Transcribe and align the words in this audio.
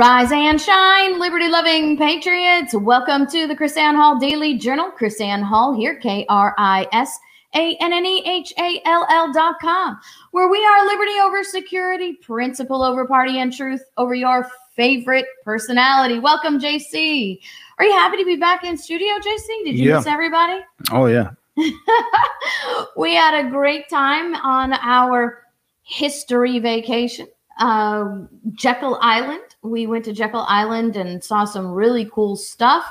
Rise 0.00 0.32
and 0.32 0.58
shine, 0.58 1.18
liberty 1.20 1.46
loving 1.48 1.98
patriots. 1.98 2.72
Welcome 2.74 3.26
to 3.26 3.46
the 3.46 3.54
KrisAnne 3.54 3.96
Hall 3.96 4.18
Daily 4.18 4.56
Journal. 4.56 4.90
KrisAnne 4.98 5.42
Hall 5.42 5.76
here, 5.76 5.96
K 5.96 6.24
R 6.30 6.54
I 6.56 6.86
S 6.90 7.18
A 7.54 7.76
N 7.82 7.92
N 7.92 8.06
E 8.06 8.22
H 8.24 8.54
A 8.58 8.80
L 8.86 9.06
L 9.10 9.30
dot 9.30 9.56
com, 9.60 10.00
where 10.30 10.48
we 10.48 10.64
are 10.64 10.86
liberty 10.86 11.20
over 11.22 11.44
security, 11.44 12.14
principle 12.14 12.82
over 12.82 13.06
party, 13.06 13.40
and 13.40 13.52
truth 13.52 13.82
over 13.98 14.14
your 14.14 14.48
favorite 14.74 15.26
personality. 15.44 16.18
Welcome, 16.18 16.58
JC. 16.58 17.38
Are 17.78 17.84
you 17.84 17.92
happy 17.92 18.16
to 18.16 18.24
be 18.24 18.36
back 18.36 18.64
in 18.64 18.78
studio, 18.78 19.18
JC? 19.18 19.64
Did 19.66 19.78
you 19.78 19.90
Yeah. 19.90 19.96
miss 19.98 20.06
everybody? 20.06 20.62
Oh 20.90 21.08
yeah. 21.08 21.32
we 22.96 23.14
had 23.14 23.34
a 23.44 23.50
great 23.50 23.90
time 23.90 24.34
on 24.36 24.72
our 24.72 25.42
history 25.82 26.58
vacation. 26.58 27.26
Uh, 27.58 28.20
Jekyll 28.54 28.96
Island. 29.02 29.49
We 29.62 29.86
went 29.86 30.04
to 30.06 30.12
Jekyll 30.12 30.44
Island 30.48 30.96
and 30.96 31.22
saw 31.22 31.44
some 31.44 31.68
really 31.68 32.08
cool 32.12 32.36
stuff. 32.36 32.84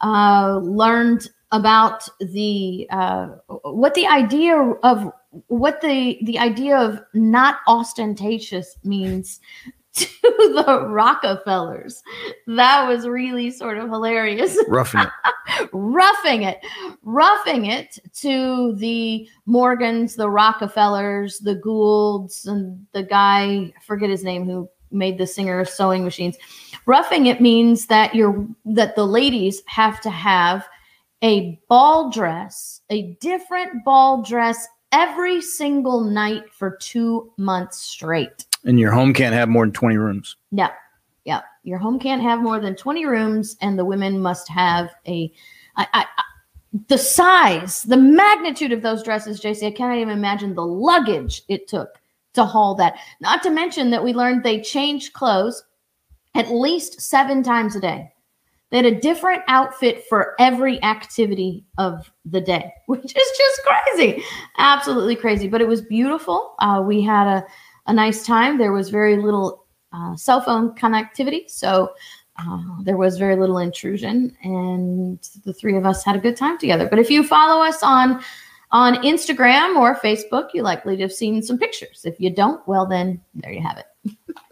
Uh, 0.00 0.58
learned 0.62 1.28
about 1.52 2.06
the 2.18 2.86
uh, 2.90 3.28
what 3.62 3.94
the 3.94 4.06
idea 4.06 4.56
of 4.58 5.10
what 5.46 5.80
the 5.80 6.18
the 6.22 6.38
idea 6.38 6.76
of 6.76 7.00
not 7.14 7.58
ostentatious 7.68 8.76
means 8.82 9.40
to 9.94 10.06
the 10.22 10.86
Rockefellers. 10.88 12.02
That 12.48 12.88
was 12.88 13.06
really 13.06 13.52
sort 13.52 13.78
of 13.78 13.88
hilarious 13.88 14.58
Roughing 14.66 15.02
it. 15.02 15.68
roughing 15.72 16.42
it, 16.42 16.58
roughing 17.02 17.66
it 17.66 18.00
to 18.14 18.74
the 18.74 19.28
Morgans, 19.46 20.16
the 20.16 20.28
Rockefellers, 20.28 21.38
the 21.38 21.54
Goulds, 21.54 22.46
and 22.46 22.84
the 22.92 23.04
guy, 23.04 23.44
I 23.44 23.74
forget 23.86 24.10
his 24.10 24.24
name, 24.24 24.44
who 24.44 24.68
made 24.94 25.18
the 25.18 25.26
singer 25.26 25.64
sewing 25.64 26.04
machines. 26.04 26.36
Roughing 26.86 27.26
it 27.26 27.40
means 27.40 27.86
that 27.86 28.14
you're 28.14 28.46
that 28.64 28.96
the 28.96 29.06
ladies 29.06 29.62
have 29.66 30.00
to 30.02 30.10
have 30.10 30.66
a 31.22 31.58
ball 31.68 32.10
dress, 32.10 32.82
a 32.90 33.12
different 33.20 33.84
ball 33.84 34.22
dress 34.22 34.66
every 34.92 35.40
single 35.40 36.00
night 36.02 36.52
for 36.52 36.76
two 36.80 37.32
months 37.36 37.78
straight. 37.78 38.44
And 38.64 38.78
your 38.78 38.92
home 38.92 39.12
can't 39.12 39.34
have 39.34 39.48
more 39.48 39.64
than 39.66 39.72
20 39.72 39.96
rooms. 39.96 40.36
Yeah. 40.52 40.70
Yeah. 41.24 41.40
Your 41.64 41.78
home 41.78 41.98
can't 41.98 42.22
have 42.22 42.40
more 42.40 42.60
than 42.60 42.76
20 42.76 43.06
rooms, 43.06 43.56
and 43.60 43.78
the 43.78 43.84
women 43.84 44.20
must 44.20 44.48
have 44.48 44.90
a. 45.06 45.32
I, 45.76 45.86
I, 45.92 46.00
I- 46.02 46.22
the 46.88 46.98
size, 46.98 47.82
the 47.82 47.96
magnitude 47.96 48.72
of 48.72 48.82
those 48.82 49.04
dresses, 49.04 49.40
JC, 49.40 49.68
I 49.68 49.70
can't 49.70 49.96
even 49.96 50.18
imagine 50.18 50.54
the 50.56 50.66
luggage 50.66 51.42
it 51.48 51.68
took 51.68 52.00
to 52.34 52.44
haul 52.44 52.74
that. 52.76 52.96
Not 53.20 53.42
to 53.42 53.50
mention 53.50 53.90
that 53.90 54.04
we 54.04 54.12
learned 54.12 54.42
they 54.42 54.60
changed 54.60 55.12
clothes 55.12 55.64
at 56.34 56.50
least 56.50 57.00
seven 57.00 57.42
times 57.42 57.76
a 57.76 57.80
day. 57.80 58.12
They 58.70 58.78
had 58.78 58.86
a 58.86 59.00
different 59.00 59.42
outfit 59.46 60.04
for 60.08 60.34
every 60.40 60.82
activity 60.82 61.64
of 61.78 62.10
the 62.24 62.40
day, 62.40 62.72
which 62.86 63.04
is 63.04 63.12
just 63.38 63.60
crazy. 63.64 64.22
Absolutely 64.58 65.16
crazy. 65.16 65.48
But 65.48 65.60
it 65.60 65.68
was 65.68 65.82
beautiful. 65.82 66.54
Uh, 66.58 66.82
we 66.84 67.00
had 67.00 67.26
a, 67.26 67.44
a 67.86 67.92
nice 67.92 68.26
time. 68.26 68.58
There 68.58 68.72
was 68.72 68.90
very 68.90 69.16
little 69.16 69.64
uh, 69.92 70.16
cell 70.16 70.40
phone 70.40 70.74
connectivity. 70.74 71.48
So 71.48 71.94
uh, 72.36 72.82
there 72.82 72.96
was 72.96 73.16
very 73.16 73.36
little 73.36 73.58
intrusion, 73.58 74.36
and 74.42 75.20
the 75.44 75.52
three 75.52 75.76
of 75.76 75.86
us 75.86 76.04
had 76.04 76.16
a 76.16 76.18
good 76.18 76.36
time 76.36 76.58
together. 76.58 76.88
But 76.88 76.98
if 76.98 77.08
you 77.10 77.22
follow 77.22 77.62
us 77.62 77.80
on 77.82 78.24
on 78.74 78.96
Instagram 79.04 79.76
or 79.76 79.94
Facebook, 79.94 80.48
you 80.52 80.62
likely 80.62 80.96
to 80.96 81.02
have 81.02 81.12
seen 81.12 81.40
some 81.40 81.56
pictures. 81.56 82.02
If 82.04 82.18
you 82.18 82.28
don't, 82.28 82.66
well, 82.66 82.86
then 82.86 83.20
there 83.32 83.52
you 83.52 83.62
have 83.62 83.78
it. 83.78 84.12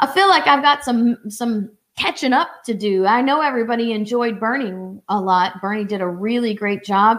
I 0.00 0.06
feel 0.12 0.28
like 0.28 0.46
I've 0.46 0.62
got 0.62 0.82
some 0.82 1.18
some 1.30 1.70
catching 1.96 2.32
up 2.32 2.48
to 2.64 2.72
do. 2.72 3.04
I 3.04 3.20
know 3.20 3.42
everybody 3.42 3.92
enjoyed 3.92 4.40
Bernie 4.40 4.98
a 5.10 5.20
lot. 5.20 5.60
Bernie 5.60 5.84
did 5.84 6.00
a 6.00 6.08
really 6.08 6.54
great 6.54 6.84
job. 6.84 7.18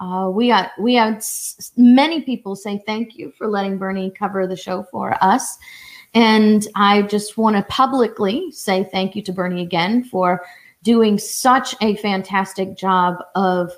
Uh, 0.00 0.28
we 0.28 0.48
got 0.48 0.72
we 0.78 0.94
had 0.94 1.14
s- 1.14 1.72
many 1.76 2.22
people 2.22 2.56
say 2.56 2.82
thank 2.84 3.16
you 3.16 3.32
for 3.38 3.46
letting 3.46 3.78
Bernie 3.78 4.10
cover 4.10 4.44
the 4.46 4.56
show 4.56 4.82
for 4.90 5.16
us, 5.22 5.56
and 6.14 6.66
I 6.74 7.02
just 7.02 7.38
want 7.38 7.54
to 7.54 7.62
publicly 7.62 8.50
say 8.50 8.88
thank 8.90 9.14
you 9.14 9.22
to 9.22 9.32
Bernie 9.32 9.62
again 9.62 10.02
for 10.02 10.42
doing 10.82 11.16
such 11.16 11.76
a 11.80 11.94
fantastic 11.96 12.76
job 12.76 13.18
of 13.36 13.72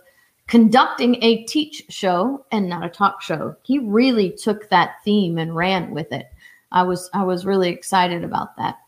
conducting 0.50 1.17
a 1.23 1.44
teach 1.44 1.85
show 1.88 2.44
and 2.50 2.69
not 2.69 2.85
a 2.85 2.88
talk 2.88 3.23
show. 3.23 3.55
He 3.62 3.79
really 3.79 4.32
took 4.32 4.69
that 4.69 4.97
theme 5.05 5.38
and 5.38 5.55
ran 5.55 5.93
with 5.93 6.12
it. 6.12 6.26
I 6.73 6.82
was 6.82 7.08
I 7.14 7.23
was 7.23 7.47
really 7.47 7.70
excited 7.70 8.25
about 8.25 8.56
that. 8.56 8.79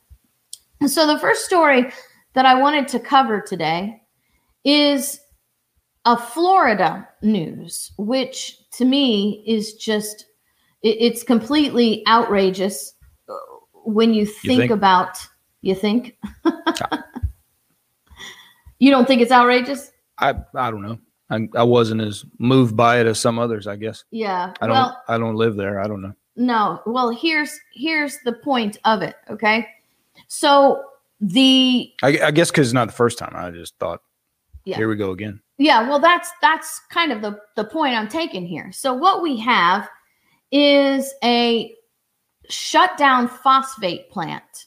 And 0.81 0.91
so 0.91 1.07
the 1.07 1.21
first 1.21 1.45
story 1.45 1.93
that 2.35 2.47
I 2.47 2.57
wanted 2.57 2.89
to 2.89 2.99
cover 2.99 3.41
today 3.41 4.03
is 4.65 5.21
a 6.05 6.17
Florida 6.17 7.09
news, 7.23 7.93
which 7.97 8.69
to 8.73 8.85
me 8.85 9.45
is 9.47 9.75
just 9.75 10.27
it- 10.83 10.97
it's 11.01 11.23
completely 11.23 12.03
outrageous 12.09 12.95
uh, 13.29 13.35
when 13.85 14.13
you 14.13 14.27
think, 14.27 14.63
think? 14.63 14.73
about 14.73 15.17
you 15.61 15.77
think 15.77 16.19
you 18.81 18.91
don't 18.91 19.07
think 19.07 19.23
it's 19.23 19.31
outrageous 19.31 19.93
I 20.19 20.35
I 20.57 20.71
don't 20.73 20.83
know. 20.83 20.99
I, 21.33 21.49
I 21.57 21.63
wasn't 21.65 22.03
as 22.03 22.25
moved 22.39 22.77
by 22.77 23.01
it 23.01 23.07
as 23.07 23.19
some 23.19 23.39
others, 23.39 23.67
I 23.67 23.77
guess. 23.77 24.05
yeah 24.11 24.53
I 24.61 24.67
don't 24.67 24.75
well 24.77 25.03
I 25.09 25.19
don't 25.19 25.37
live 25.37 25.57
there. 25.57 25.81
I 25.81 25.89
don't 25.89 26.03
know. 26.03 26.13
No. 26.37 26.81
Well, 26.87 27.11
here's 27.11 27.59
here's 27.75 28.19
the 28.25 28.33
point 28.35 28.79
of 28.85 29.03
it. 29.03 29.17
Okay. 29.31 29.67
So 30.29 30.85
the 31.21 31.91
I, 32.03 32.19
I 32.25 32.31
guess 32.31 32.51
because 32.51 32.69
it's 32.69 32.75
not 32.75 32.87
the 32.89 32.93
first 32.95 33.19
time. 33.19 33.33
I 33.35 33.51
just 33.51 33.75
thought, 33.79 34.01
Yeah. 34.65 34.77
here 34.77 34.89
we 34.89 34.97
go 34.97 35.11
again. 35.11 35.41
yeah, 35.59 35.89
well, 35.89 35.99
that's 36.01 36.31
that's 36.41 36.81
kind 36.91 37.13
of 37.13 37.23
the 37.23 37.39
the 37.57 37.65
point 37.65 37.95
I'm 37.95 38.09
taking 38.09 38.47
here. 38.47 38.73
So 38.73 38.93
what 38.95 39.23
we 39.23 39.37
have 39.41 39.89
is 40.51 41.13
a 41.25 41.75
shut 42.49 42.97
down 42.99 43.29
phosphate 43.29 44.11
plant, 44.11 44.67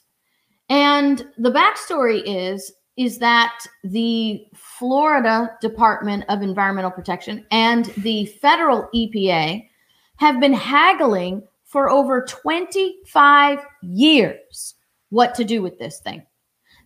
and 0.68 1.26
the 1.38 1.50
backstory 1.52 2.22
is 2.24 2.72
is 2.96 3.18
that 3.18 3.58
the 3.84 4.46
Florida 4.54 5.56
Department 5.60 6.24
of 6.28 6.42
Environmental 6.42 6.90
Protection 6.90 7.44
and 7.50 7.86
the 7.98 8.26
federal 8.26 8.88
EPA 8.94 9.68
have 10.16 10.40
been 10.40 10.54
haggling 10.54 11.42
for 11.64 11.90
over 11.90 12.22
25 12.22 13.58
years 13.82 14.74
what 15.10 15.34
to 15.34 15.44
do 15.44 15.62
with 15.62 15.78
this 15.78 16.00
thing. 16.00 16.22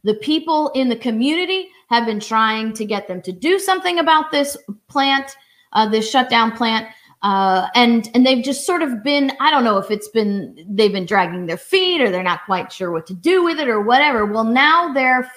The 0.03 0.15
people 0.15 0.71
in 0.71 0.89
the 0.89 0.97
community 0.97 1.69
have 1.91 2.07
been 2.07 2.21
trying 2.21 2.73
to 2.75 2.85
get 2.85 3.07
them 3.07 3.23
to 3.23 3.33
do 3.33 3.59
something 3.59 3.99
about 3.99 4.31
this 4.31 4.57
plant, 4.89 5.37
uh, 5.73 5.89
this 5.89 6.11
shutdown 6.11 6.53
plant. 6.57 6.89
Uh, 7.23 7.69
and 7.75 8.11
and 8.15 8.25
they've 8.25 8.43
just 8.43 8.65
sort 8.65 8.81
of 8.81 9.05
been 9.05 9.31
I 9.41 9.51
don't 9.51 9.63
know 9.63 9.77
if 9.77 9.91
it's 9.91 10.09
been 10.09 10.57
they've 10.67 10.91
been 10.91 11.05
dragging 11.05 11.45
their 11.45 11.59
feet 11.59 12.01
or 12.01 12.11
they're 12.11 12.23
not 12.23 12.47
quite 12.47 12.73
sure 12.73 12.91
what 12.91 13.07
to 13.09 13.15
do 13.15 13.45
with 13.45 13.59
it 13.59 13.69
or 13.69 13.83
whatever. 13.83 14.25
Well, 14.25 14.45
now 14.45 14.95
they're 14.95 15.31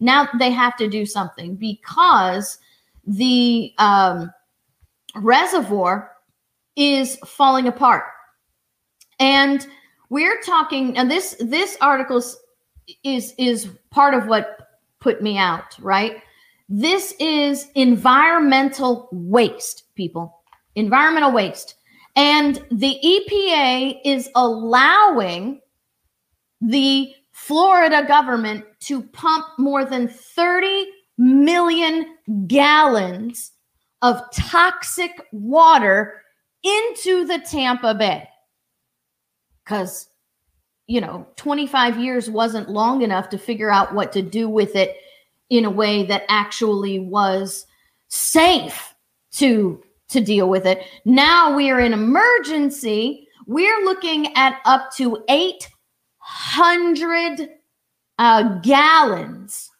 now 0.00 0.28
they 0.38 0.50
have 0.50 0.76
to 0.76 0.88
do 0.88 1.06
something 1.06 1.56
because 1.56 2.58
the 3.06 3.72
um, 3.78 4.30
reservoir 5.14 6.12
is 6.76 7.16
falling 7.26 7.68
apart. 7.68 8.04
And 9.18 9.66
we're 10.10 10.40
talking 10.42 10.96
and 10.96 11.10
this 11.10 11.36
this 11.40 11.76
article 11.80 12.22
is 13.02 13.34
is 13.38 13.68
part 13.90 14.14
of 14.14 14.26
what 14.26 14.68
put 15.00 15.22
me 15.22 15.38
out, 15.38 15.78
right? 15.80 16.22
This 16.68 17.14
is 17.20 17.68
environmental 17.74 19.08
waste, 19.12 19.84
people. 19.94 20.42
Environmental 20.74 21.32
waste. 21.32 21.76
And 22.16 22.64
the 22.70 22.98
EPA 23.04 24.00
is 24.04 24.28
allowing 24.34 25.60
the 26.60 27.14
Florida 27.46 28.04
government 28.08 28.64
to 28.80 29.00
pump 29.00 29.46
more 29.56 29.84
than 29.84 30.08
30 30.08 30.88
million 31.16 32.16
gallons 32.48 33.52
of 34.02 34.20
toxic 34.34 35.12
water 35.30 36.22
into 36.64 37.24
the 37.24 37.38
Tampa 37.38 37.94
Bay. 37.94 38.28
Because, 39.62 40.08
you 40.88 41.00
know, 41.00 41.24
25 41.36 42.00
years 42.00 42.28
wasn't 42.28 42.68
long 42.68 43.02
enough 43.02 43.28
to 43.28 43.38
figure 43.38 43.70
out 43.70 43.94
what 43.94 44.12
to 44.14 44.22
do 44.22 44.48
with 44.48 44.74
it 44.74 44.96
in 45.48 45.64
a 45.64 45.70
way 45.70 46.02
that 46.02 46.24
actually 46.28 46.98
was 46.98 47.64
safe 48.08 48.92
to 49.34 49.80
to 50.08 50.20
deal 50.20 50.48
with 50.48 50.66
it. 50.66 50.82
Now 51.04 51.54
we 51.54 51.70
are 51.70 51.78
in 51.78 51.92
emergency. 51.92 53.28
We're 53.46 53.84
looking 53.84 54.34
at 54.34 54.60
up 54.64 54.90
to 54.96 55.22
800 56.36 57.50
uh, 58.18 58.58
gallons. 58.60 59.70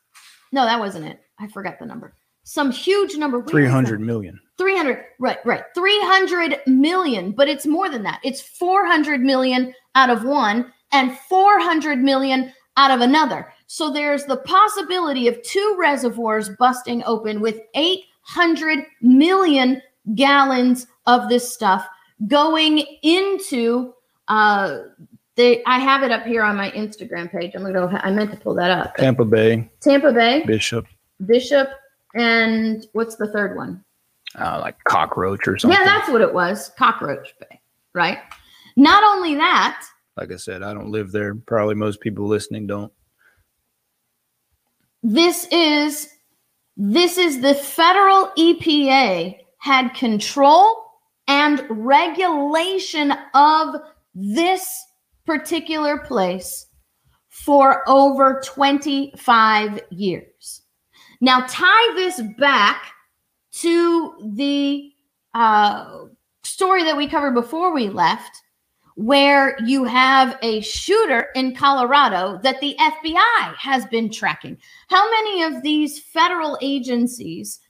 No, 0.53 0.65
that 0.65 0.79
wasn't 0.79 1.07
it. 1.07 1.21
I 1.39 1.49
forgot 1.49 1.79
the 1.79 1.87
number. 1.87 2.15
Some 2.45 2.71
huge 2.71 3.17
number. 3.17 3.43
That? 3.43 3.51
300 3.51 4.01
million. 4.01 4.41
300 4.59 5.05
right 5.19 5.37
right 5.45 5.65
300 5.75 6.61
million 6.67 7.31
but 7.31 7.47
it's 7.47 7.67
more 7.67 7.91
than 7.91 8.03
that 8.03 8.19
it's 8.25 8.41
400 8.41 9.21
million 9.21 9.75
out 9.95 10.09
of 10.09 10.25
one 10.25 10.73
and 10.93 11.15
400 11.29 11.99
million 11.99 12.53
out 12.77 12.91
of 12.91 13.01
another. 13.01 13.53
So 13.67 13.91
there's 13.91 14.25
the 14.25 14.37
possibility 14.39 15.29
of 15.29 15.43
two 15.43 15.77
reservoirs 15.79 16.51
busting 16.59 17.03
open 17.05 17.41
with 17.41 17.61
800 17.75 18.85
million 19.03 19.83
gallons 20.15 20.87
of 21.07 21.29
this 21.29 21.53
stuff 21.53 21.87
going 22.29 22.79
into 23.03 23.93
uh 24.29 24.79
they 25.37 25.63
I 25.65 25.79
have 25.79 26.03
it 26.03 26.11
up 26.11 26.25
here 26.25 26.43
on 26.43 26.57
my 26.57 26.71
Instagram 26.73 27.31
page. 27.31 27.53
I'm 27.55 27.63
gonna 27.63 27.75
go 27.75 27.89
I 27.89 28.11
meant 28.11 28.31
to 28.33 28.37
pull 28.37 28.55
that 28.55 28.71
up. 28.71 28.97
Tampa 28.97 29.25
Bay, 29.25 29.71
Tampa 29.81 30.13
Bay, 30.13 30.45
Bishop, 30.47 30.87
Bishop, 31.27 31.69
and 32.15 32.87
what's 32.93 33.17
the 33.17 33.31
third 33.33 33.57
one? 33.57 33.85
uh, 34.39 34.59
like 34.61 34.83
cockroach 34.85 35.47
or 35.49 35.59
something. 35.59 35.79
Yeah, 35.79 35.85
that's 35.85 36.09
what 36.09 36.21
it 36.21 36.33
was. 36.33 36.71
Cockroach 36.79 37.35
Bay, 37.41 37.61
right? 37.95 38.19
Not 38.77 39.03
only 39.05 39.35
that, 39.37 39.83
like 40.17 40.33
I 40.33 40.37
said, 40.37 40.63
I 40.63 40.75
don't 40.75 40.91
live 40.91 41.13
there. 41.13 41.35
Probably 41.35 41.75
most 41.75 42.01
people 42.01 42.27
listening 42.27 42.67
don't. 42.67 42.93
this 45.03 45.47
is 45.51 46.09
this 46.77 47.17
is 47.17 47.41
the 47.41 47.55
federal 47.55 48.29
EPA 48.37 49.39
had 49.59 49.95
control 49.95 50.85
and 51.29 51.65
regulation 51.71 53.13
of 53.35 53.77
this 54.15 54.85
particular 55.27 55.99
place 55.99 56.67
for 57.29 57.89
over 57.89 58.41
25 58.45 59.81
years. 59.91 60.63
Now 61.21 61.45
tie 61.49 61.95
this 61.95 62.23
back 62.39 62.93
to 63.53 64.33
the 64.35 64.93
uh, 65.35 66.05
story 66.45 66.85
that 66.85 66.97
we 66.97 67.09
covered 67.09 67.35
before 67.35 67.75
we 67.75 67.89
left 67.89 68.43
where 68.97 69.59
you 69.63 69.85
have 69.85 70.39
a 70.41 70.63
shooter 70.63 71.29
in 71.35 71.55
Colorado 71.55 72.41
that 72.43 72.59
the 72.61 72.75
FBI 72.81 73.55
has 73.59 73.85
been 73.87 74.11
tracking. 74.11 74.57
How 74.89 75.09
many 75.11 75.43
of 75.43 75.63
these 75.63 76.01
federal 76.01 76.59
agencies 76.63 77.61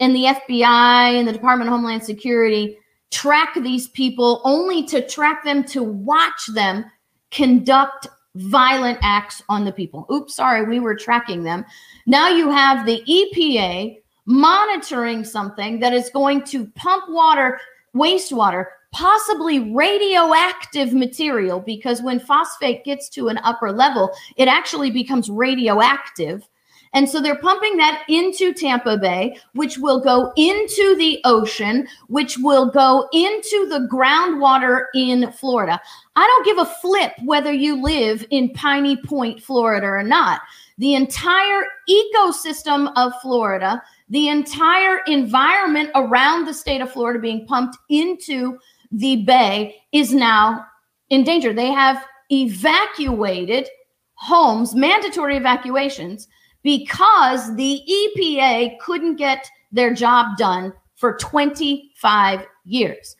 and 0.00 0.14
the 0.14 0.24
FBI 0.24 1.18
and 1.18 1.26
the 1.26 1.32
Department 1.32 1.68
of 1.68 1.74
Homeland 1.74 2.04
Security 2.04 2.78
track 3.10 3.54
these 3.62 3.88
people 3.88 4.40
only 4.44 4.84
to 4.84 5.06
track 5.06 5.44
them 5.44 5.64
to 5.64 5.82
watch 5.82 6.46
them 6.54 6.84
conduct 7.30 8.06
violent 8.34 8.98
acts 9.02 9.42
on 9.48 9.64
the 9.64 9.72
people? 9.72 10.06
Oops, 10.12 10.34
sorry, 10.34 10.64
we 10.64 10.80
were 10.80 10.94
tracking 10.94 11.42
them. 11.42 11.64
Now 12.06 12.28
you 12.28 12.50
have 12.50 12.86
the 12.86 13.02
EPA 13.08 13.98
monitoring 14.26 15.24
something 15.24 15.80
that 15.80 15.94
is 15.94 16.10
going 16.10 16.44
to 16.44 16.66
pump 16.68 17.04
water, 17.08 17.58
wastewater, 17.96 18.66
possibly 18.92 19.72
radioactive 19.74 20.92
material, 20.92 21.60
because 21.60 22.02
when 22.02 22.20
phosphate 22.20 22.84
gets 22.84 23.08
to 23.10 23.28
an 23.28 23.38
upper 23.38 23.72
level, 23.72 24.10
it 24.36 24.48
actually 24.48 24.90
becomes 24.90 25.30
radioactive. 25.30 26.46
And 26.92 27.08
so 27.08 27.20
they're 27.20 27.38
pumping 27.38 27.76
that 27.76 28.02
into 28.08 28.52
Tampa 28.52 28.96
Bay, 28.98 29.38
which 29.54 29.78
will 29.78 30.00
go 30.00 30.32
into 30.36 30.96
the 30.96 31.20
ocean, 31.24 31.86
which 32.08 32.38
will 32.38 32.70
go 32.70 33.08
into 33.12 33.66
the 33.68 33.88
groundwater 33.92 34.84
in 34.94 35.30
Florida. 35.32 35.80
I 36.16 36.26
don't 36.26 36.44
give 36.44 36.58
a 36.58 36.72
flip 36.80 37.12
whether 37.24 37.52
you 37.52 37.82
live 37.82 38.26
in 38.30 38.50
Piney 38.54 38.96
Point, 38.96 39.42
Florida 39.42 39.86
or 39.86 40.02
not. 40.02 40.40
The 40.78 40.94
entire 40.94 41.64
ecosystem 41.90 42.92
of 42.96 43.12
Florida, 43.20 43.82
the 44.08 44.28
entire 44.28 44.98
environment 45.06 45.90
around 45.94 46.44
the 46.46 46.54
state 46.54 46.80
of 46.80 46.90
Florida 46.92 47.18
being 47.18 47.46
pumped 47.46 47.76
into 47.90 48.58
the 48.92 49.24
bay 49.24 49.82
is 49.92 50.14
now 50.14 50.64
in 51.10 51.24
danger. 51.24 51.52
They 51.52 51.70
have 51.72 52.04
evacuated 52.30 53.68
homes, 54.14 54.74
mandatory 54.74 55.36
evacuations, 55.36 56.28
because 56.62 57.54
the 57.56 57.82
EPA 57.88 58.78
couldn't 58.78 59.16
get 59.16 59.48
their 59.72 59.94
job 59.94 60.36
done 60.36 60.72
for 60.96 61.16
25 61.16 62.46
years. 62.64 63.16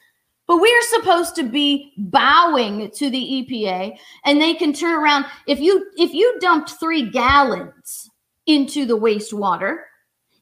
But 0.47 0.61
we're 0.61 0.83
supposed 0.83 1.35
to 1.37 1.43
be 1.43 1.93
bowing 1.99 2.91
to 2.93 3.11
the 3.11 3.19
EPA 3.19 3.99
and 4.25 4.41
they 4.41 4.55
can 4.55 4.73
turn 4.73 4.99
around 4.99 5.27
if 5.47 5.61
you 5.61 5.91
if 5.99 6.15
you 6.15 6.39
dumped 6.41 6.71
3 6.81 7.11
gallons 7.11 8.11
into 8.47 8.87
the 8.87 8.99
wastewater, 8.99 9.81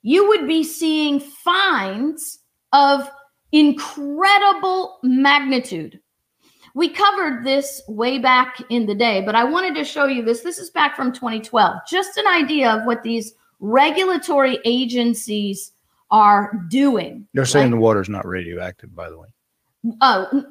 you 0.03 0.29
would 0.29 0.47
be 0.47 0.63
seeing 0.63 1.19
fines 1.19 2.39
of 2.73 3.11
incredible 3.51 4.99
magnitude. 5.03 6.01
We 6.77 6.91
covered 6.91 7.43
this 7.43 7.81
way 7.89 8.19
back 8.19 8.61
in 8.69 8.85
the 8.85 8.95
day, 8.95 9.23
but 9.23 9.35
I 9.35 9.45
wanted 9.45 9.75
to 9.77 9.83
show 9.85 10.05
you 10.05 10.23
this. 10.23 10.43
This 10.43 10.59
is 10.59 10.69
back 10.69 10.95
from 10.95 11.11
2012. 11.11 11.75
Just 11.89 12.19
an 12.19 12.27
idea 12.27 12.71
of 12.71 12.85
what 12.85 13.03
these 13.03 13.33
regulatory 13.61 14.59
agencies 14.67 15.73
are 16.11 16.53
doing. 16.69 17.27
They're 17.33 17.47
saying 17.47 17.71
Like- 17.71 17.79
the 17.79 17.81
water's 17.81 18.11
not 18.11 18.27
radioactive, 18.27 18.95
by 18.95 19.09
the 19.09 19.19
way. 19.19 19.29
Oh, 20.03 20.45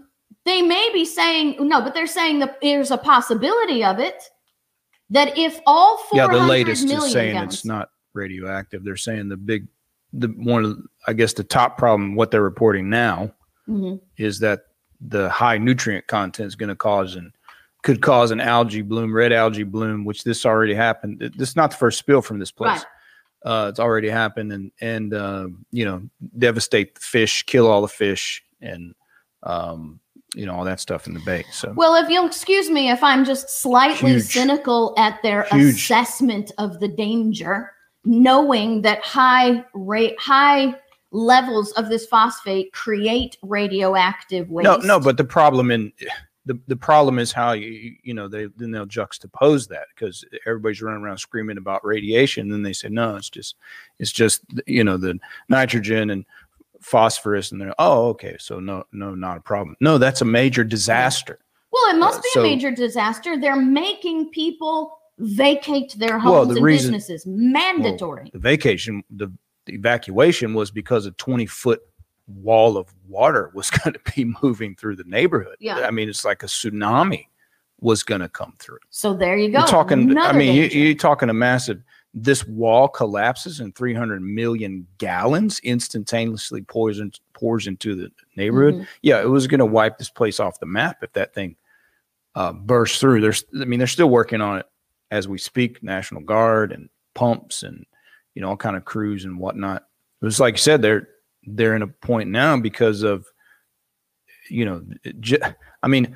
they 0.46 0.63
may 0.63 0.89
be 0.91 1.05
saying 1.05 1.58
no, 1.60 1.79
but 1.79 1.94
they're 1.94 2.08
saying 2.08 2.39
that 2.39 2.60
there's 2.60 2.89
a 2.89 2.98
possibility 2.98 3.84
of 3.84 4.00
it. 4.00 4.24
That 5.12 5.38
if 5.38 5.60
all 5.67 6.00
four 6.10 6.17
Yeah, 6.17 6.27
the 6.27 6.39
latest 6.39 6.86
is 6.86 7.12
saying 7.12 7.36
gallons, 7.36 7.53
it's 7.53 7.65
not 7.65 7.89
radioactive. 8.15 8.84
They're 8.84 8.98
saying 8.98 9.29
the 9.29 9.38
big, 9.38 9.67
the 10.12 10.29
one 10.29 10.65
of, 10.65 10.70
the- 10.77 10.84
I 11.05 11.13
guess 11.13 11.34
the 11.34 11.44
top 11.44 11.77
problem, 11.77 12.15
what 12.15 12.32
they're 12.32 12.41
reporting 12.41 12.89
now 12.89 13.32
Mhm. 13.70 14.01
is 14.17 14.39
that 14.39 14.62
the 15.02 15.30
high 15.30 15.58
nutrient 15.58 16.08
content 16.08 16.48
is 16.48 16.56
going 16.56 16.70
to 16.70 16.75
cause 16.75 17.16
and 17.16 17.32
could 17.84 18.02
cause 18.02 18.32
an 18.32 18.40
algae 18.42 18.82
bloom, 18.82 19.14
red 19.14 19.32
algae 19.32 19.64
bloom, 19.64 20.06
which 20.06 20.24
this 20.24 20.46
already 20.46 20.74
happened. 20.74 21.20
Th- 21.20 21.32
This 21.34 21.50
is 21.50 21.56
not 21.56 21.72
the 21.72 21.78
first 21.78 22.00
spill 22.00 22.22
from 22.22 22.40
this 22.40 22.52
place. 22.52 22.80
Right. 22.80 22.86
Uh, 23.46 23.68
it's 23.70 23.80
already 23.80 24.10
happened 24.10 24.52
and, 24.52 24.72
and, 24.82 25.14
uh, 25.14 25.48
you 25.72 25.86
know, 25.86 26.02
devastate 26.40 26.96
the 26.96 27.02
fish, 27.02 27.44
kill 27.44 27.68
all 27.68 27.82
the 27.84 27.88
fish 27.88 28.44
and, 28.60 28.96
um, 29.44 30.00
you 30.34 30.48
know, 30.48 30.56
all 30.56 30.64
that 30.66 30.80
stuff 30.80 31.06
in 31.06 31.14
the 31.14 31.20
bay. 31.20 31.46
So 31.52 31.72
Well, 31.75 31.94
if 32.04 32.10
you'll 32.10 32.25
excuse 32.25 32.72
me, 32.72 32.90
if 32.90 33.04
I'm 33.04 33.24
just 33.24 33.62
slightly 33.62 34.14
Huge. 34.14 34.24
cynical 34.24 34.96
at 34.98 35.22
their 35.22 35.44
Huge. 35.52 35.75
assessment 35.75 36.52
of 36.58 36.80
the 36.80 36.88
danger, 36.88 37.72
knowing 38.04 38.82
that 38.82 39.00
high 39.02 39.64
rate, 39.75 40.16
high 40.20 40.74
levels 41.16 41.72
of 41.74 41.90
this 41.90 42.06
phosphate 42.06 42.74
create 42.74 43.38
radioactive 43.42 44.50
waste. 44.50 44.66
No, 44.66 44.78
no, 44.78 45.00
but 45.00 45.18
the 45.18 45.24
problem 45.24 45.72
in 45.72 45.92
the, 46.46 46.60
the 46.68 46.76
problem 46.76 47.18
is 47.18 47.32
how 47.32 47.54
you 47.54 47.96
you 48.04 48.14
know 48.14 48.28
they 48.28 48.48
then 48.58 48.72
they'll 48.72 48.86
juxtapose 48.86 49.68
that 49.70 49.88
because 49.96 50.24
everybody's 50.46 50.82
running 50.82 51.02
around 51.04 51.18
screaming 51.18 51.58
about 51.58 51.86
radiation, 51.86 52.44
and 52.44 52.54
then 52.54 52.64
they 52.64 52.74
say 52.74 52.90
no, 52.90 53.16
it's 53.16 53.30
just 53.30 53.56
it's 54.00 54.12
just 54.12 54.42
you 54.68 54.84
know 54.84 54.98
the 54.98 55.18
nitrogen 55.50 56.10
and 56.10 56.26
phosphorus, 56.82 57.52
and 57.52 57.60
they're 57.60 57.74
oh 57.80 58.10
okay, 58.10 58.36
so 58.40 58.60
no 58.60 58.84
no 58.92 59.16
not 59.16 59.38
a 59.38 59.42
problem. 59.42 59.76
No, 59.80 59.98
that's 59.98 60.22
a 60.22 60.26
major 60.26 60.64
disaster. 60.64 61.40
well, 61.72 61.96
it 61.96 61.98
must 61.98 62.20
uh, 62.20 62.22
be 62.22 62.30
so- 62.34 62.40
a 62.42 62.44
major 62.44 62.72
disaster. 62.72 63.40
They're 63.40 63.56
making 63.56 64.30
people 64.30 65.00
vacate 65.18 65.96
their 65.98 66.20
homes 66.20 66.32
Well, 66.32 66.46
the 66.46 66.56
and 66.56 66.64
reason- 66.64 66.92
businesses. 66.92 67.26
Mandatory. 67.26 68.30
The 68.34 68.40
vacation 68.40 69.02
the, 69.10 69.32
the 69.66 69.74
evacuation 69.74 70.54
was 70.54 70.72
because 70.72 71.06
a 71.06 71.12
twenty 71.12 71.46
foot 71.46 71.82
wall 72.28 72.78
of 72.78 72.94
water 73.08 73.52
was 73.54 73.70
going 73.84 73.94
to 73.94 74.14
be 74.16 74.34
moving 74.42 74.76
through 74.76 74.96
the 74.96 75.04
neighborhood. 75.06 75.56
Yeah. 75.60 75.80
I 75.80 75.92
mean 75.92 76.10
it's 76.10 76.26
like 76.26 76.44
a 76.44 76.48
tsunami 76.48 77.26
was 77.82 78.04
going 78.04 78.22
to 78.22 78.30
come 78.30 78.54
through. 78.58 78.80
so 78.90 79.14
there 79.14 79.38
you 79.38 79.52
go. 79.52 79.60
You're 79.60 79.68
talking. 79.68 80.18
I 80.18 80.32
mean, 80.32 80.56
you, 80.56 80.64
you're 80.64 80.96
talking 80.96 81.30
a 81.30 81.34
massive. 81.34 81.84
This 82.14 82.48
wall 82.48 82.88
collapses 82.88 83.60
and 83.60 83.76
300 83.76 84.22
million 84.22 84.88
gallons 84.98 85.60
instantaneously 85.60 86.62
pours 86.62 87.00
in, 87.00 87.12
pours 87.34 87.68
into 87.68 87.94
the 87.94 88.10
neighborhood. 88.38 88.76
Mhm. 88.76 88.88
Yeah, 89.02 89.22
it 89.22 89.30
was 89.30 89.48
going 89.48 89.60
to 89.60 89.66
wipe 89.66 89.98
this 89.98 90.10
place 90.10 90.40
off 90.40 90.62
the 90.62 90.66
map 90.66 91.04
if 91.04 91.12
that 91.14 91.34
thing 91.34 91.58
uh, 92.36 92.54
burst 92.54 93.02
through. 93.02 93.20
There's, 93.20 93.44
I 93.62 93.66
mean, 93.66 93.80
they're 93.80 93.88
still 93.88 94.10
working 94.10 94.40
on 94.40 94.60
it 94.60 94.66
as 95.12 95.28
we 95.28 95.38
speak. 95.38 95.84
National 95.84 96.22
Guard 96.22 96.72
and 96.72 96.88
pumps 97.14 97.62
and 97.62 97.86
you 98.36 98.42
know 98.42 98.50
all 98.50 98.58
kind 98.58 98.75
of 98.75 98.86
crews 98.86 99.25
and 99.25 99.39
whatnot. 99.39 99.84
It 100.22 100.25
was 100.25 100.39
like 100.39 100.56
you 100.56 100.60
said, 100.60 100.82
they're 100.82 101.08
they're 101.44 101.75
in 101.75 101.82
a 101.82 101.88
point 101.88 102.30
now 102.30 102.58
because 102.58 103.01
of 103.01 103.25
you 104.50 104.65
know, 104.65 104.84
j- 105.20 105.39
I 105.82 105.88
mean, 105.88 106.15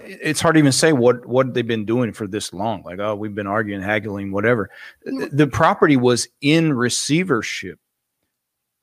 it's 0.00 0.40
hard 0.40 0.54
to 0.54 0.58
even 0.58 0.72
say 0.72 0.92
what 0.92 1.26
what 1.26 1.54
they've 1.54 1.66
been 1.66 1.84
doing 1.84 2.12
for 2.12 2.26
this 2.26 2.52
long. 2.52 2.82
Like, 2.82 2.98
oh, 2.98 3.14
we've 3.14 3.34
been 3.34 3.46
arguing, 3.46 3.82
haggling, 3.82 4.32
whatever. 4.32 4.70
The, 5.04 5.46
property 5.46 5.96
was 5.96 6.28
in 6.40 6.72
receivership 6.72 7.78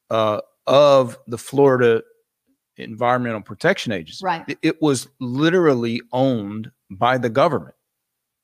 uh, 0.10 0.42
of 0.68 1.18
the 1.28 1.38
Florida 1.38 2.04
Environmental 2.78 3.42
Protection 3.42 3.92
Agency. 3.92 4.26
Right. 4.26 4.58
It 4.62 4.82
was 4.82 5.08
literally 5.20 6.02
owned 6.12 6.72
by 6.90 7.18
the 7.18 7.30
government, 7.30 7.76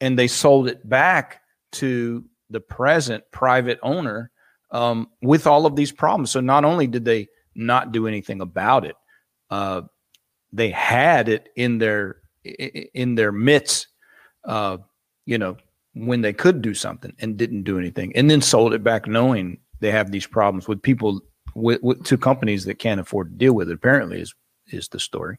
and 0.02 0.20
they 0.20 0.28
sold 0.28 0.68
it 0.68 0.88
back 0.88 1.42
to 1.74 2.24
the 2.50 2.60
present 2.60 3.24
private 3.32 3.80
owner 3.82 4.32
um, 4.72 5.08
with 5.22 5.48
all 5.48 5.66
of 5.66 5.76
these 5.76 5.92
problems. 5.92 6.32
So 6.32 6.40
not 6.40 6.66
only 6.66 6.88
did 6.88 7.06
they 7.06 7.28
not 7.56 7.92
do 7.92 8.08
anything 8.08 8.42
about 8.42 8.86
it, 8.86 8.96
uh, 9.50 9.82
they 10.52 10.70
had 10.70 11.30
it 11.30 11.50
in 11.56 11.78
their 11.78 12.18
in 12.44 13.16
their 13.16 13.32
midst, 13.32 13.88
uh, 14.46 14.78
you 15.26 15.38
know, 15.38 15.58
when 15.94 16.22
they 16.22 16.34
could 16.34 16.62
do 16.62 16.74
something 16.74 17.14
and 17.20 17.38
didn't 17.38 17.64
do 17.64 17.78
anything, 17.78 18.16
and 18.16 18.30
then 18.30 18.42
sold 18.42 18.74
it 18.74 18.84
back 18.84 19.08
knowing 19.08 19.60
they 19.80 19.92
have 19.92 20.12
these 20.12 20.26
problems 20.26 20.68
with 20.68 20.82
people 20.82 21.22
with, 21.56 21.82
with 21.84 22.04
to 22.06 22.18
companies 22.18 22.66
that 22.66 22.80
can't 22.80 23.02
afford 23.02 23.32
to 23.32 23.38
deal 23.38 23.54
with 23.54 23.70
it. 23.70 23.74
Apparently, 23.74 24.22
is 24.22 24.34
is 24.68 24.88
the 24.90 25.00
story. 25.00 25.38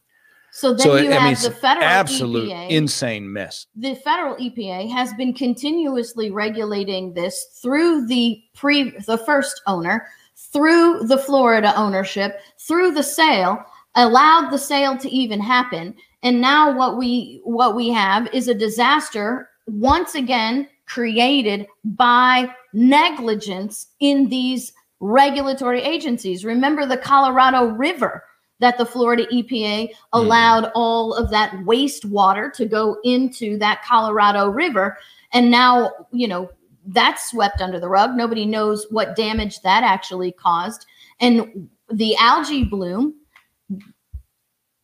So 0.50 0.71
then 0.73 0.81
So 0.81 0.97
you 0.97 1.12
I 1.12 1.25
mean, 1.25 1.35
have 1.35 1.43
the 1.43 1.50
federal 1.50 1.85
absolute 1.85 2.50
EPA. 2.50 2.71
insane 2.71 3.33
mess. 3.33 3.67
the 3.76 3.95
federal 3.97 4.35
EPA 4.37 4.90
has 4.90 5.12
been 5.14 5.33
continuously 5.35 6.31
regulating 6.31 7.12
this 7.14 7.59
through 7.62 8.07
the 8.07 8.43
pre 8.55 8.90
the 9.07 9.19
first 9.19 9.61
owner, 9.67 10.07
through 10.37 11.00
the 11.05 11.19
Florida 11.19 11.73
ownership, 11.76 12.40
through 12.59 12.93
the 12.93 13.02
sale, 13.02 13.62
allowed 13.95 14.50
the 14.50 14.59
sale 14.59 14.97
to 14.99 15.09
even 15.11 15.40
happen. 15.40 15.95
And 16.23 16.40
now 16.40 16.76
what 16.76 16.97
we 16.97 17.40
what 17.45 17.76
we 17.76 17.90
have 17.90 18.26
is 18.35 18.49
a 18.49 18.55
disaster 18.55 19.50
once 19.67 20.14
again 20.14 20.69
created 20.87 21.67
by 21.85 22.49
negligence 22.73 23.88
in 24.00 24.28
these 24.28 24.73
regulatory 25.00 25.83
agencies. 25.83 26.45
Remember 26.45 26.87
the 26.87 26.97
Colorado 26.97 27.67
River 27.67 28.25
that 28.61 28.79
the 28.79 28.87
Florida 28.87 29.27
EPA 29.33 29.88
hmm. 29.88 29.93
allowed 30.12 30.71
all 30.75 31.15
of 31.15 31.31
that 31.31 31.53
wastewater 31.59 32.53
to 32.55 32.67
go 32.67 32.99
into 33.05 33.59
that 33.59 33.85
Colorado 33.85 34.49
River. 34.49 34.99
And 35.33 35.50
now, 35.50 35.93
you 36.12 36.29
know, 36.29 36.50
that's 36.87 37.31
swept 37.31 37.61
under 37.61 37.79
the 37.79 37.88
rug. 37.88 38.17
Nobody 38.17 38.47
knows 38.47 38.87
what 38.91 39.17
damage 39.17 39.61
that 39.61 39.85
actually 39.85 40.33
caused. 40.33 40.87
And 41.21 41.69
the 41.93 42.17
algae 42.17 42.65
bloom, 42.65 43.15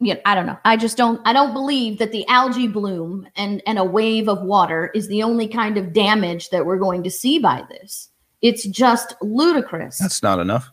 yeah, 0.01 0.17
I 0.27 0.35
don't 0.35 0.47
know. 0.47 0.59
I 0.65 0.77
just 0.77 0.97
don't 0.97 1.21
I 1.25 1.33
don't 1.33 1.55
believe 1.55 1.99
that 1.99 2.13
the 2.13 2.27
algae 2.29 2.69
bloom 2.69 3.27
and 3.37 3.63
and 3.67 3.79
a 3.79 3.85
wave 3.85 4.29
of 4.29 4.43
water 4.43 4.91
is 4.95 5.09
the 5.09 5.23
only 5.23 5.49
kind 5.49 5.79
of 5.79 5.93
damage 5.93 6.51
that 6.51 6.67
we're 6.67 6.79
going 6.79 7.03
to 7.05 7.11
see 7.11 7.39
by 7.39 7.65
this. 7.71 8.11
It's 8.43 8.67
just 8.67 9.15
ludicrous. 9.23 9.99
That's 9.99 10.23
not 10.23 10.41
enough. 10.41 10.71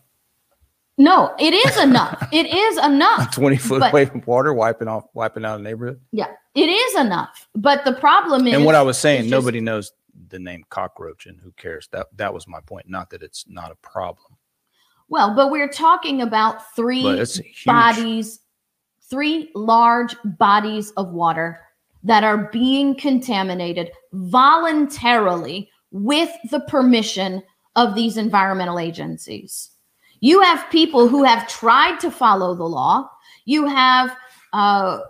No, 0.98 1.34
it 1.38 1.54
is 1.54 1.76
enough. 1.82 2.28
it 2.32 2.46
is 2.46 2.78
A 2.78 2.86
enough. 2.86 3.34
twenty 3.34 3.56
foot 3.56 3.80
But- 3.80 3.92
wave 3.92 4.14
of 4.14 4.26
water 4.26 4.52
wiping 4.54 4.88
off, 4.88 5.04
wiping 5.14 5.44
out 5.44 5.60
a 5.60 5.62
neighborhood. 5.62 6.00
Yeah, 6.12 6.28
it 6.54 6.68
is 6.68 6.96
enough. 7.00 7.48
But 7.54 7.84
the 7.84 7.94
problem 7.94 8.46
is 8.46 8.54
and 8.54 8.64
what 8.64 8.74
I 8.74 8.82
was 8.82 8.98
saying, 8.98 9.20
it's 9.20 9.30
just- 9.30 9.40
nobody 9.42 9.60
knows 9.60 9.92
the 10.28 10.38
name 10.38 10.64
cockroach, 10.70 11.26
and 11.26 11.40
who 11.40 11.52
cares? 11.52 11.88
That 11.92 12.08
that 12.16 12.32
was 12.34 12.46
my 12.46 12.60
point. 12.60 12.88
Not 12.88 13.10
that 13.10 13.22
it's 13.22 13.44
not 13.48 13.70
a 13.72 13.76
problem, 13.76 14.36
well, 15.08 15.34
but 15.34 15.50
we're 15.50 15.68
talking 15.68 16.22
about 16.22 16.74
three 16.74 17.02
but 17.02 17.18
it's 17.18 17.38
a 17.38 17.42
huge. 17.42 17.64
bodies, 17.66 18.40
three 19.10 19.50
large 19.54 20.14
bodies 20.24 20.90
of 20.92 21.12
water 21.12 21.60
that 22.04 22.24
are 22.24 22.48
being 22.52 22.94
contaminated 22.96 23.90
voluntarily 24.12 25.70
with 25.90 26.30
the 26.50 26.60
permission 26.60 27.42
of 27.76 27.94
these 27.94 28.16
environmental 28.16 28.78
agencies. 28.78 29.70
You 30.22 30.40
have 30.40 30.64
people 30.70 31.08
who 31.08 31.24
have 31.24 31.46
tried 31.48 31.98
to 32.00 32.10
follow 32.10 32.54
the 32.54 32.64
law. 32.64 33.10
You 33.44 33.66
have 33.66 34.16
uh, 34.52 35.00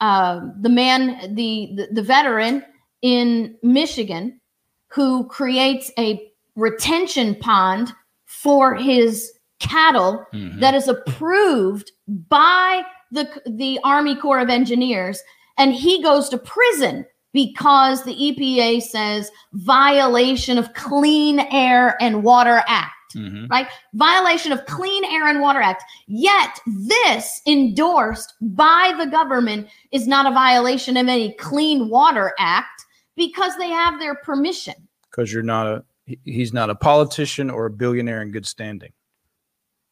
uh, 0.00 0.40
the 0.60 0.68
man, 0.68 1.34
the, 1.34 1.70
the 1.76 1.88
the 1.92 2.02
veteran 2.02 2.62
in 3.02 3.56
Michigan, 3.62 4.40
who 4.88 5.26
creates 5.26 5.90
a 5.98 6.20
retention 6.56 7.34
pond 7.34 7.92
for 8.26 8.74
his 8.76 9.32
cattle 9.58 10.24
Mhm. 10.32 10.60
that 10.60 10.74
is 10.74 10.86
approved 10.88 11.90
by 12.28 12.82
the 13.10 13.26
the 13.46 13.80
Army 13.82 14.14
Corps 14.14 14.40
of 14.40 14.50
Engineers, 14.50 15.20
and 15.58 15.72
he 15.74 16.00
goes 16.02 16.28
to 16.28 16.38
prison 16.38 17.04
because 17.32 18.04
the 18.04 18.14
EPA 18.14 18.80
says 18.82 19.30
violation 19.54 20.58
of 20.58 20.72
Clean 20.74 21.40
Air 21.50 21.96
and 22.00 22.22
Water 22.22 22.62
Act 22.68 22.92
Mhm. 23.14 23.48
right? 23.50 23.68
Violation 23.94 24.52
of 24.52 24.64
Clean 24.66 25.04
Air 25.04 25.28
and 25.28 25.40
Water 25.40 25.60
Act. 25.60 25.84
Yet 26.06 26.60
this 26.88 27.40
endorsed 27.46 28.34
by 28.40 28.94
the 28.98 29.06
government 29.06 29.68
is 29.92 30.06
not 30.06 30.26
a 30.26 30.30
violation 30.32 30.96
of 30.96 31.08
any 31.08 31.32
Clean 31.34 31.88
Water 31.88 32.32
Act 32.38 32.84
because 33.16 33.56
they 33.58 33.68
have 33.68 33.98
their 34.00 34.14
permission. 34.16 34.74
because 35.10 35.32
you're 35.32 35.42
not 35.44 35.66
a 35.68 35.84
he's 36.24 36.52
not 36.52 36.68
a 36.70 36.74
politician 36.74 37.48
or 37.50 37.66
a 37.66 37.70
billionaire 37.70 38.20
in 38.22 38.30
good 38.32 38.44
standing 38.46 38.92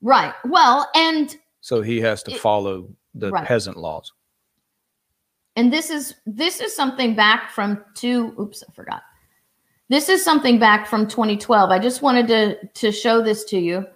Right. 0.03 0.35
Well, 0.45 0.91
and 0.97 1.37
so 1.61 1.81
he 1.81 2.01
has 2.01 2.25
to 2.25 2.33
It- 2.33 2.41
follow 2.41 2.89
the 3.15 3.31
Right. 3.31 3.47
peasant 3.47 3.77
laws 3.77 4.13
and 5.55 5.73
this 5.73 5.91
is 5.91 6.15
this 6.27 6.61
is 6.61 6.75
something 6.75 7.15
back 7.15 7.51
from 7.53 7.85
two 7.95 8.35
oops, 8.41 8.65
I 8.69 8.73
forgot. 8.73 9.03
This 9.89 10.09
is 10.09 10.25
something 10.25 10.59
back 10.59 10.87
from 10.87 11.07
2012. 11.07 11.71
I 11.71 11.79
just 11.79 12.03
wanted 12.03 12.27
to 12.29 12.67
to 12.67 12.93
show 12.93 13.23
this 13.23 13.45
to 13.47 13.59
you 13.59 13.87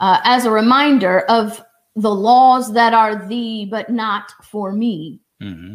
uh, 0.00 0.20
as 0.24 0.44
a 0.44 0.50
reminder 0.50 1.20
of 1.22 1.62
the 1.96 2.14
laws 2.14 2.72
that 2.74 2.94
are 2.94 3.26
thee 3.26 3.66
but 3.70 3.90
not 3.90 4.32
for 4.42 4.72
me. 4.72 5.20
hmm 5.40 5.74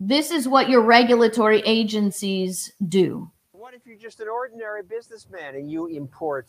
This 0.00 0.30
is 0.30 0.46
what 0.46 0.68
your 0.68 0.82
regulatory 0.82 1.60
agencies 1.64 2.72
do. 2.88 3.30
What 3.52 3.74
if 3.74 3.86
you're 3.86 3.96
just 3.96 4.20
an 4.20 4.28
ordinary 4.28 4.82
businessman 4.82 5.54
and 5.56 5.70
you 5.70 5.86
import 5.86 6.46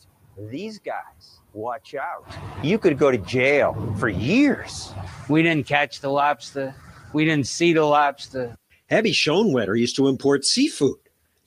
these 0.50 0.78
guys? 0.78 1.40
Watch 1.52 1.94
out. 1.94 2.24
You 2.62 2.78
could 2.78 2.98
go 2.98 3.10
to 3.10 3.18
jail 3.18 3.74
for 3.98 4.08
years. 4.08 4.92
We 5.28 5.42
didn't 5.42 5.66
catch 5.66 6.00
the 6.00 6.10
lobster. 6.10 6.74
We 7.12 7.24
didn't 7.24 7.48
see 7.48 7.72
the 7.72 7.84
lobster. 7.84 8.56
Abby 8.90 9.12
Schoenwetter 9.12 9.78
used 9.78 9.96
to 9.96 10.06
import 10.08 10.44
seafood. 10.44 10.98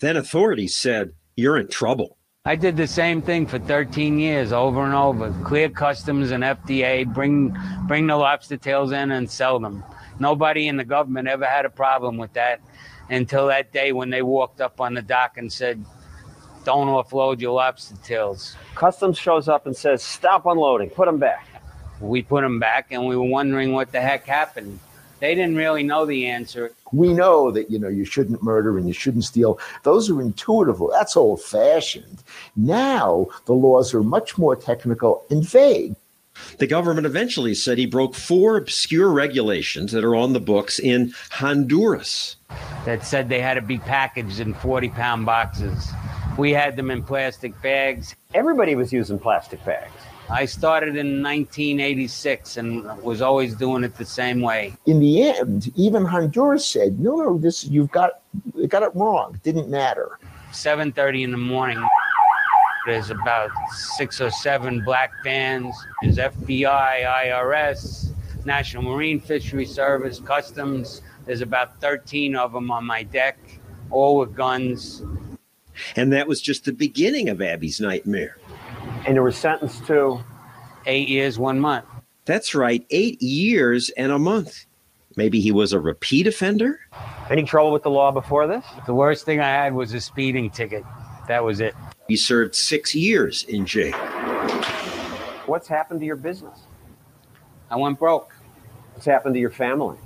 Then 0.03 0.17
authorities 0.17 0.75
said, 0.75 1.13
You're 1.38 1.57
in 1.57 1.69
trouble. 1.69 2.17
I 2.43 2.57
did 2.57 2.75
the 2.75 2.88
same 2.88 3.22
thing 3.22 3.48
for 3.48 3.57
13 3.57 4.19
years, 4.19 4.51
over 4.51 4.83
and 4.83 4.93
over. 4.93 5.33
Clear 5.45 5.69
customs 5.69 6.31
and 6.31 6.43
FDA, 6.43 7.05
bring 7.05 7.55
bring 7.88 8.07
the 8.07 8.17
lobster 8.17 8.57
tails 8.57 8.91
in 8.91 9.12
and 9.12 9.31
sell 9.31 9.62
them. 9.62 9.81
Nobody 10.19 10.67
in 10.67 10.75
the 10.75 10.83
government 10.83 11.29
ever 11.29 11.45
had 11.45 11.63
a 11.63 11.69
problem 11.69 12.17
with 12.17 12.33
that 12.33 12.60
until 13.10 13.48
that 13.48 13.72
day 13.72 13.93
when 13.93 14.10
they 14.10 14.22
walked 14.22 14.60
up 14.60 14.81
on 14.81 14.93
the 14.93 15.01
dock 15.01 15.38
and 15.38 15.50
said, 15.50 15.86
"Don't 16.65 16.89
offload 16.89 17.39
your 17.39 17.53
lobster 17.53 17.95
tails." 18.03 18.57
Customs 18.75 19.17
shows 19.17 19.48
up 19.48 19.67
and 19.67 19.74
says, 19.74 20.03
Stop 20.03 20.45
unloading, 20.45 20.89
put 20.89 21.05
them 21.05 21.17
back. 21.17 21.48
We 22.01 22.24
put 22.24 22.41
them 22.41 22.60
back, 22.60 22.88
and 22.91 23.05
we 23.05 23.15
were 23.15 23.24
wondering 23.24 23.72
what 23.72 23.93
the 23.93 24.01
heck 24.01 24.25
happened. 24.25 24.81
They 25.24 25.36
didn't 25.36 25.56
really 25.56 25.84
know 25.84 26.06
the 26.06 26.27
answer. 26.27 26.74
we 26.92 27.13
know 27.13 27.50
that 27.50 27.72
you 27.72 27.80
know 27.80 27.88
you 27.88 28.03
shouldn't 28.03 28.44
murder 28.44 28.77
and 28.77 28.86
you 28.89 28.94
shouldn't 28.94 29.24
steal 29.24 29.58
those 29.84 30.10
are 30.10 30.22
intuitive 30.22 30.82
that's 30.92 31.15
old 31.15 31.42
fashioned 31.42 32.18
now 32.58 33.27
the 33.46 33.53
laws 33.53 33.94
are 33.94 34.03
much 34.03 34.38
more 34.38 34.53
technical 34.58 35.24
and 35.30 35.42
vague 35.48 35.96
The 36.58 36.68
government 36.68 37.06
eventually 37.08 37.56
said 37.56 37.77
he 37.77 37.86
broke 37.86 38.15
four 38.15 38.58
obscure 38.58 39.12
regulations 39.25 39.94
that 39.94 40.03
are 40.03 40.15
on 40.24 40.34
the 40.34 40.42
books 40.42 40.77
in 40.77 41.13
Honduras. 41.32 42.36
that 42.84 43.06
said 43.06 43.30
they 43.30 43.39
had 43.39 43.53
to 43.53 43.62
be 43.62 43.77
packaged 43.77 44.42
in 44.42 44.53
40 44.56 44.89
pound 44.89 45.25
boxes. 45.25 45.89
We 46.38 46.51
had 46.51 46.75
them 46.75 46.92
in 46.92 47.01
plastic 47.01 47.53
bags. 47.62 48.13
Everybody 48.34 48.75
was 48.75 48.92
using 48.92 49.20
plastic 49.20 49.63
bags. 49.63 49.94
I 50.30 50.46
started 50.46 50.96
in 50.96 51.22
1986 51.22 52.58
and 52.58 52.86
was 53.03 53.22
always 53.22 53.56
doing 53.56 53.84
it 53.84 53.96
the 53.98 54.06
same 54.06 54.42
way. 54.42 54.74
in 54.86 55.00
the 55.00 55.24
end 55.24 55.72
even 55.75 56.06
honduras 56.06 56.65
said 56.65 57.00
no 57.00 57.15
no 57.18 57.38
this 57.38 57.65
you've 57.65 57.92
got 57.92 58.22
you 58.56 58.68
got 58.68 58.84
it 58.84 58.92
wrong 58.96 59.36
it 59.36 59.44
didn't 59.44 59.70
matter 59.70 60.18
7:30 60.53 61.24
in 61.24 61.32
the 61.32 61.38
morning. 61.38 61.82
There's 62.86 63.10
about 63.10 63.50
six 63.98 64.22
or 64.22 64.30
seven 64.30 64.84
black 64.84 65.12
vans. 65.24 65.74
There's 66.01 66.18
FBI, 66.18 67.03
IRS, 67.25 68.12
National 68.46 68.84
Marine 68.84 69.20
Fishery 69.20 69.65
Service, 69.65 70.20
Customs. 70.20 71.01
There's 71.25 71.42
about 71.42 71.80
13 71.80 72.36
of 72.36 72.51
them 72.51 72.70
on 72.70 72.86
my 72.86 73.03
deck, 73.03 73.38
all 73.89 74.18
with 74.18 74.36
guns. 74.36 75.01
And 75.96 76.12
that 76.13 76.27
was 76.27 76.42
just 76.42 76.65
the 76.65 76.74
beginning 76.74 77.30
of 77.30 77.42
Abby's 77.42 77.80
nightmare. 77.80 78.38
And 79.05 79.15
they 79.15 79.19
were 79.19 79.31
sentenced 79.31 79.86
to 79.88 80.24
Eight 80.86 81.07
years, 81.07 81.39
one 81.39 81.62
month. 81.62 81.86
That's 82.25 82.53
right, 82.53 82.86
eight 82.89 83.22
years 83.22 83.89
and 83.91 84.12
a 84.12 84.19
month. 84.19 84.65
Maybe 85.15 85.39
he 85.39 85.51
was 85.51 85.72
a 85.72 85.79
repeat 85.79 86.27
offender? 86.27 86.79
any 87.29 87.43
trouble 87.43 87.72
with 87.72 87.83
the 87.83 87.89
law 87.89 88.12
before 88.12 88.48
this? 88.48 88.66
The 88.85 88.94
worst 88.94 89.25
thing 89.25 89.39
I 89.39 89.48
had 89.48 89.74
was 89.74 89.94
a 89.94 90.01
speeding 90.01 90.50
ticket. 90.50 90.83
That 91.29 91.42
was 91.42 91.61
it. 91.61 91.74
He 92.09 92.18
served 92.18 92.53
six 92.53 92.94
years 92.94 93.44
in 93.44 93.66
jail. 93.66 93.94
What's 95.46 95.70
happened 95.70 96.01
to 96.01 96.05
your 96.05 96.18
business? 96.18 96.59
I 97.72 97.77
went 97.77 97.98
broke. 97.98 98.33
What's 98.94 99.05
happened 99.05 99.35
to 99.35 99.39
your 99.39 99.51
family? 99.51 99.98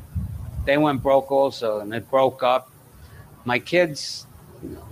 they 0.68 0.78
went 0.78 1.02
broke 1.02 1.32
also 1.32 1.80
and 1.80 1.94
it 1.94 2.08
broke 2.12 2.44
up 2.44 2.70
my 3.46 3.58
kids 3.58 4.28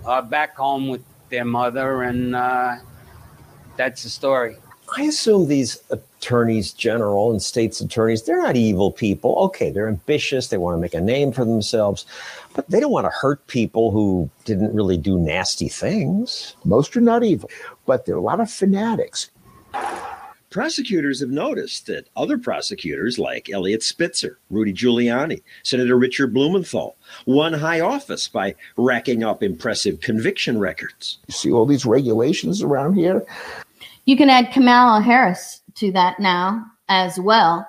are 0.06 0.22
back 0.22 0.56
home 0.56 0.88
with 0.88 1.04
their 1.28 1.44
mother 1.44 2.02
and 2.02 2.34
uh, 2.34 2.76
that's 3.76 4.02
the 4.02 4.10
story 4.10 4.56
I 4.96 5.02
assume 5.02 5.48
these 5.48 5.80
attorneys 5.90 6.72
general 6.72 7.30
and 7.30 7.42
states 7.42 7.80
attorneys, 7.80 8.22
they're 8.22 8.42
not 8.42 8.56
evil 8.56 8.92
people. 8.92 9.36
Okay, 9.38 9.70
they're 9.70 9.88
ambitious, 9.88 10.48
they 10.48 10.58
want 10.58 10.76
to 10.76 10.80
make 10.80 10.94
a 10.94 11.00
name 11.00 11.32
for 11.32 11.44
themselves, 11.44 12.06
but 12.54 12.68
they 12.70 12.80
don't 12.80 12.92
want 12.92 13.06
to 13.06 13.10
hurt 13.10 13.46
people 13.46 13.90
who 13.90 14.30
didn't 14.44 14.74
really 14.74 14.96
do 14.96 15.18
nasty 15.18 15.68
things. 15.68 16.54
Most 16.64 16.96
are 16.96 17.00
not 17.00 17.24
evil, 17.24 17.50
but 17.84 18.06
there 18.06 18.14
are 18.14 18.18
a 18.18 18.22
lot 18.22 18.40
of 18.40 18.50
fanatics. 18.50 19.30
Prosecutors 20.50 21.20
have 21.20 21.30
noticed 21.30 21.86
that 21.86 22.08
other 22.16 22.38
prosecutors 22.38 23.18
like 23.18 23.50
Eliot 23.50 23.82
Spitzer, 23.82 24.38
Rudy 24.48 24.72
Giuliani, 24.72 25.42
Senator 25.64 25.98
Richard 25.98 26.32
Blumenthal 26.32 26.96
won 27.26 27.52
high 27.52 27.80
office 27.80 28.28
by 28.28 28.54
racking 28.76 29.22
up 29.24 29.42
impressive 29.42 30.00
conviction 30.00 30.58
records. 30.58 31.18
You 31.26 31.32
see 31.32 31.50
all 31.50 31.66
these 31.66 31.84
regulations 31.84 32.62
around 32.62 32.94
here? 32.94 33.26
You 34.06 34.16
can 34.16 34.30
add 34.30 34.52
Kamala 34.52 35.02
Harris 35.02 35.60
to 35.74 35.92
that 35.92 36.18
now 36.18 36.64
as 36.88 37.18
well. 37.18 37.66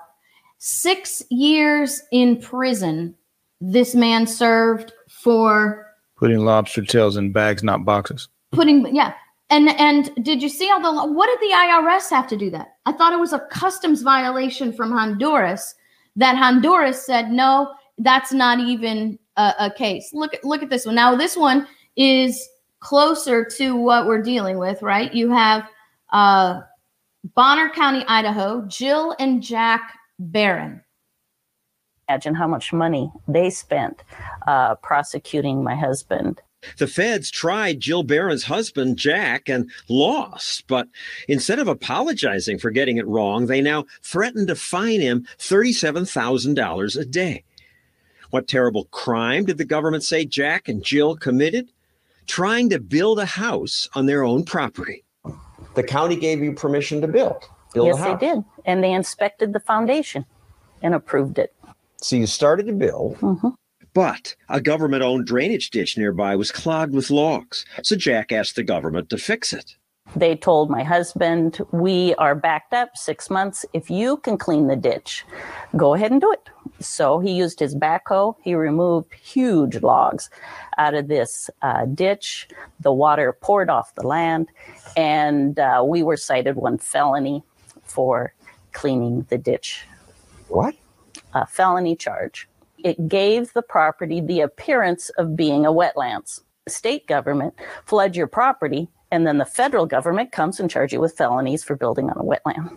Six 0.59 1.23
years 1.29 2.01
in 2.11 2.39
prison, 2.39 3.15
this 3.59 3.95
man 3.95 4.25
served 4.27 4.93
for 5.09 5.85
Putting 6.15 6.45
lobster 6.45 6.83
tails 6.83 7.17
in 7.17 7.31
bags, 7.31 7.63
not 7.63 7.85
boxes. 7.85 8.29
putting, 8.51 8.95
yeah. 8.95 9.13
And 9.49 9.69
and 9.79 10.09
did 10.23 10.41
you 10.41 10.49
see 10.49 10.69
all 10.69 10.81
the 10.81 11.13
what 11.13 11.27
did 11.27 11.39
the 11.39 11.53
IRS 11.53 12.09
have 12.09 12.27
to 12.27 12.37
do 12.37 12.49
that? 12.51 12.75
I 12.85 12.91
thought 12.91 13.13
it 13.13 13.19
was 13.19 13.33
a 13.33 13.39
customs 13.51 14.01
violation 14.01 14.73
from 14.73 14.91
Honduras 14.91 15.73
that 16.17 16.35
Honduras 16.35 17.05
said 17.05 17.31
no, 17.31 17.71
that's 17.99 18.33
not 18.33 18.59
even 18.59 19.17
a, 19.37 19.53
a 19.59 19.71
case. 19.71 20.09
Look 20.11 20.33
at 20.33 20.43
look 20.43 20.63
at 20.63 20.69
this 20.69 20.85
one. 20.85 20.95
Now 20.95 21.15
this 21.15 21.37
one 21.37 21.67
is 21.95 22.47
closer 22.79 23.45
to 23.57 23.75
what 23.75 24.05
we're 24.05 24.21
dealing 24.21 24.57
with, 24.57 24.81
right? 24.81 25.13
You 25.13 25.31
have 25.31 25.67
uh, 26.11 26.61
Bonner 27.35 27.69
County, 27.69 28.05
Idaho, 28.07 28.65
Jill 28.67 29.15
and 29.19 29.41
Jack 29.41 29.93
Barron. 30.19 30.81
Imagine 32.09 32.35
how 32.35 32.47
much 32.47 32.71
money 32.71 33.11
they 33.27 33.49
spent 33.49 34.03
uh, 34.47 34.75
prosecuting 34.75 35.63
my 35.63 35.75
husband. 35.75 36.41
The 36.77 36.87
feds 36.87 37.29
tried 37.29 37.79
Jill 37.79 38.03
Barron's 38.03 38.45
husband, 38.45 38.97
Jack, 38.97 39.47
and 39.47 39.69
lost. 39.89 40.65
But 40.67 40.87
instead 41.27 41.59
of 41.59 41.67
apologizing 41.67 42.59
for 42.59 42.71
getting 42.71 42.97
it 42.97 43.07
wrong, 43.07 43.45
they 43.45 43.61
now 43.61 43.85
threaten 44.01 44.47
to 44.47 44.55
fine 44.55 45.01
him 45.01 45.27
$37,000 45.37 46.99
a 46.99 47.05
day. 47.05 47.43
What 48.31 48.47
terrible 48.47 48.85
crime 48.85 49.45
did 49.45 49.57
the 49.57 49.65
government 49.65 50.03
say 50.03 50.25
Jack 50.25 50.67
and 50.67 50.83
Jill 50.83 51.15
committed? 51.15 51.71
Trying 52.25 52.69
to 52.71 52.79
build 52.79 53.19
a 53.19 53.25
house 53.25 53.87
on 53.93 54.05
their 54.05 54.23
own 54.23 54.43
property. 54.43 55.05
The 55.75 55.83
county 55.83 56.15
gave 56.15 56.41
you 56.41 56.53
permission 56.53 57.01
to 57.01 57.07
build. 57.07 57.43
Build 57.73 57.87
yes, 57.87 58.01
they 58.01 58.27
did. 58.27 58.43
And 58.65 58.83
they 58.83 58.91
inspected 58.93 59.53
the 59.53 59.59
foundation 59.59 60.25
and 60.81 60.93
approved 60.93 61.39
it. 61.39 61.53
So 62.01 62.15
you 62.15 62.27
started 62.27 62.67
to 62.67 62.73
build. 62.73 63.17
Mm-hmm. 63.17 63.49
But 63.93 64.35
a 64.47 64.61
government 64.61 65.01
owned 65.03 65.25
drainage 65.25 65.71
ditch 65.71 65.97
nearby 65.97 66.35
was 66.35 66.51
clogged 66.51 66.93
with 66.93 67.09
logs. 67.09 67.65
So 67.81 67.95
Jack 67.95 68.31
asked 68.31 68.55
the 68.55 68.63
government 68.63 69.09
to 69.09 69.17
fix 69.17 69.53
it. 69.53 69.75
They 70.15 70.35
told 70.35 70.69
my 70.69 70.83
husband, 70.83 71.59
We 71.71 72.15
are 72.15 72.33
backed 72.33 72.73
up 72.73 72.95
six 72.95 73.29
months. 73.29 73.65
If 73.73 73.89
you 73.89 74.17
can 74.17 74.37
clean 74.37 74.67
the 74.67 74.75
ditch, 74.75 75.25
go 75.75 75.93
ahead 75.93 76.11
and 76.11 76.21
do 76.21 76.31
it. 76.31 76.49
So 76.79 77.19
he 77.19 77.31
used 77.31 77.59
his 77.59 77.75
backhoe. 77.75 78.35
He 78.41 78.55
removed 78.55 79.13
huge 79.13 79.81
logs 79.81 80.29
out 80.77 80.93
of 80.93 81.07
this 81.07 81.49
uh, 81.61 81.85
ditch. 81.85 82.47
The 82.79 82.93
water 82.93 83.37
poured 83.41 83.69
off 83.69 83.95
the 83.95 84.07
land, 84.07 84.47
and 84.95 85.59
uh, 85.59 85.83
we 85.85 86.03
were 86.03 86.17
cited 86.17 86.55
one 86.55 86.77
felony 86.77 87.43
for 87.83 88.33
cleaning 88.71 89.25
the 89.29 89.37
ditch. 89.37 89.85
What? 90.47 90.75
A 91.33 91.45
felony 91.45 91.95
charge. 91.95 92.47
It 92.83 93.07
gave 93.07 93.53
the 93.53 93.61
property 93.61 94.21
the 94.21 94.41
appearance 94.41 95.09
of 95.17 95.35
being 95.35 95.65
a 95.65 95.71
wetlands. 95.71 96.41
State 96.67 97.07
government 97.07 97.53
flood 97.85 98.15
your 98.15 98.27
property, 98.27 98.89
and 99.11 99.25
then 99.25 99.37
the 99.37 99.45
federal 99.45 99.85
government 99.85 100.31
comes 100.31 100.59
and 100.59 100.69
charge 100.69 100.93
you 100.93 100.99
with 100.99 101.15
felonies 101.17 101.63
for 101.63 101.75
building 101.75 102.09
on 102.09 102.17
a 102.17 102.23
wetland. 102.23 102.75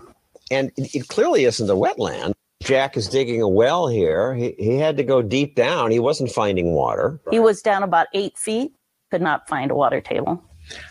And 0.51 0.71
it, 0.77 0.95
it 0.95 1.09
clearly 1.09 1.45
isn't 1.45 1.69
a 1.69 1.75
wetland. 1.75 2.33
Jack 2.63 2.97
is 2.97 3.09
digging 3.09 3.41
a 3.41 3.49
well 3.49 3.89
here. 3.89 4.35
He, 4.35 4.55
he 4.59 4.77
had 4.77 4.97
to 4.99 5.03
go 5.03 5.23
deep 5.23 5.55
down. 5.55 5.91
He 5.91 5.99
wasn't 5.99 6.31
finding 6.31 6.73
water. 6.73 7.21
He 7.31 7.41
was 7.41 7.63
down 7.63 7.83
about 7.83 8.09
eight 8.13 8.37
feet, 8.37 8.73
could 9.11 9.23
not 9.23 9.49
find 9.49 9.71
a 9.71 9.75
water 9.75 10.01
table. 10.01 10.43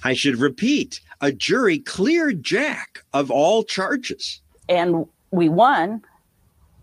I 0.04 0.14
should 0.14 0.38
repeat 0.38 1.00
a 1.22 1.32
jury 1.32 1.80
cleared 1.80 2.44
Jack 2.44 3.04
of 3.14 3.30
all 3.30 3.64
charges. 3.64 4.42
And 4.68 5.06
we 5.32 5.48
won, 5.48 6.02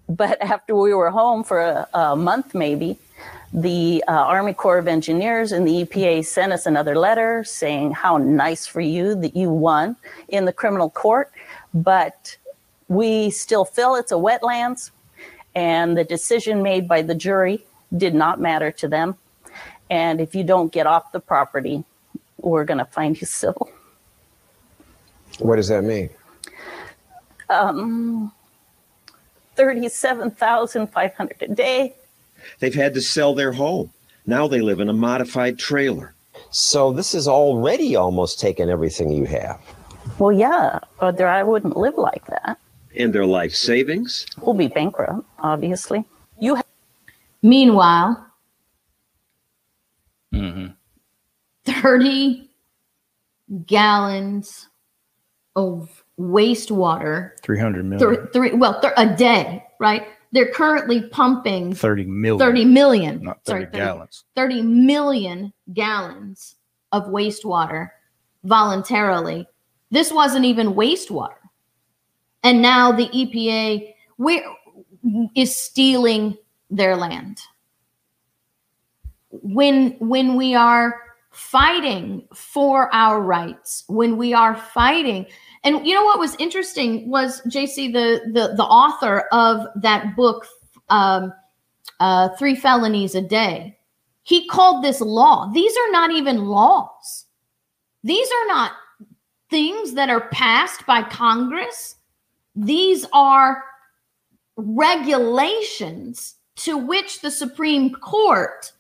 but 0.09 0.41
after 0.43 0.77
we 0.77 0.95
were 0.95 1.11
home 1.11 1.43
for 1.43 1.61
a, 1.61 1.89
a 1.93 2.17
month, 2.17 2.55
maybe, 2.55 2.99
the 3.53 4.05
uh, 4.09 4.13
Army 4.13 4.53
Corps 4.53 4.79
of 4.79 4.89
Engineers 4.89 5.53
and 5.53 5.67
the 5.67 5.85
EPA 5.85 6.25
sent 6.25 6.53
us 6.53 6.67
another 6.67 6.97
letter 6.97 7.45
saying 7.45 7.93
how 7.93 8.19
nice 8.19 8.67
for 8.67 8.81
you 8.81 9.15
that 9.17 9.37
you 9.37 9.51
won 9.51 9.97
in 10.29 10.45
the 10.45 10.53
criminal 10.53 10.91
court, 10.91 11.33
but 11.73 12.37
we 12.89 13.31
still 13.31 13.65
feel 13.65 13.95
it's 13.95 14.13
a 14.13 14.17
wetlands, 14.17 14.91
and 15.55 15.97
the 15.97 16.05
decision 16.05 16.63
made 16.63 16.87
by 16.87 17.03
the 17.03 17.15
jury 17.15 17.65
did 17.97 18.15
not 18.15 18.41
matter 18.41 18.71
to 18.73 18.89
them. 18.89 19.17
And 19.89 20.21
if 20.21 20.35
you 20.35 20.45
don't 20.45 20.73
get 20.73 20.87
off 20.87 21.13
the 21.13 21.21
property, 21.21 21.85
we're 22.39 22.65
going 22.65 22.79
to 22.79 22.85
find 22.85 23.19
you 23.21 23.27
civil. 23.27 23.71
What 25.39 25.57
does 25.57 25.69
that 25.69 25.85
mean? 25.85 26.11
Um, 27.49 28.33
Thirty-seven 29.55 30.33
thousand 30.33 30.89
five 30.89 31.15
hundred 31.15 31.41
a 31.41 31.49
day. 31.49 31.95
They've 32.61 32.75
had 32.75 32.95
to 32.95 33.01
sell 33.01 33.35
their 33.35 33.53
home. 33.53 33.91
Now 34.27 34.47
they 34.49 34.61
live 34.61 34.81
in 34.81 34.89
a 34.89 34.93
modified 34.93 35.59
trailer. 35.59 36.15
So 36.51 36.93
this 36.93 37.15
is 37.15 37.29
already 37.29 37.97
almost 37.97 38.41
taken 38.41 38.69
everything 38.71 39.11
you 39.11 39.25
have. 39.27 39.61
Well, 40.19 40.33
yeah, 40.33 40.79
but 41.01 41.17
there 41.17 41.29
I 41.29 41.43
wouldn't 41.43 41.77
live 41.77 41.97
like 41.97 42.25
that. 42.27 42.59
And 42.97 43.13
their 43.13 43.27
life 43.27 43.55
savings? 43.55 44.27
We'll 44.41 44.55
be 44.55 44.69
bankrupt, 44.69 45.27
obviously. 45.41 46.05
You 46.41 46.59
Meanwhile, 47.43 48.23
Mm-hmm. 50.35 50.67
30 51.65 52.51
gallons 53.67 54.69
of 55.55 56.05
wastewater, 56.19 57.31
300 57.43 57.85
million. 57.85 58.17
th- 58.17 58.33
three, 58.33 58.53
well, 58.53 58.81
th- 58.81 58.93
a 58.97 59.15
day, 59.17 59.65
right? 59.81 60.07
They're 60.37 60.53
currently 60.53 61.01
pumping 61.01 61.73
30 61.73 62.05
million. 62.05 62.39
30 62.39 62.65
million, 62.67 63.23
Not 63.23 63.43
30 63.45 63.51
sorry, 63.51 63.65
30 63.65 63.77
gallons. 63.79 64.25
30 64.37 64.63
million 64.63 65.53
gallons 65.73 66.57
of 66.93 67.05
wastewater 67.05 67.89
voluntarily. 68.45 69.49
This 69.91 70.13
wasn't 70.13 70.45
even 70.45 70.75
wastewater. 70.75 71.39
And 72.43 72.61
now 72.61 72.93
the 72.93 73.09
EPA 73.09 73.95
we 74.19 74.45
is 75.35 75.57
stealing 75.57 76.37
their 76.69 76.97
land. 76.97 77.39
When 79.31 79.93
when 80.01 80.37
we 80.37 80.55
are 80.55 81.01
fighting 81.31 82.29
for 82.35 82.95
our 82.95 83.23
rights, 83.23 83.85
when 83.87 84.19
we 84.19 84.35
are 84.35 84.55
fighting 84.55 85.25
and 85.67 85.87
you 85.87 85.95
know 85.95 86.05
what 86.05 86.19
was 86.19 86.35
interesting 86.37 87.11
was 87.11 87.43
JC 87.43 87.93
the 87.93 88.23
the 88.33 88.55
the 88.55 88.65
author 88.65 89.25
of 89.33 89.67
that 89.83 90.17
book 90.17 90.47
um 90.89 91.33
uh, 92.01 92.29
three 92.31 92.55
felonies 92.55 93.15
a 93.15 93.23
day. 93.23 93.79
He 94.23 94.47
called 94.49 94.85
this 94.85 95.01
law. 95.01 95.51
These 95.53 95.77
are 95.77 95.93
not 95.93 96.11
even 96.11 96.47
laws. 96.47 97.27
These 98.03 98.29
are 98.29 98.47
not 98.49 98.73
things 99.51 99.95
that 99.95 100.11
are 100.11 100.29
passed 100.29 100.85
by 100.87 101.03
Congress. 101.03 101.97
These 102.55 103.07
are 103.13 103.63
regulations 104.57 106.35
to 106.57 106.77
which 106.77 107.21
the 107.21 107.31
Supreme 107.31 107.93
Court 107.95 108.73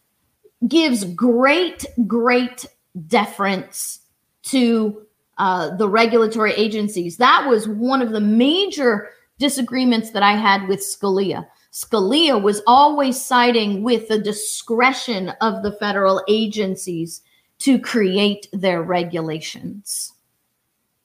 gives 0.66 1.04
great, 1.04 1.84
great 2.06 2.66
deference 3.06 4.00
to 4.44 5.05
uh, 5.38 5.76
the 5.76 5.88
regulatory 5.88 6.52
agencies. 6.52 7.16
That 7.16 7.46
was 7.48 7.68
one 7.68 8.02
of 8.02 8.12
the 8.12 8.20
major 8.20 9.10
disagreements 9.38 10.10
that 10.10 10.22
I 10.22 10.32
had 10.32 10.66
with 10.68 10.80
Scalia. 10.80 11.46
Scalia 11.72 12.40
was 12.40 12.62
always 12.66 13.22
siding 13.22 13.82
with 13.82 14.08
the 14.08 14.18
discretion 14.18 15.30
of 15.42 15.62
the 15.62 15.72
federal 15.72 16.22
agencies 16.26 17.20
to 17.58 17.78
create 17.78 18.48
their 18.52 18.82
regulations. 18.82 20.12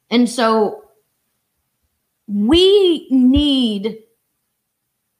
And 0.09 0.29
so 0.29 0.85
we 2.27 3.07
need, 3.09 3.99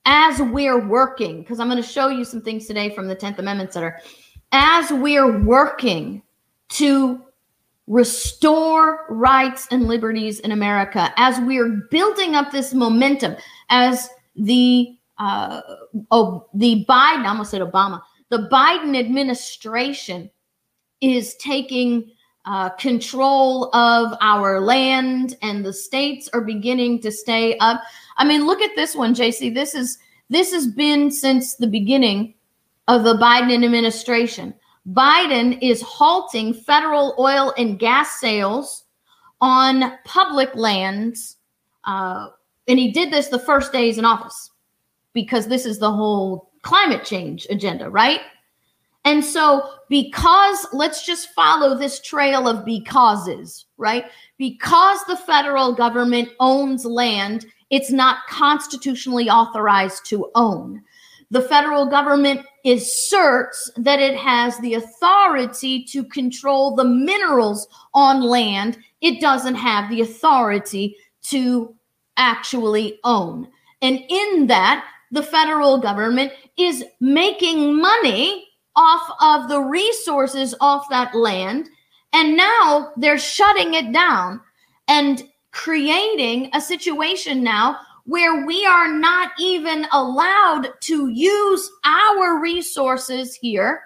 as 0.06 0.42
we're 0.42 0.86
working, 0.88 1.42
because 1.42 1.60
I'm 1.60 1.70
going 1.70 1.82
to 1.82 1.88
show 1.88 2.08
you 2.08 2.24
some 2.24 2.42
things 2.42 2.66
today 2.66 2.94
from 2.94 3.08
the 3.08 3.16
10th 3.16 3.40
Amendment 3.40 3.74
Center, 3.74 4.00
as 4.52 4.92
we're 4.92 5.40
working 5.40 6.22
to 6.70 7.22
restore 7.92 9.06
rights 9.10 9.68
and 9.70 9.86
liberties 9.86 10.40
in 10.40 10.54
America 10.54 11.14
as 11.18 11.38
we're 11.42 11.82
building 11.92 12.36
up 12.36 12.50
this 12.50 12.74
momentum, 12.74 13.36
as 13.70 14.10
the 14.38 14.96
uh, 15.18 15.60
oh, 16.10 16.48
the 16.54 16.86
Biden, 16.88 17.26
I 17.26 17.28
almost 17.28 17.52
said 17.52 17.62
Obama, 17.62 18.02
the 18.30 18.48
Biden 18.50 18.98
administration 18.98 20.32
is 21.02 21.36
taking 21.36 22.10
uh, 22.46 22.70
control 22.70 23.76
of 23.76 24.18
our 24.22 24.62
land 24.62 25.36
and 25.42 25.66
the 25.66 25.74
states 25.74 26.30
are 26.34 26.42
beginning 26.42 27.02
to 27.02 27.12
stay 27.12 27.58
up. 27.58 27.82
I 28.16 28.24
mean, 28.24 28.48
look 28.48 28.62
at 28.62 28.76
this 28.78 28.96
one, 28.96 29.14
JC. 29.14 29.54
This 29.54 29.76
is 29.76 29.98
this 30.30 30.54
has 30.54 30.66
been 30.66 31.12
since 31.12 31.56
the 31.56 31.68
beginning 31.68 32.36
of 32.88 33.04
the 33.04 33.16
Biden 33.16 33.66
administration. 33.66 34.54
Biden 34.88 35.58
is 35.62 35.82
halting 35.82 36.54
federal 36.54 37.16
oil 37.20 37.54
and 37.58 37.78
gas 37.78 38.20
sales 38.20 38.86
on 39.40 39.94
public 40.06 40.54
lands. 40.56 41.38
Uh, 41.84 42.30
and 42.68 42.80
he 42.80 42.92
did 42.92 43.12
this 43.12 43.28
the 43.28 43.40
first 43.40 43.72
days 43.72 43.98
in 43.98 44.06
office 44.06 44.52
because 45.14 45.48
this 45.48 45.66
is 45.66 45.80
the 45.80 45.92
whole 45.92 46.52
climate 46.62 47.04
change 47.04 47.48
agenda, 47.50 47.90
right? 47.90 48.22
And 49.04 49.26
so, 49.26 49.68
because 49.90 50.68
let's 50.74 51.06
just 51.06 51.30
follow 51.30 51.76
this 51.76 52.00
trail 52.02 52.48
of 52.48 52.66
becauses, 52.66 53.66
right? 53.78 54.06
Because 54.38 55.00
the 55.08 55.18
federal 55.18 55.74
government 55.74 56.30
owns 56.40 56.86
land, 56.86 57.48
it's 57.72 57.92
not 57.92 58.20
constitutionally 58.30 59.28
authorized 59.28 60.06
to 60.08 60.30
own. 60.36 60.84
The 61.32 61.42
federal 61.42 61.86
government 61.86 62.46
asserts 62.66 63.72
that 63.78 64.00
it 64.00 64.16
has 64.18 64.58
the 64.60 64.76
authority 64.76 65.84
to 65.86 66.04
control 66.04 66.76
the 66.76 66.84
minerals 66.84 67.68
on 67.94 68.22
land. 68.22 68.78
It 69.00 69.22
doesn't 69.22 69.56
have 69.56 69.90
the 69.90 70.02
authority 70.02 70.98
to 71.24 71.74
actually 72.18 73.00
own. 73.04 73.48
And 73.82 74.04
in 74.10 74.48
that, 74.48 74.86
the 75.12 75.24
federal 75.24 75.78
government 75.80 76.34
is 76.58 76.84
making 77.00 77.82
money 77.82 78.48
off 78.76 79.12
of 79.22 79.50
the 79.50 79.62
resources 79.62 80.54
off 80.62 80.86
that 80.90 81.16
land. 81.16 81.70
And 82.14 82.38
now 82.38 82.92
they're 82.98 83.18
shutting 83.18 83.74
it 83.74 83.92
down 83.94 84.42
and 84.88 85.24
creating 85.52 86.50
a 86.54 86.62
situation 86.62 87.44
now 87.44 87.80
where 88.06 88.46
we 88.46 88.66
are 88.66 88.92
not 88.92 89.32
even 89.40 89.86
allowed 89.92 90.70
to 90.82 91.08
use 91.10 91.72
our 91.86 92.40
resources 92.40 93.36
here 93.36 93.84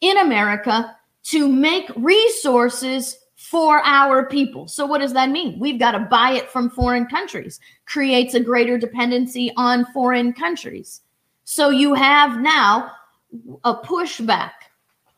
in 0.00 0.18
America 0.18 0.96
to 1.24 1.48
make 1.48 1.90
resources 1.96 3.18
for 3.36 3.80
our 3.84 4.26
people. 4.26 4.66
So, 4.66 4.86
what 4.86 5.00
does 5.00 5.12
that 5.12 5.30
mean? 5.30 5.58
We've 5.58 5.78
got 5.78 5.92
to 5.92 6.00
buy 6.00 6.32
it 6.32 6.50
from 6.50 6.70
foreign 6.70 7.06
countries, 7.06 7.60
creates 7.84 8.34
a 8.34 8.40
greater 8.40 8.78
dependency 8.78 9.52
on 9.56 9.86
foreign 9.92 10.32
countries. 10.32 11.02
So, 11.44 11.70
you 11.70 11.94
have 11.94 12.40
now 12.40 12.90
a 13.64 13.74
pushback 13.74 14.52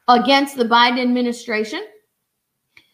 against 0.09 0.57
the 0.57 0.65
Biden 0.65 1.01
administration. 1.01 1.87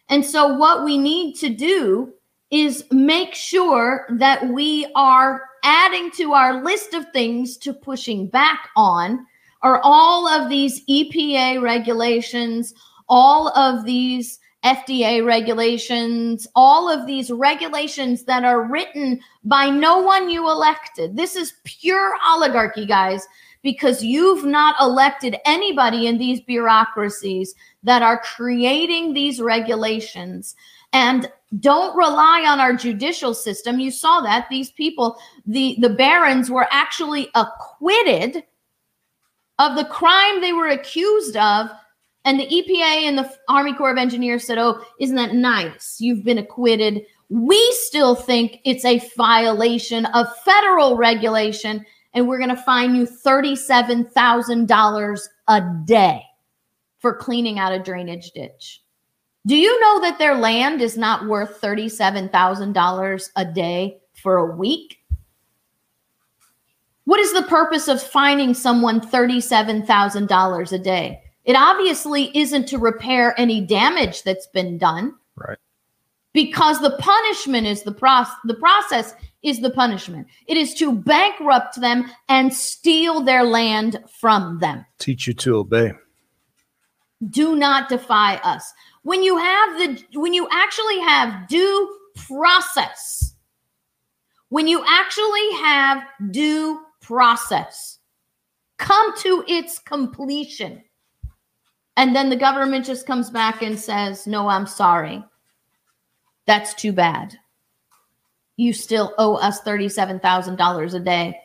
And 0.08 0.24
so, 0.24 0.54
what 0.56 0.84
we 0.84 0.98
need 0.98 1.34
to 1.36 1.48
do 1.48 2.12
is 2.54 2.84
make 2.92 3.34
sure 3.34 4.06
that 4.08 4.46
we 4.46 4.86
are 4.94 5.42
adding 5.64 6.08
to 6.12 6.34
our 6.34 6.62
list 6.62 6.94
of 6.94 7.04
things 7.12 7.56
to 7.56 7.74
pushing 7.74 8.28
back 8.28 8.68
on 8.76 9.26
are 9.62 9.80
all 9.82 10.28
of 10.28 10.48
these 10.48 10.84
EPA 10.86 11.60
regulations, 11.60 12.72
all 13.08 13.48
of 13.58 13.84
these 13.84 14.38
FDA 14.64 15.26
regulations, 15.26 16.46
all 16.54 16.88
of 16.88 17.08
these 17.08 17.32
regulations 17.32 18.22
that 18.22 18.44
are 18.44 18.62
written 18.62 19.20
by 19.42 19.68
no 19.68 19.98
one 20.00 20.30
you 20.30 20.48
elected. 20.48 21.16
This 21.16 21.34
is 21.34 21.54
pure 21.64 22.14
oligarchy, 22.24 22.86
guys, 22.86 23.26
because 23.64 24.04
you've 24.04 24.44
not 24.44 24.76
elected 24.80 25.38
anybody 25.44 26.06
in 26.06 26.18
these 26.18 26.40
bureaucracies 26.40 27.56
that 27.82 28.02
are 28.02 28.20
creating 28.20 29.12
these 29.12 29.40
regulations. 29.40 30.54
And 30.94 31.30
don't 31.60 31.96
rely 31.96 32.46
on 32.48 32.60
our 32.60 32.72
judicial 32.72 33.34
system. 33.34 33.78
You 33.78 33.90
saw 33.90 34.22
that 34.22 34.46
these 34.48 34.70
people, 34.70 35.18
the, 35.44 35.76
the 35.80 35.90
Barrons, 35.90 36.50
were 36.50 36.66
actually 36.70 37.28
acquitted 37.34 38.44
of 39.58 39.76
the 39.76 39.84
crime 39.84 40.40
they 40.40 40.52
were 40.52 40.68
accused 40.68 41.36
of 41.36 41.68
and 42.24 42.40
the 42.40 42.46
EPA 42.46 43.02
and 43.02 43.18
the 43.18 43.30
Army 43.48 43.74
Corps 43.74 43.90
of 43.90 43.98
Engineers 43.98 44.46
said, 44.46 44.58
Oh, 44.58 44.82
isn't 44.98 45.16
that 45.16 45.34
nice? 45.34 45.96
You've 46.00 46.24
been 46.24 46.38
acquitted. 46.38 47.04
We 47.28 47.60
still 47.72 48.14
think 48.14 48.60
it's 48.64 48.84
a 48.84 49.02
violation 49.16 50.06
of 50.06 50.34
federal 50.38 50.96
regulation, 50.96 51.84
and 52.14 52.26
we're 52.26 52.38
going 52.38 52.50
to 52.50 52.56
fine 52.56 52.94
you 52.94 53.06
$37,000 53.06 55.28
a 55.48 55.62
day 55.84 56.22
for 56.98 57.14
cleaning 57.14 57.58
out 57.58 57.72
a 57.72 57.78
drainage 57.78 58.30
ditch. 58.30 58.83
Do 59.46 59.56
you 59.56 59.78
know 59.80 60.00
that 60.00 60.18
their 60.18 60.36
land 60.36 60.80
is 60.80 60.96
not 60.96 61.26
worth 61.26 61.60
$37,000 61.60 63.30
a 63.36 63.44
day 63.44 63.98
for 64.14 64.36
a 64.38 64.56
week? 64.56 64.98
What 67.04 67.20
is 67.20 67.34
the 67.34 67.42
purpose 67.42 67.86
of 67.86 68.02
fining 68.02 68.54
someone 68.54 69.00
$37,000 69.00 70.72
a 70.72 70.78
day? 70.78 71.22
It 71.44 71.56
obviously 71.56 72.36
isn't 72.36 72.66
to 72.68 72.78
repair 72.78 73.38
any 73.38 73.60
damage 73.60 74.22
that's 74.22 74.46
been 74.46 74.78
done. 74.78 75.14
Right. 75.36 75.58
Because 76.32 76.80
the 76.80 76.96
punishment 76.98 77.66
is 77.66 77.82
the 77.82 77.92
process, 77.92 78.34
the 78.44 78.54
process 78.54 79.14
is 79.42 79.60
the 79.60 79.70
punishment. 79.70 80.26
It 80.46 80.56
is 80.56 80.74
to 80.76 80.92
bankrupt 80.92 81.80
them 81.80 82.10
and 82.30 82.52
steal 82.52 83.20
their 83.20 83.44
land 83.44 84.02
from 84.08 84.58
them. 84.60 84.86
Teach 84.98 85.26
you 85.26 85.34
to 85.34 85.56
obey. 85.56 85.92
Do 87.28 87.54
not 87.54 87.90
defy 87.90 88.36
us. 88.36 88.72
When 89.04 89.22
you 89.22 89.36
have 89.38 89.78
the 89.78 90.18
when 90.18 90.34
you 90.34 90.48
actually 90.50 90.98
have 91.00 91.48
due 91.48 91.98
process, 92.26 93.34
when 94.48 94.66
you 94.66 94.84
actually 94.88 95.52
have 95.62 96.02
due 96.30 96.80
process, 97.00 97.98
come 98.78 99.16
to 99.18 99.44
its 99.46 99.78
completion 99.78 100.82
and 101.96 102.14
then 102.14 102.28
the 102.28 102.36
government 102.36 102.84
just 102.84 103.06
comes 103.06 103.30
back 103.30 103.62
and 103.62 103.78
says, 103.78 104.26
No, 104.26 104.48
I'm 104.48 104.66
sorry. 104.66 105.24
That's 106.46 106.74
too 106.74 106.92
bad. 106.92 107.36
You 108.56 108.72
still 108.72 109.14
owe 109.18 109.36
us 109.36 109.62
$37,000 109.62 110.94
a 110.94 111.00
day. 111.00 111.40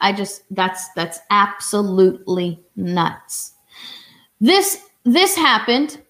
I 0.00 0.12
just 0.12 0.42
that's 0.50 0.92
that's 0.94 1.20
absolutely 1.30 2.60
nuts. 2.76 3.52
This 4.40 4.82
this 5.14 5.36
happened 5.36 6.02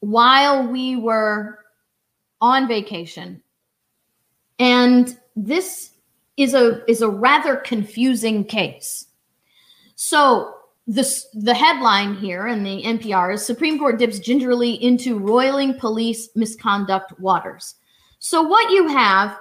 while 0.00 0.66
we 0.66 0.96
were 0.96 1.58
on 2.40 2.68
vacation. 2.68 3.42
And 4.58 5.16
this 5.34 5.92
is 6.36 6.54
a 6.54 6.82
is 6.90 7.02
a 7.02 7.08
rather 7.08 7.56
confusing 7.56 8.44
case. 8.44 9.06
So 9.94 10.54
this 10.86 11.26
the 11.34 11.54
headline 11.54 12.14
here 12.14 12.48
in 12.48 12.62
the 12.62 12.82
NPR 12.82 13.34
is 13.34 13.44
Supreme 13.44 13.78
Court 13.78 13.98
dips 13.98 14.18
gingerly 14.18 14.82
into 14.82 15.18
roiling 15.18 15.74
police 15.74 16.28
misconduct 16.34 17.18
waters. 17.18 17.74
So 18.18 18.42
what 18.42 18.70
you 18.70 18.88
have 18.88 19.38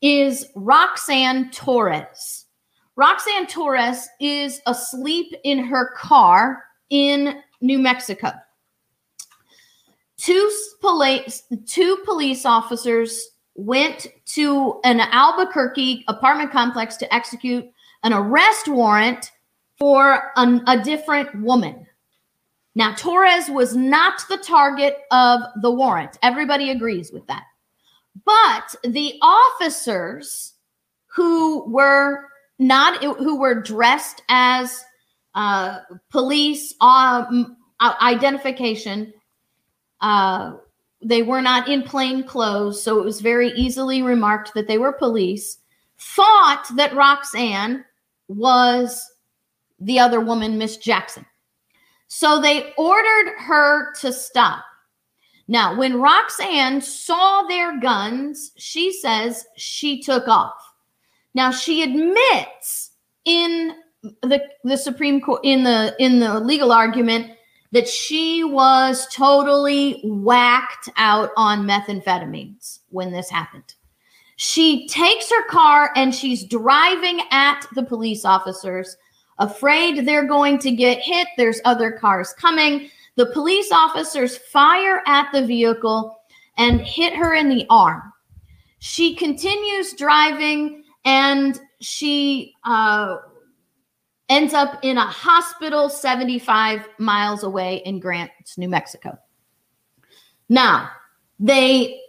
is 0.00 0.46
Roxanne 0.54 1.50
Torres. 1.50 2.46
Roxanne 2.96 3.46
Torres 3.46 4.08
is 4.20 4.60
asleep 4.66 5.34
in 5.44 5.64
her 5.64 5.92
car 5.96 6.64
in 6.90 7.42
New 7.60 7.78
Mexico. 7.78 8.32
Two 10.16 10.50
police 10.80 11.42
two 11.66 11.98
police 12.04 12.46
officers 12.46 13.28
went 13.54 14.06
to 14.26 14.80
an 14.84 15.00
Albuquerque 15.00 16.04
apartment 16.08 16.50
complex 16.50 16.96
to 16.96 17.14
execute 17.14 17.64
an 18.02 18.12
arrest 18.12 18.68
warrant 18.68 19.30
for 19.78 20.32
an, 20.36 20.62
a 20.66 20.82
different 20.82 21.34
woman. 21.40 21.86
Now, 22.74 22.94
Torres 22.94 23.48
was 23.48 23.76
not 23.76 24.22
the 24.28 24.36
target 24.36 24.98
of 25.10 25.40
the 25.62 25.70
warrant. 25.70 26.18
Everybody 26.22 26.70
agrees 26.70 27.12
with 27.12 27.26
that. 27.28 27.44
But 28.24 28.74
the 28.82 29.14
officers 29.22 30.54
who 31.06 31.70
were 31.70 32.28
not, 32.58 33.02
who 33.02 33.38
were 33.38 33.60
dressed 33.60 34.22
as 34.28 34.84
uh, 35.34 35.80
police 36.10 36.74
um, 36.80 37.56
identification, 37.80 39.12
uh, 40.00 40.54
they 41.02 41.22
were 41.22 41.42
not 41.42 41.68
in 41.68 41.82
plain 41.82 42.24
clothes, 42.24 42.82
so 42.82 42.98
it 42.98 43.04
was 43.04 43.20
very 43.20 43.50
easily 43.50 44.02
remarked 44.02 44.54
that 44.54 44.68
they 44.68 44.78
were 44.78 44.92
police, 44.92 45.58
thought 45.98 46.66
that 46.76 46.94
Roxanne 46.94 47.84
was 48.28 49.12
the 49.80 49.98
other 49.98 50.20
woman, 50.20 50.56
Miss 50.56 50.76
Jackson. 50.76 51.26
So 52.08 52.40
they 52.40 52.72
ordered 52.78 53.32
her 53.38 53.92
to 54.00 54.12
stop. 54.12 54.64
Now, 55.46 55.76
when 55.76 56.00
Roxanne 56.00 56.80
saw 56.80 57.42
their 57.42 57.78
guns, 57.80 58.52
she 58.56 58.92
says 58.92 59.44
she 59.56 60.00
took 60.00 60.26
off. 60.26 60.54
Now, 61.34 61.50
she 61.50 61.82
admits 61.82 62.92
in 63.24 63.74
the 64.22 64.42
the 64.64 64.76
Supreme 64.76 65.20
Court 65.20 65.40
in 65.44 65.64
the 65.64 65.94
in 65.98 66.20
the 66.20 66.40
legal 66.40 66.72
argument 66.72 67.32
that 67.72 67.88
she 67.88 68.44
was 68.44 69.06
totally 69.12 70.00
whacked 70.04 70.88
out 70.96 71.30
on 71.36 71.66
methamphetamines 71.66 72.78
when 72.90 73.12
this 73.12 73.28
happened. 73.28 73.74
She 74.36 74.86
takes 74.86 75.28
her 75.30 75.44
car 75.48 75.90
and 75.96 76.14
she's 76.14 76.44
driving 76.44 77.20
at 77.30 77.66
the 77.74 77.82
police 77.82 78.24
officers, 78.24 78.96
afraid 79.38 80.06
they're 80.06 80.26
going 80.26 80.58
to 80.60 80.70
get 80.70 81.00
hit. 81.00 81.26
There's 81.36 81.60
other 81.64 81.90
cars 81.90 82.32
coming. 82.38 82.90
The 83.16 83.26
police 83.26 83.70
officers 83.72 84.36
fire 84.36 85.02
at 85.06 85.30
the 85.32 85.44
vehicle 85.44 86.16
and 86.56 86.80
hit 86.80 87.14
her 87.14 87.34
in 87.34 87.48
the 87.48 87.66
arm. 87.70 88.02
She 88.78 89.16
continues 89.16 89.94
driving 89.94 90.84
and 91.04 91.60
she 91.80 92.54
uh, 92.64 93.16
ends 94.28 94.54
up 94.54 94.78
in 94.82 94.96
a 94.96 95.06
hospital 95.06 95.88
75 95.88 96.88
miles 96.98 97.42
away 97.42 97.82
in 97.84 98.00
Grant, 98.00 98.30
New 98.56 98.68
Mexico. 98.68 99.18
Now, 100.48 100.90
they 101.38 102.00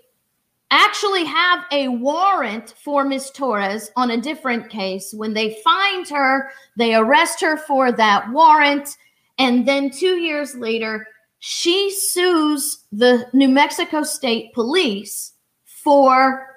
actually 0.71 1.25
have 1.25 1.65
a 1.71 1.88
warrant 1.88 2.73
for 2.84 3.06
Miss 3.06 3.30
Torres 3.32 3.91
on 3.95 4.12
a 4.12 4.21
different 4.21 4.69
case. 4.69 5.13
When 5.13 5.34
they 5.34 5.62
find 5.63 6.08
her, 6.10 6.51
they 6.78 6.95
arrest 6.95 7.41
her 7.41 7.58
for 7.58 7.91
that 7.91 8.30
warrant. 8.32 8.97
And 9.38 9.67
then 9.67 9.89
two 9.89 10.17
years 10.17 10.56
later, 10.56 11.08
she 11.39 11.91
sues 11.91 12.86
the 12.91 13.28
New 13.34 13.49
Mexico 13.49 14.04
State 14.04 14.54
Police 14.54 15.34
for 15.65 16.47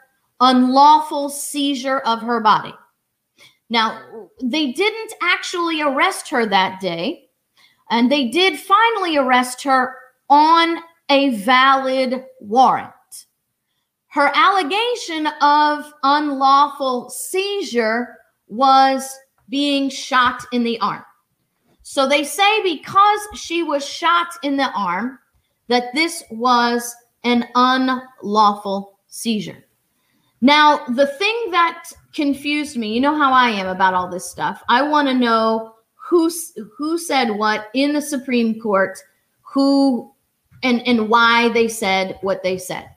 unlawful 0.40 1.28
seizure 1.28 1.98
of 2.00 2.22
her 2.22 2.40
body. 2.40 2.74
Now, 3.70 4.28
they 4.42 4.72
didn't 4.72 5.12
actually 5.22 5.80
arrest 5.82 6.28
her 6.30 6.46
that 6.46 6.80
day, 6.80 7.28
and 7.90 8.10
they 8.10 8.28
did 8.28 8.58
finally 8.58 9.16
arrest 9.16 9.62
her 9.64 9.94
on 10.30 10.78
a 11.10 11.36
valid 11.36 12.24
warrant. 12.40 12.92
Her 14.08 14.30
allegation 14.34 15.28
of 15.40 15.92
unlawful 16.02 17.10
seizure 17.10 18.16
was 18.48 19.16
being 19.48 19.90
shot 19.90 20.44
in 20.52 20.64
the 20.64 20.78
arm. 20.80 21.04
So 21.82 22.06
they 22.06 22.24
say 22.24 22.62
because 22.62 23.20
she 23.34 23.62
was 23.62 23.86
shot 23.86 24.28
in 24.42 24.56
the 24.56 24.70
arm, 24.72 25.18
that 25.68 25.94
this 25.94 26.22
was 26.30 26.94
an 27.24 27.46
unlawful 27.54 28.98
seizure. 29.06 29.64
Now, 30.40 30.84
the 30.86 31.06
thing 31.06 31.50
that 31.50 31.84
confused 32.14 32.76
me, 32.76 32.92
you 32.92 33.00
know 33.00 33.16
how 33.16 33.32
I 33.32 33.50
am 33.50 33.66
about 33.66 33.94
all 33.94 34.08
this 34.08 34.30
stuff. 34.30 34.62
I 34.68 34.82
want 34.82 35.08
to 35.08 35.14
know 35.14 35.74
who 35.94 36.30
who 36.76 36.98
said 36.98 37.30
what 37.30 37.68
in 37.74 37.92
the 37.92 38.02
Supreme 38.02 38.60
Court, 38.60 38.98
who 39.42 40.12
and 40.62 40.86
and 40.86 41.08
why 41.08 41.50
they 41.50 41.68
said 41.68 42.18
what 42.22 42.42
they 42.42 42.58
said. 42.58 42.88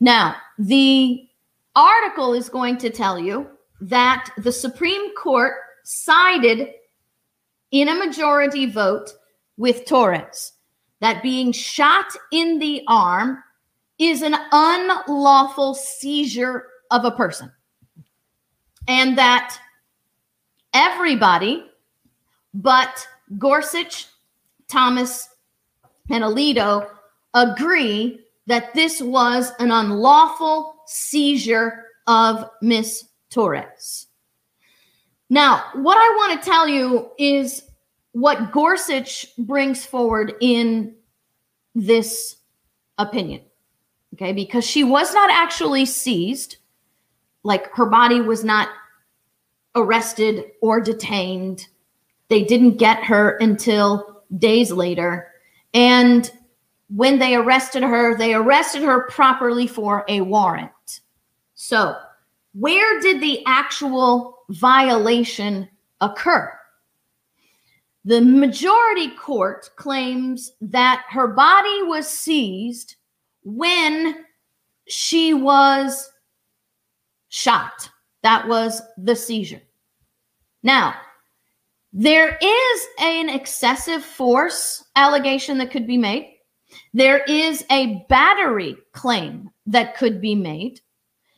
Now, 0.00 0.36
the 0.58 1.28
article 1.74 2.34
is 2.34 2.48
going 2.48 2.78
to 2.78 2.90
tell 2.90 3.18
you 3.18 3.48
that 3.80 4.30
the 4.38 4.52
Supreme 4.52 5.14
Court 5.14 5.54
sided 5.84 6.70
in 7.70 7.88
a 7.88 7.94
majority 7.94 8.66
vote 8.66 9.10
with 9.56 9.84
Torres 9.84 10.52
that 11.00 11.22
being 11.22 11.52
shot 11.52 12.06
in 12.32 12.58
the 12.58 12.82
arm 12.88 13.42
is 13.98 14.22
an 14.22 14.34
unlawful 14.52 15.74
seizure 15.74 16.66
of 16.90 17.04
a 17.04 17.10
person. 17.10 17.50
And 18.88 19.18
that 19.18 19.58
everybody 20.74 21.64
but 22.54 23.06
Gorsuch, 23.38 24.06
Thomas, 24.68 25.28
and 26.10 26.24
Alito 26.24 26.88
agree 27.34 28.20
that 28.46 28.72
this 28.74 29.02
was 29.02 29.52
an 29.58 29.70
unlawful 29.70 30.76
seizure 30.86 31.84
of 32.06 32.48
Miss 32.62 33.04
Torres. 33.30 34.06
Now, 35.28 35.64
what 35.74 35.96
I 35.98 36.14
want 36.16 36.40
to 36.40 36.48
tell 36.48 36.68
you 36.68 37.10
is 37.18 37.62
what 38.12 38.52
Gorsuch 38.52 39.26
brings 39.36 39.84
forward 39.84 40.34
in 40.40 40.94
this 41.74 42.36
opinion 42.96 43.42
okay, 44.16 44.32
because 44.32 44.64
she 44.64 44.82
was 44.82 45.12
not 45.12 45.30
actually 45.30 45.84
seized, 45.84 46.56
like 47.46 47.72
her 47.74 47.86
body 47.86 48.20
was 48.20 48.42
not 48.42 48.70
arrested 49.76 50.50
or 50.60 50.80
detained. 50.80 51.68
They 52.28 52.42
didn't 52.42 52.76
get 52.76 53.04
her 53.04 53.36
until 53.36 54.24
days 54.36 54.72
later. 54.72 55.28
And 55.72 56.28
when 56.88 57.20
they 57.20 57.36
arrested 57.36 57.84
her, 57.84 58.16
they 58.16 58.34
arrested 58.34 58.82
her 58.82 59.08
properly 59.10 59.68
for 59.68 60.04
a 60.08 60.22
warrant. 60.22 61.00
So, 61.54 61.96
where 62.52 63.00
did 63.00 63.20
the 63.20 63.44
actual 63.46 64.38
violation 64.48 65.68
occur? 66.00 66.52
The 68.04 68.22
majority 68.22 69.10
court 69.10 69.70
claims 69.76 70.52
that 70.60 71.04
her 71.10 71.28
body 71.28 71.82
was 71.84 72.08
seized 72.08 72.96
when 73.44 74.24
she 74.88 75.32
was 75.32 76.10
shot. 77.36 77.90
That 78.22 78.48
was 78.48 78.80
the 78.96 79.14
seizure. 79.14 79.60
Now, 80.62 80.94
there 81.92 82.38
is 82.40 82.86
an 82.98 83.28
excessive 83.28 84.02
force 84.02 84.84
allegation 84.96 85.58
that 85.58 85.70
could 85.70 85.86
be 85.86 85.98
made. 85.98 86.38
There 86.94 87.18
is 87.24 87.62
a 87.70 88.06
battery 88.08 88.76
claim 88.92 89.50
that 89.66 89.96
could 89.96 90.20
be 90.20 90.34
made. 90.34 90.80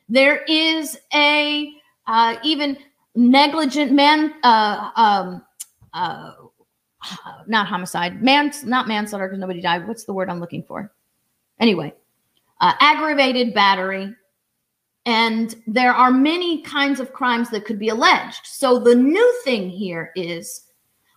There 0.08 0.44
is 0.44 0.96
a 1.12 1.72
uh, 2.06 2.36
even 2.44 2.78
negligent 3.16 3.90
man, 3.90 4.34
uh, 4.44 4.90
um, 4.94 5.42
uh, 5.92 6.32
not 7.48 7.66
homicide, 7.66 8.22
man, 8.22 8.52
not 8.64 8.86
manslaughter 8.86 9.26
because 9.26 9.40
nobody 9.40 9.60
died. 9.60 9.86
What's 9.86 10.04
the 10.04 10.12
word 10.12 10.30
I'm 10.30 10.40
looking 10.40 10.62
for? 10.62 10.92
Anyway, 11.58 11.92
uh, 12.60 12.74
aggravated 12.80 13.52
battery. 13.52 14.14
And 15.08 15.54
there 15.66 15.94
are 15.94 16.10
many 16.10 16.60
kinds 16.60 17.00
of 17.00 17.14
crimes 17.14 17.48
that 17.48 17.64
could 17.64 17.78
be 17.78 17.88
alleged. 17.88 18.40
So 18.44 18.78
the 18.78 18.94
new 18.94 19.40
thing 19.42 19.70
here 19.70 20.12
is 20.14 20.66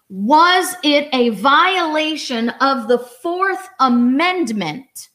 was 0.07 0.75
it 0.81 1.09
a 1.11 1.31
violation 1.31 2.51
of 2.61 2.87
the 2.87 2.99
Fourth 2.99 3.67
Amendment 3.81 5.09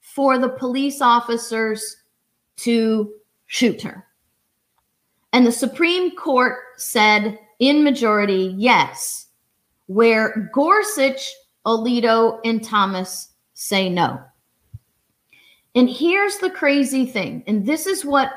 for 0.00 0.36
the 0.36 0.48
police 0.48 1.00
officers 1.00 1.96
to 2.56 3.14
shoot 3.46 3.82
her? 3.82 4.04
And 5.32 5.46
the 5.46 5.52
Supreme 5.52 6.16
Court 6.16 6.58
said 6.76 7.38
in 7.60 7.84
majority, 7.84 8.52
yes, 8.58 9.28
where 9.86 10.50
Gorsuch, 10.52 11.24
Alito, 11.64 12.40
and 12.44 12.64
Thomas 12.64 13.28
say 13.54 13.88
no. 13.88 14.20
And 15.74 15.88
here's 15.88 16.38
the 16.38 16.50
crazy 16.50 17.06
thing, 17.06 17.44
and 17.46 17.64
this 17.64 17.86
is 17.86 18.04
what 18.04 18.30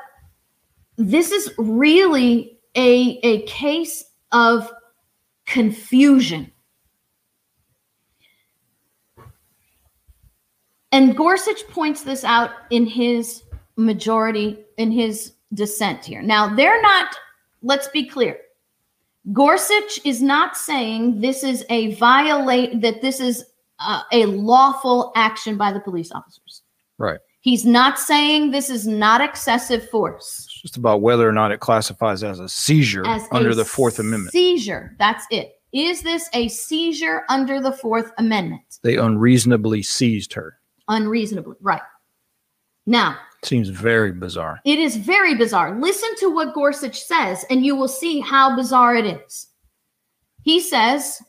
this 0.98 1.32
is 1.32 1.52
really 1.58 2.60
a, 2.76 3.20
a 3.24 3.42
case 3.44 4.04
of 4.32 4.72
confusion. 5.46 6.52
And 10.92 11.16
Gorsuch 11.16 11.66
points 11.70 12.04
this 12.04 12.24
out 12.24 12.52
in 12.70 12.86
his 12.86 13.44
majority, 13.78 14.60
in 14.78 14.92
his 14.92 15.34
dissent 15.54 16.06
here. 16.06 16.22
Now, 16.22 16.54
they're 16.54 16.82
not, 16.82 17.16
let's 17.62 17.88
be 17.88 18.06
clear. 18.06 18.38
Gorsuch 19.32 20.02
is 20.04 20.22
not 20.22 20.58
saying 20.58 21.22
this 21.22 21.44
is 21.44 21.66
a 21.70 21.96
violate, 21.96 22.82
that 22.82 23.02
this 23.02 23.20
is 23.20 23.46
a, 23.80 24.02
a 24.12 24.26
lawful 24.26 25.12
action 25.16 25.58
by 25.58 25.72
the 25.72 25.80
police 25.80 26.12
officers. 26.12 26.61
Right. 27.02 27.20
He's 27.40 27.66
not 27.66 27.98
saying 27.98 28.52
this 28.52 28.70
is 28.70 28.86
not 28.86 29.22
excessive 29.22 29.90
force. 29.90 30.46
It's 30.46 30.62
just 30.62 30.78
about 30.78 31.02
whether 31.02 31.28
or 31.28 31.32
not 31.32 31.52
it 31.52 31.60
classifies 31.60 32.24
as 32.24 32.40
a 32.40 32.48
seizure 32.48 33.04
As 33.08 33.24
under 33.32 33.56
the 33.56 33.66
Fourth 33.66 33.98
Amendment. 33.98 34.32
Seizure. 34.32 34.96
That's 35.00 35.26
it. 35.32 35.54
Is 35.74 36.04
this 36.04 36.30
a 36.34 36.48
seizure 36.50 37.24
under 37.28 37.60
the 37.60 37.72
Fourth 37.72 38.12
Amendment? 38.20 38.62
They 38.84 38.98
unreasonably 38.98 39.82
seized 39.82 40.32
her. 40.34 40.60
Unreasonably. 40.90 41.56
Right. 41.60 41.82
Now, 42.86 43.18
Seems 43.44 43.70
very 43.70 44.12
bizarre. 44.12 44.60
it 44.64 44.78
is 44.78 44.96
very 44.98 45.34
bizarre. 45.34 45.80
Listen 45.80 46.16
to 46.18 46.30
what 46.30 46.54
Gorsuch 46.54 47.02
says, 47.02 47.44
and 47.50 47.66
you 47.66 47.76
will 47.76 47.88
see 47.88 48.20
how 48.20 48.56
bizarre 48.56 48.96
it 48.96 49.08
is. 49.08 49.48
He 50.44 50.60
says, 50.60 51.20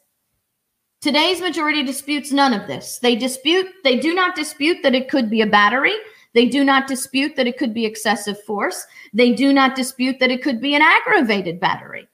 Today's 1.03 1.41
majority 1.41 1.83
disputes 1.83 2.31
none 2.31 2.55
of 2.55 2.69
this. 2.69 2.99
They 2.99 3.17
dispute, 3.17 3.67
they 3.83 3.99
do 3.99 4.15
not 4.15 4.37
dispute 4.37 4.85
that 4.85 4.95
it 4.95 5.11
could 5.11 5.29
be 5.29 5.41
a 5.41 5.47
battery. 5.47 5.95
They 6.33 6.47
do 6.47 6.63
not 6.63 6.87
dispute 6.87 7.35
that 7.35 7.49
it 7.49 7.59
could 7.59 7.75
be 7.75 7.85
excessive 7.85 8.41
force. 8.45 8.87
They 9.13 9.33
do 9.33 9.53
not 9.53 9.75
dispute 9.75 10.21
that 10.21 10.31
it 10.31 10.45
could 10.45 10.61
be 10.61 10.77
an 10.77 10.83
aggravated 10.83 11.59
battery. 11.59 12.09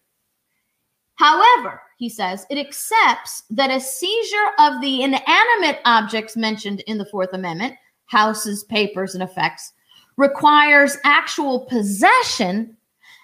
However, 1.16 1.82
he 1.98 2.08
says, 2.08 2.46
it 2.48 2.56
accepts 2.56 3.42
that 3.50 3.70
a 3.70 3.78
seizure 3.78 4.52
of 4.58 4.80
the 4.80 5.02
inanimate 5.02 5.80
objects 5.84 6.34
mentioned 6.34 6.80
in 6.86 6.96
the 6.96 7.04
Fourth 7.04 7.34
Amendment, 7.34 7.74
houses, 8.06 8.64
papers, 8.64 9.12
and 9.12 9.22
effects, 9.22 9.74
requires 10.16 10.96
actual 11.04 11.66
possession. 11.66 12.74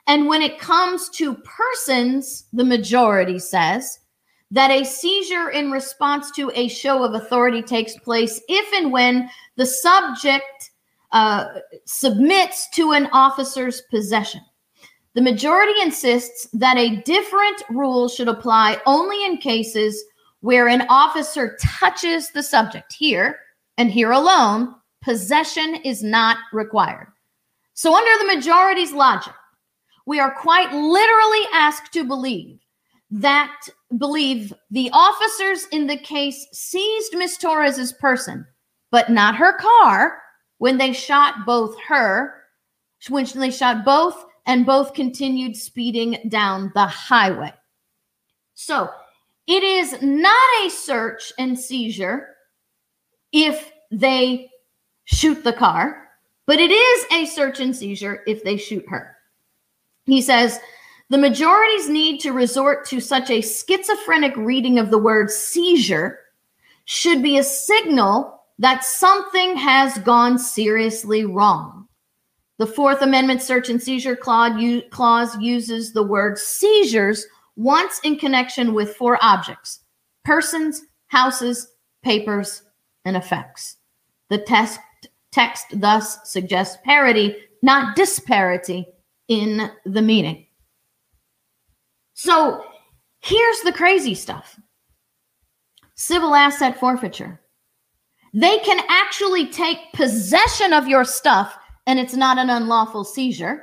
And 0.08 0.26
when 0.26 0.42
it 0.42 0.58
comes 0.58 1.08
to 1.10 1.36
persons, 1.36 2.44
the 2.52 2.64
majority 2.64 3.38
says 3.38 4.00
that 4.50 4.70
a 4.70 4.84
seizure 4.84 5.50
in 5.50 5.70
response 5.70 6.30
to 6.32 6.50
a 6.54 6.68
show 6.68 7.02
of 7.02 7.14
authority 7.14 7.62
takes 7.62 7.96
place 7.98 8.40
if 8.48 8.72
and 8.74 8.92
when 8.92 9.28
the 9.56 9.66
subject 9.66 10.70
uh, 11.12 11.46
submits 11.84 12.68
to 12.70 12.92
an 12.92 13.08
officer's 13.12 13.82
possession. 13.90 14.40
The 15.14 15.22
majority 15.22 15.80
insists 15.80 16.48
that 16.52 16.76
a 16.76 16.96
different 17.02 17.62
rule 17.70 18.08
should 18.08 18.28
apply 18.28 18.80
only 18.84 19.24
in 19.24 19.38
cases 19.38 20.04
where 20.40 20.68
an 20.68 20.84
officer 20.88 21.56
touches 21.60 22.30
the 22.30 22.42
subject. 22.42 22.92
Here, 22.92 23.38
and 23.78 23.90
here 23.90 24.10
alone, 24.10 24.74
possession 25.02 25.76
is 25.84 26.02
not 26.02 26.38
required. 26.52 27.08
So, 27.74 27.94
under 27.94 28.18
the 28.18 28.34
majority's 28.34 28.92
logic, 28.92 29.34
we 30.06 30.20
are 30.20 30.34
quite 30.34 30.72
literally 30.72 31.46
asked 31.52 31.92
to 31.92 32.04
believe 32.04 32.58
that 33.14 33.68
believe 33.96 34.52
the 34.72 34.90
officers 34.92 35.66
in 35.70 35.86
the 35.86 35.96
case 35.96 36.48
seized 36.52 37.16
Miss 37.16 37.36
Torres's 37.36 37.92
person, 37.92 38.44
but 38.90 39.08
not 39.08 39.36
her 39.36 39.56
car 39.56 40.20
when 40.58 40.78
they 40.78 40.92
shot 40.92 41.46
both 41.46 41.78
her, 41.86 42.34
when 43.08 43.24
they 43.36 43.52
shot 43.52 43.84
both 43.84 44.24
and 44.46 44.66
both 44.66 44.94
continued 44.94 45.56
speeding 45.56 46.18
down 46.28 46.72
the 46.74 46.86
highway. 46.86 47.52
So 48.54 48.90
it 49.46 49.62
is 49.62 49.96
not 50.02 50.64
a 50.64 50.68
search 50.68 51.32
and 51.38 51.56
seizure 51.56 52.34
if 53.32 53.70
they 53.92 54.50
shoot 55.04 55.44
the 55.44 55.52
car, 55.52 56.08
but 56.46 56.58
it 56.58 56.72
is 56.72 57.06
a 57.12 57.26
search 57.26 57.60
and 57.60 57.76
seizure 57.76 58.24
if 58.26 58.42
they 58.42 58.56
shoot 58.56 58.84
her. 58.88 59.16
He 60.06 60.20
says 60.20 60.58
the 61.14 61.18
majority's 61.18 61.88
need 61.88 62.18
to 62.18 62.32
resort 62.32 62.84
to 62.84 62.98
such 62.98 63.30
a 63.30 63.40
schizophrenic 63.40 64.36
reading 64.36 64.80
of 64.80 64.90
the 64.90 64.98
word 64.98 65.30
seizure 65.30 66.18
should 66.86 67.22
be 67.22 67.38
a 67.38 67.44
signal 67.44 68.42
that 68.58 68.82
something 68.82 69.56
has 69.56 69.96
gone 69.98 70.40
seriously 70.40 71.24
wrong. 71.24 71.86
The 72.58 72.66
Fourth 72.66 73.00
Amendment 73.00 73.42
search 73.42 73.68
and 73.68 73.80
seizure 73.80 74.16
clause 74.16 75.36
uses 75.38 75.92
the 75.92 76.02
word 76.02 76.36
seizures 76.36 77.24
once 77.54 78.00
in 78.02 78.16
connection 78.16 78.74
with 78.74 78.96
four 78.96 79.16
objects 79.22 79.84
persons, 80.24 80.82
houses, 81.06 81.68
papers, 82.02 82.64
and 83.04 83.16
effects. 83.16 83.76
The 84.30 84.38
text, 84.38 84.80
text 85.30 85.66
thus 85.74 86.28
suggests 86.28 86.76
parity, 86.84 87.36
not 87.62 87.94
disparity, 87.94 88.88
in 89.28 89.70
the 89.86 90.02
meaning. 90.02 90.46
So 92.14 92.64
here's 93.20 93.60
the 93.60 93.72
crazy 93.72 94.14
stuff 94.14 94.58
civil 95.96 96.34
asset 96.34 96.78
forfeiture. 96.80 97.40
They 98.32 98.58
can 98.58 98.84
actually 98.88 99.46
take 99.46 99.78
possession 99.92 100.72
of 100.72 100.88
your 100.88 101.04
stuff 101.04 101.56
and 101.86 101.98
it's 101.98 102.14
not 102.14 102.38
an 102.38 102.50
unlawful 102.50 103.04
seizure. 103.04 103.62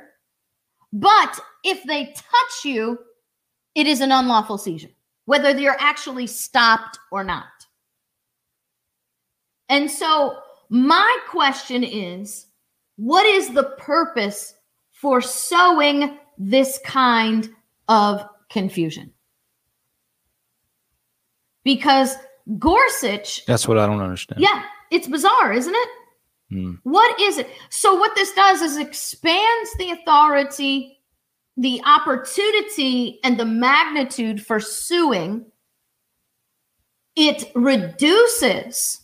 But 0.92 1.38
if 1.64 1.82
they 1.84 2.06
touch 2.06 2.64
you, 2.64 2.98
it 3.74 3.86
is 3.86 4.00
an 4.00 4.12
unlawful 4.12 4.58
seizure, 4.58 4.90
whether 5.24 5.58
you're 5.58 5.76
actually 5.78 6.26
stopped 6.26 6.98
or 7.10 7.24
not. 7.24 7.46
And 9.68 9.90
so, 9.90 10.38
my 10.68 11.18
question 11.28 11.84
is 11.84 12.46
what 12.96 13.26
is 13.26 13.52
the 13.52 13.74
purpose 13.78 14.54
for 14.92 15.20
sowing 15.20 16.18
this 16.38 16.78
kind 16.84 17.50
of 17.88 18.26
confusion? 18.52 19.12
Because 21.64 22.16
Gorsuch. 22.58 23.44
That's 23.46 23.68
what 23.68 23.78
I 23.78 23.86
don't 23.86 24.00
understand. 24.00 24.40
Yeah, 24.40 24.64
it's 24.90 25.08
bizarre, 25.08 25.52
isn't 25.52 25.74
it? 25.74 25.88
Hmm. 26.50 26.74
What 26.82 27.18
is 27.20 27.38
it? 27.38 27.48
So, 27.70 27.94
what 27.94 28.14
this 28.14 28.32
does 28.32 28.62
is 28.62 28.76
expands 28.76 29.70
the 29.78 29.90
authority, 29.90 30.98
the 31.56 31.80
opportunity, 31.84 33.20
and 33.24 33.38
the 33.38 33.44
magnitude 33.44 34.44
for 34.44 34.60
suing. 34.60 35.46
It 37.14 37.50
reduces 37.54 39.02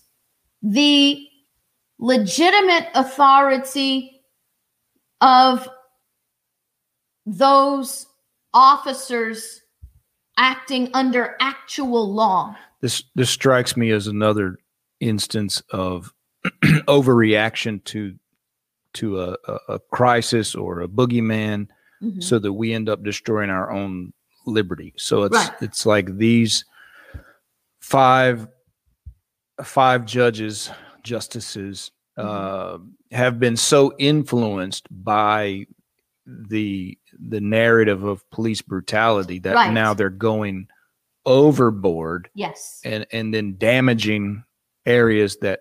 the 0.62 1.26
legitimate 1.98 2.88
authority 2.94 4.22
of 5.20 5.68
those 7.26 8.06
officers 8.54 9.62
acting 10.36 10.90
under 10.94 11.36
actual 11.40 12.12
law. 12.12 12.56
This 12.80 13.02
this 13.14 13.30
strikes 13.30 13.76
me 13.76 13.90
as 13.90 14.06
another 14.06 14.58
instance 15.00 15.62
of 15.70 16.12
overreaction 16.64 17.82
to 17.84 18.14
to 18.94 19.20
a, 19.20 19.36
a, 19.46 19.58
a, 19.68 19.78
crisis 19.92 20.54
or 20.54 20.80
a 20.80 20.88
boogeyman 20.88 21.68
mm-hmm. 22.02 22.20
so 22.20 22.38
that 22.38 22.52
we 22.52 22.72
end 22.72 22.88
up 22.88 23.02
destroying 23.02 23.50
our 23.50 23.70
own 23.70 24.12
liberty. 24.46 24.94
So 24.96 25.24
it's 25.24 25.36
right. 25.36 25.50
it's 25.60 25.84
like 25.84 26.16
these 26.16 26.64
five 27.80 28.48
five 29.62 30.04
judges, 30.04 30.70
justices 31.02 31.90
mm-hmm. 32.18 32.28
uh, 32.28 33.16
have 33.16 33.38
been 33.38 33.56
so 33.56 33.94
influenced 33.98 34.86
by 34.90 35.66
the 36.26 36.97
the 37.26 37.40
narrative 37.40 38.04
of 38.04 38.28
police 38.30 38.62
brutality 38.62 39.38
that 39.40 39.54
right. 39.54 39.72
now 39.72 39.94
they're 39.94 40.10
going 40.10 40.68
overboard. 41.26 42.30
Yes. 42.34 42.80
And 42.84 43.06
and 43.12 43.32
then 43.32 43.56
damaging 43.58 44.44
areas 44.86 45.36
that 45.38 45.60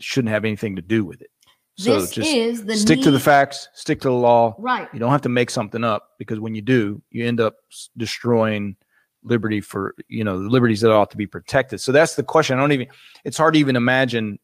shouldn't 0.00 0.32
have 0.32 0.44
anything 0.44 0.76
to 0.76 0.82
do 0.82 1.04
with 1.04 1.20
it. 1.20 1.30
So 1.76 2.00
this 2.00 2.10
just 2.10 2.28
is 2.28 2.64
the 2.64 2.76
stick 2.76 2.98
need. 2.98 3.04
to 3.04 3.10
the 3.12 3.20
facts, 3.20 3.68
stick 3.72 4.00
to 4.00 4.08
the 4.08 4.14
law. 4.14 4.56
Right. 4.58 4.88
You 4.92 4.98
don't 4.98 5.12
have 5.12 5.22
to 5.22 5.28
make 5.28 5.48
something 5.48 5.84
up 5.84 6.08
because 6.18 6.40
when 6.40 6.56
you 6.56 6.62
do, 6.62 7.00
you 7.10 7.24
end 7.24 7.40
up 7.40 7.54
destroying 7.96 8.76
liberty 9.22 9.60
for 9.60 9.94
you 10.08 10.24
know 10.24 10.40
the 10.40 10.48
liberties 10.48 10.80
that 10.80 10.90
ought 10.90 11.10
to 11.12 11.16
be 11.16 11.26
protected. 11.26 11.80
So 11.80 11.92
that's 11.92 12.16
the 12.16 12.24
question. 12.24 12.58
I 12.58 12.60
don't 12.60 12.72
even. 12.72 12.88
It's 13.24 13.38
hard 13.38 13.54
to 13.54 13.60
even 13.60 13.76
imagine 13.76 14.40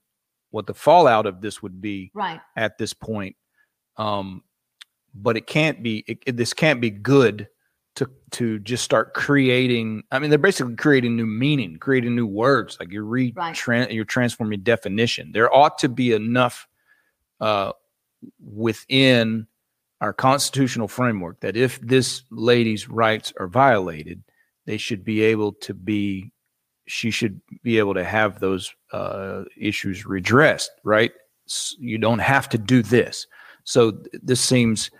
what 0.51 0.66
the 0.66 0.74
fallout 0.74 1.26
of 1.26 1.41
this 1.41 1.61
would 1.61 1.80
be. 1.80 2.12
Right. 2.14 2.41
At 2.57 2.78
this 2.78 2.93
point, 2.93 3.35
um, 3.97 4.45
but 5.15 5.37
it 5.37 5.47
can't 5.47 5.83
be. 5.83 6.05
It, 6.07 6.19
it, 6.27 6.37
this 6.37 6.53
can't 6.53 6.81
be 6.81 6.91
good 6.91 7.49
to 7.97 8.11
to 8.33 8.59
just 8.61 8.85
start 8.85 9.15
creating 9.15 10.03
i 10.11 10.19
mean 10.19 10.31
they're 10.31 10.39
basically 10.39 10.75
creating 10.75 11.17
new 11.17 11.27
meaning 11.27 11.77
creating 11.77 12.15
new 12.15 12.27
words 12.27 12.77
like 12.81 12.91
you're 12.91 13.05
re 13.05 13.33
right. 13.37 13.91
you're 13.91 14.05
transforming 14.05 14.61
definition 14.61 15.31
there 15.33 15.53
ought 15.55 15.79
to 15.79 15.89
be 15.89 16.12
enough 16.12 16.67
uh, 17.41 17.73
within 18.41 19.47
our 20.01 20.12
constitutional 20.12 20.89
framework 20.89 21.39
that 21.41 21.57
if 21.57 21.81
this 21.81 22.23
lady's 22.31 22.89
rights 22.89 23.33
are 23.39 23.49
violated 23.49 24.23
they 24.67 24.77
should 24.77 25.05
be 25.05 25.23
able 25.23 25.53
to 25.53 25.75
be 25.75 26.33
she 26.87 27.11
should 27.11 27.41
be 27.62 27.79
able 27.79 27.95
to 27.95 28.05
have 28.05 28.41
those 28.41 28.75
uh, 28.93 29.45
issues 29.59 30.05
redressed 30.05 30.71
right 30.83 31.12
you 31.79 31.99
don't 31.99 32.19
have 32.19 32.49
to 32.49 32.59
do 32.59 32.83
this 32.83 33.27
so 33.65 33.93
th- 33.93 34.09
this 34.23 34.41
seems 34.41 34.91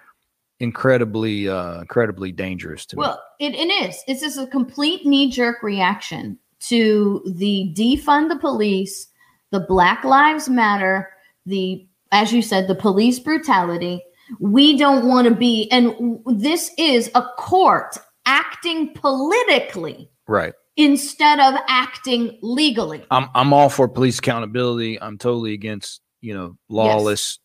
incredibly 0.61 1.49
uh 1.49 1.81
incredibly 1.81 2.33
dangerous 2.33 2.87
to 2.87 2.97
well, 2.97 3.21
me. 3.41 3.49
Well, 3.49 3.53
it, 3.53 3.55
it 3.57 3.89
is. 3.89 4.03
It's 4.07 4.21
just 4.21 4.39
a 4.39 4.47
complete 4.47 5.05
knee-jerk 5.07 5.63
reaction 5.63 6.39
to 6.61 7.23
the 7.27 7.75
defund 7.77 8.29
the 8.29 8.39
police, 8.39 9.09
the 9.51 9.61
Black 9.61 10.05
Lives 10.05 10.49
Matter, 10.49 11.11
the 11.47 11.87
as 12.13 12.33
you 12.33 12.43
said, 12.43 12.69
the 12.69 12.75
police 12.75 13.19
brutality. 13.19 14.03
We 14.39 14.79
don't 14.79 15.07
want 15.07 15.29
to 15.29 15.35
be 15.35 15.69
and 15.71 16.21
this 16.27 16.71
is 16.79 17.11
a 17.15 17.23
court 17.37 17.99
acting 18.27 18.95
politically. 18.95 20.11
Right. 20.27 20.55
Instead 20.77 21.39
of 21.39 21.55
acting 21.69 22.39
legally. 22.43 23.05
I'm 23.11 23.29
I'm 23.35 23.53
all 23.53 23.69
for 23.69 23.89
police 23.89 24.19
accountability. 24.19 25.01
I'm 25.01 25.19
totally 25.19 25.53
against, 25.53 26.01
you 26.21 26.35
know, 26.35 26.57
lawless 26.69 27.39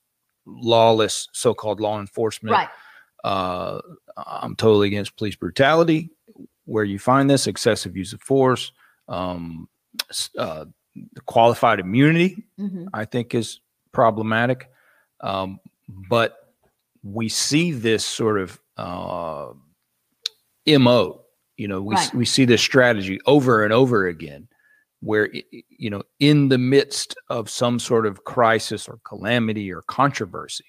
yes. 0.46 0.56
lawless 0.64 1.28
so-called 1.34 1.80
law 1.82 2.00
enforcement. 2.00 2.54
Right 2.54 2.70
uh, 3.24 3.80
I'm 4.18 4.56
totally 4.56 4.88
against 4.88 5.18
police 5.18 5.36
brutality. 5.36 6.10
Where 6.66 6.84
you 6.84 7.00
find 7.00 7.30
this 7.30 7.48
excessive 7.48 7.98
use 7.98 8.14
of 8.14 8.22
force, 8.22 8.72
Um, 9.08 9.68
uh, 10.38 10.66
the 11.16 11.22
qualified 11.22 11.80
immunity, 11.80 12.46
Mhm. 12.60 12.90
I 12.94 13.06
think, 13.06 13.34
is 13.34 13.60
problematic. 13.92 14.70
Um, 15.22 15.60
but 15.88 16.54
we 17.02 17.28
see 17.28 17.72
this 17.72 18.06
sort 18.06 18.40
of 18.40 18.60
uh, 18.78 19.54
mo. 20.68 21.26
You 21.58 21.68
know, 21.68 21.82
we 21.82 21.96
Right. 21.96 22.14
we 22.14 22.26
see 22.26 22.46
this 22.46 22.62
strategy 22.62 23.20
over 23.26 23.64
and 23.64 23.74
over 23.74 24.08
again, 24.08 24.48
where 25.02 25.30
you 25.70 25.90
know, 25.90 26.04
in 26.20 26.50
the 26.50 26.58
midst 26.58 27.16
of 27.30 27.50
some 27.50 27.80
sort 27.80 28.06
of 28.06 28.24
crisis 28.24 28.88
or 28.88 29.00
calamity 29.04 29.72
or 29.74 29.82
controversy, 29.82 30.66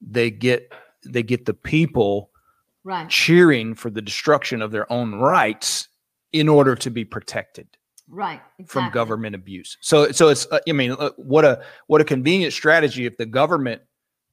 they 0.00 0.30
get 0.30 0.72
they 1.04 1.22
get 1.22 1.44
the 1.46 1.54
people 1.54 2.30
Right. 2.86 3.08
cheering 3.08 3.74
for 3.74 3.88
the 3.88 4.02
destruction 4.02 4.60
of 4.60 4.70
their 4.70 4.90
own 4.92 5.14
rights 5.14 5.88
in 6.32 6.48
order 6.50 6.74
to 6.76 6.90
be 6.90 7.02
protected 7.04 7.66
Right. 8.08 8.42
from 8.66 8.90
government 8.90 9.34
abuse. 9.34 9.78
So 9.80 10.12
so 10.12 10.28
it's 10.28 10.46
uh, 10.50 10.58
I 10.68 10.72
mean 10.72 10.92
uh, 10.92 11.10
what 11.16 11.44
a 11.46 11.62
what 11.86 12.00
a 12.02 12.04
convenient 12.04 12.52
strategy 12.52 13.06
if 13.06 13.16
the 13.16 13.24
government 13.26 13.80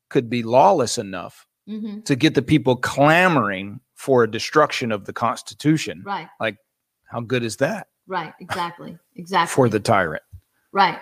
could 0.09 0.29
be 0.29 0.43
lawless 0.43 0.97
enough 0.97 1.47
Mhm. 1.69 2.03
to 2.05 2.15
get 2.17 2.35
the 2.35 2.41
people 2.41 2.75
clamoring 2.75 3.79
for 3.95 4.23
a 4.23 4.29
destruction 4.31 4.91
of 4.91 5.05
the 5.05 5.13
constitution. 5.13 6.01
Right. 6.05 6.27
Like, 6.39 6.57
how 7.05 7.21
good 7.21 7.43
is 7.43 7.55
that 7.57 7.87
Right. 8.07 8.33
Exactly. 8.41 8.97
Exactly. 9.15 9.53
for 9.53 9.69
the 9.69 9.79
tyrant? 9.79 10.23
Right. 10.73 10.99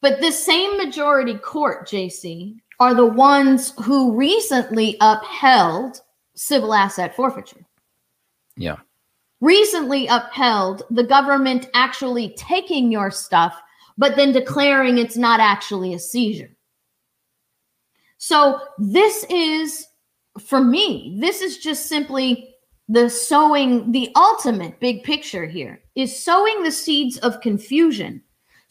But 0.00 0.20
the 0.20 0.32
same 0.32 0.76
majority 0.78 1.34
court, 1.34 1.86
JC, 1.86 2.56
are 2.80 2.94
the 2.94 3.06
ones 3.06 3.74
who 3.82 4.16
recently 4.16 4.96
upheld 5.00 6.00
civil 6.34 6.72
asset 6.72 7.14
forfeiture. 7.14 7.66
Yeah. 8.56 8.78
Recently 9.42 10.06
upheld 10.06 10.82
the 10.90 11.04
government 11.04 11.68
actually 11.74 12.30
taking 12.36 12.90
your 12.90 13.10
stuff, 13.10 13.60
but 13.98 14.16
then 14.16 14.32
declaring 14.32 14.96
it's 14.96 15.18
not 15.18 15.40
actually 15.40 15.92
a 15.92 15.98
seizure. 15.98 16.56
So 18.16 18.60
this 18.78 19.24
is, 19.30 19.86
for 20.38 20.62
me, 20.62 21.16
this 21.20 21.42
is 21.42 21.58
just 21.58 21.86
simply 21.86 22.54
the 22.88 23.08
sowing, 23.08 23.92
the 23.92 24.10
ultimate 24.16 24.80
big 24.80 25.04
picture 25.04 25.46
here 25.46 25.82
is 25.94 26.22
sowing 26.22 26.62
the 26.62 26.72
seeds 26.72 27.18
of 27.18 27.40
confusion 27.40 28.22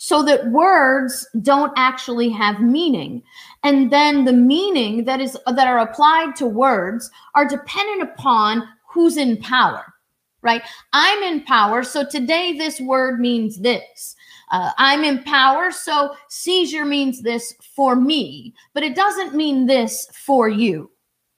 so 0.02 0.24
that 0.24 0.48
words 0.48 1.28
don't 1.42 1.74
actually 1.76 2.30
have 2.30 2.62
meaning. 2.62 3.22
And 3.64 3.92
then 3.92 4.24
the 4.24 4.34
meaning 4.34 5.04
that 5.04 5.20
is 5.20 5.38
that 5.46 5.68
are 5.68 5.80
applied 5.80 6.38
to 6.38 6.48
words 6.48 7.12
are 7.36 7.46
dependent 7.46 8.10
upon 8.10 8.64
who's 8.88 9.18
in 9.18 9.38
power 9.38 9.94
right? 10.42 10.62
I'm 10.94 11.22
in 11.24 11.44
power 11.44 11.84
so 11.84 12.06
today 12.06 12.58
this 12.58 12.80
word 12.80 13.20
means 13.20 13.60
this. 13.60 14.16
Uh, 14.52 14.72
i'm 14.78 15.04
in 15.04 15.22
power 15.24 15.70
so 15.70 16.16
seizure 16.30 16.86
means 16.86 17.22
this 17.22 17.54
for 17.76 17.96
me. 17.96 18.54
But 18.74 18.84
it 18.84 18.96
doesn't 18.96 19.36
mean 19.36 19.66
this 19.66 20.08
for 20.14 20.48
you. 20.48 20.90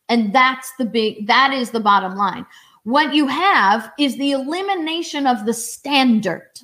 And 0.07 0.33
that's 0.33 0.71
the 0.77 0.85
big 0.85 1.25
that 1.25 1.51
is 1.51 1.71
the 1.71 1.79
bottom 1.79 2.15
line. 2.15 2.45
What 2.83 3.15
you 3.15 3.25
have 3.25 3.91
is 3.97 4.17
the 4.17 4.33
elimination 4.33 5.25
of 5.25 5.47
the 5.47 5.53
standard 5.53 6.59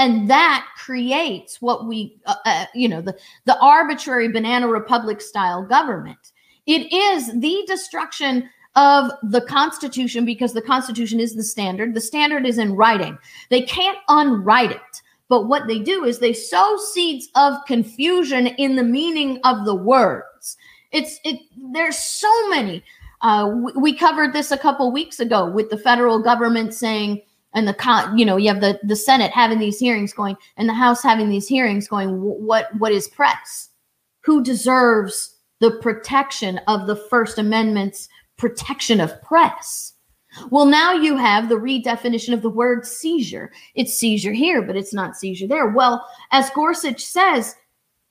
and 0.00 0.30
that 0.30 0.66
creates 0.78 1.60
what 1.60 1.86
we 1.86 2.16
uh, 2.24 2.34
uh, 2.46 2.64
you 2.74 2.88
know 2.88 3.02
the 3.02 3.16
the 3.44 3.58
arbitrary 3.60 4.28
banana 4.28 4.66
republic 4.66 5.20
style 5.20 5.62
government. 5.62 6.32
It 6.66 6.92
is 6.92 7.38
the 7.38 7.62
destruction 7.66 8.48
of 8.76 9.10
the 9.22 9.42
constitution 9.42 10.24
because 10.24 10.54
the 10.54 10.62
constitution 10.62 11.20
is 11.20 11.34
the 11.34 11.44
standard. 11.44 11.94
The 11.94 12.00
standard 12.00 12.46
is 12.46 12.56
in 12.56 12.76
writing. 12.76 13.18
They 13.50 13.62
can't 13.62 13.98
unwrite 14.08 14.70
it. 14.70 15.02
But 15.28 15.48
what 15.48 15.66
they 15.66 15.78
do 15.78 16.04
is 16.04 16.18
they 16.18 16.32
sow 16.32 16.76
seeds 16.92 17.28
of 17.34 17.54
confusion 17.66 18.46
in 18.46 18.76
the 18.76 18.82
meaning 18.82 19.38
of 19.44 19.64
the 19.64 19.74
words. 19.74 20.56
It's 20.92 21.20
it 21.24 21.40
there's 21.72 21.98
so 21.98 22.48
many. 22.48 22.82
Uh, 23.20 23.52
we, 23.54 23.72
we 23.72 23.94
covered 23.94 24.32
this 24.32 24.50
a 24.50 24.56
couple 24.56 24.90
weeks 24.90 25.20
ago 25.20 25.50
with 25.50 25.68
the 25.68 25.76
federal 25.76 26.22
government 26.22 26.72
saying 26.72 27.20
and 27.54 27.66
the 27.66 27.74
con 27.74 28.16
you 28.16 28.24
know 28.24 28.36
you 28.36 28.48
have 28.48 28.60
the 28.60 28.78
the 28.82 28.96
senate 28.96 29.30
having 29.30 29.58
these 29.58 29.78
hearings 29.78 30.12
going 30.12 30.36
and 30.56 30.68
the 30.68 30.74
house 30.74 31.02
having 31.02 31.28
these 31.28 31.48
hearings 31.48 31.88
going 31.88 32.10
what 32.20 32.68
what 32.78 32.92
is 32.92 33.08
press? 33.08 33.68
Who 34.22 34.42
deserves 34.42 35.36
the 35.60 35.72
protection 35.82 36.60
of 36.68 36.86
the 36.86 36.96
first 36.96 37.38
amendment's 37.38 38.08
protection 38.36 39.00
of 39.00 39.20
press? 39.22 39.94
Well 40.50 40.66
now 40.66 40.92
you 40.92 41.16
have 41.16 41.48
the 41.48 41.56
redefinition 41.56 42.32
of 42.32 42.42
the 42.42 42.50
word 42.50 42.86
seizure. 42.86 43.52
It's 43.74 43.94
seizure 43.94 44.32
here 44.32 44.62
but 44.62 44.76
it's 44.76 44.94
not 44.94 45.16
seizure 45.16 45.48
there. 45.48 45.68
Well 45.68 46.06
as 46.30 46.50
gorsuch 46.50 47.04
says 47.04 47.56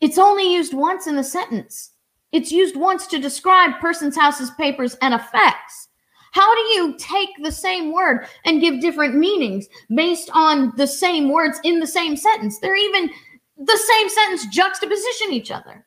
it's 0.02 0.18
only 0.18 0.54
used 0.54 0.74
once 0.74 1.08
in 1.08 1.16
the 1.16 1.24
sentence. 1.24 1.92
It's 2.32 2.52
used 2.52 2.76
once 2.76 3.08
to 3.08 3.20
describe 3.20 3.80
persons 3.80 4.16
houses 4.16 4.52
papers 4.52 4.96
and 5.02 5.14
effects 5.14 5.89
how 6.32 6.54
do 6.54 6.62
you 6.62 6.96
take 6.98 7.30
the 7.42 7.52
same 7.52 7.94
word 7.94 8.28
and 8.46 8.62
give 8.62 8.82
different 8.82 9.16
meanings 9.16 9.68
based 9.94 10.30
on 10.34 10.74
the 10.78 10.88
same 10.88 11.30
words 11.30 11.60
in 11.64 11.80
the 11.80 11.88
same 11.88 12.16
sentence? 12.16 12.60
They're 12.60 12.76
even 12.76 13.10
the 13.58 13.78
same 13.78 14.10
sentence 14.10 14.46
juxtaposition 14.48 15.34
each 15.34 15.52
other. 15.52 15.86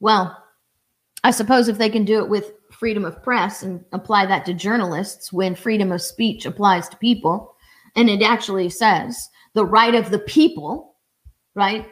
Well, 0.00 0.36
I 1.24 1.30
suppose 1.32 1.68
if 1.68 1.78
they 1.78 1.90
can 1.90 2.04
do 2.04 2.22
it 2.22 2.28
with 2.28 2.52
freedom 2.70 3.04
of 3.04 3.22
press 3.22 3.62
and 3.62 3.84
apply 3.92 4.26
that 4.26 4.46
to 4.46 4.54
journalists 4.54 5.32
when 5.32 5.54
freedom 5.54 5.90
of 5.90 6.00
speech 6.00 6.46
applies 6.46 6.88
to 6.88 6.96
people, 6.98 7.54
and 7.96 8.08
it 8.08 8.22
actually 8.22 8.70
says 8.70 9.28
the 9.54 9.66
right 9.66 9.94
of 9.94 10.10
the 10.10 10.20
people, 10.20 10.94
right? 11.54 11.88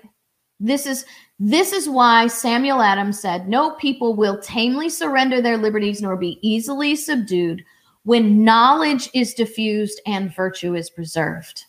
This 0.59 0.87
is 0.87 1.05
this 1.39 1.73
is 1.73 1.89
why 1.89 2.29
Samuel 2.29 2.81
Adams 2.81 3.21
said, 3.21 3.49
No 3.49 3.73
people 3.73 4.15
will 4.15 4.41
tamely 4.41 4.89
surrender 4.89 5.43
their 5.43 5.59
liberties 5.59 6.01
nor 6.01 6.17
be 6.17 6.39
easily 6.41 6.97
subdued 6.97 7.63
when 8.05 8.43
knowledge 8.43 9.11
is 9.13 9.35
diffused 9.35 10.01
and 10.07 10.35
virtue 10.35 10.75
is 10.75 10.89
preserved. 10.89 11.67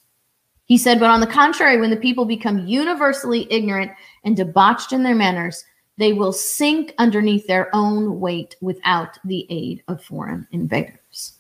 He 0.65 0.77
said, 0.77 0.99
But 0.99 1.09
on 1.09 1.19
the 1.19 1.27
contrary, 1.27 1.79
when 1.79 1.89
the 1.89 1.97
people 1.97 2.23
become 2.23 2.65
universally 2.65 3.45
ignorant 3.51 3.91
and 4.23 4.38
debauched 4.38 4.93
in 4.93 5.03
their 5.03 5.15
manners, 5.15 5.65
they 5.97 6.13
will 6.13 6.31
sink 6.31 6.93
underneath 6.97 7.45
their 7.47 7.69
own 7.75 8.19
weight 8.21 8.55
without 8.61 9.17
the 9.25 9.45
aid 9.49 9.83
of 9.88 10.03
foreign 10.03 10.47
invaders. 10.51 11.33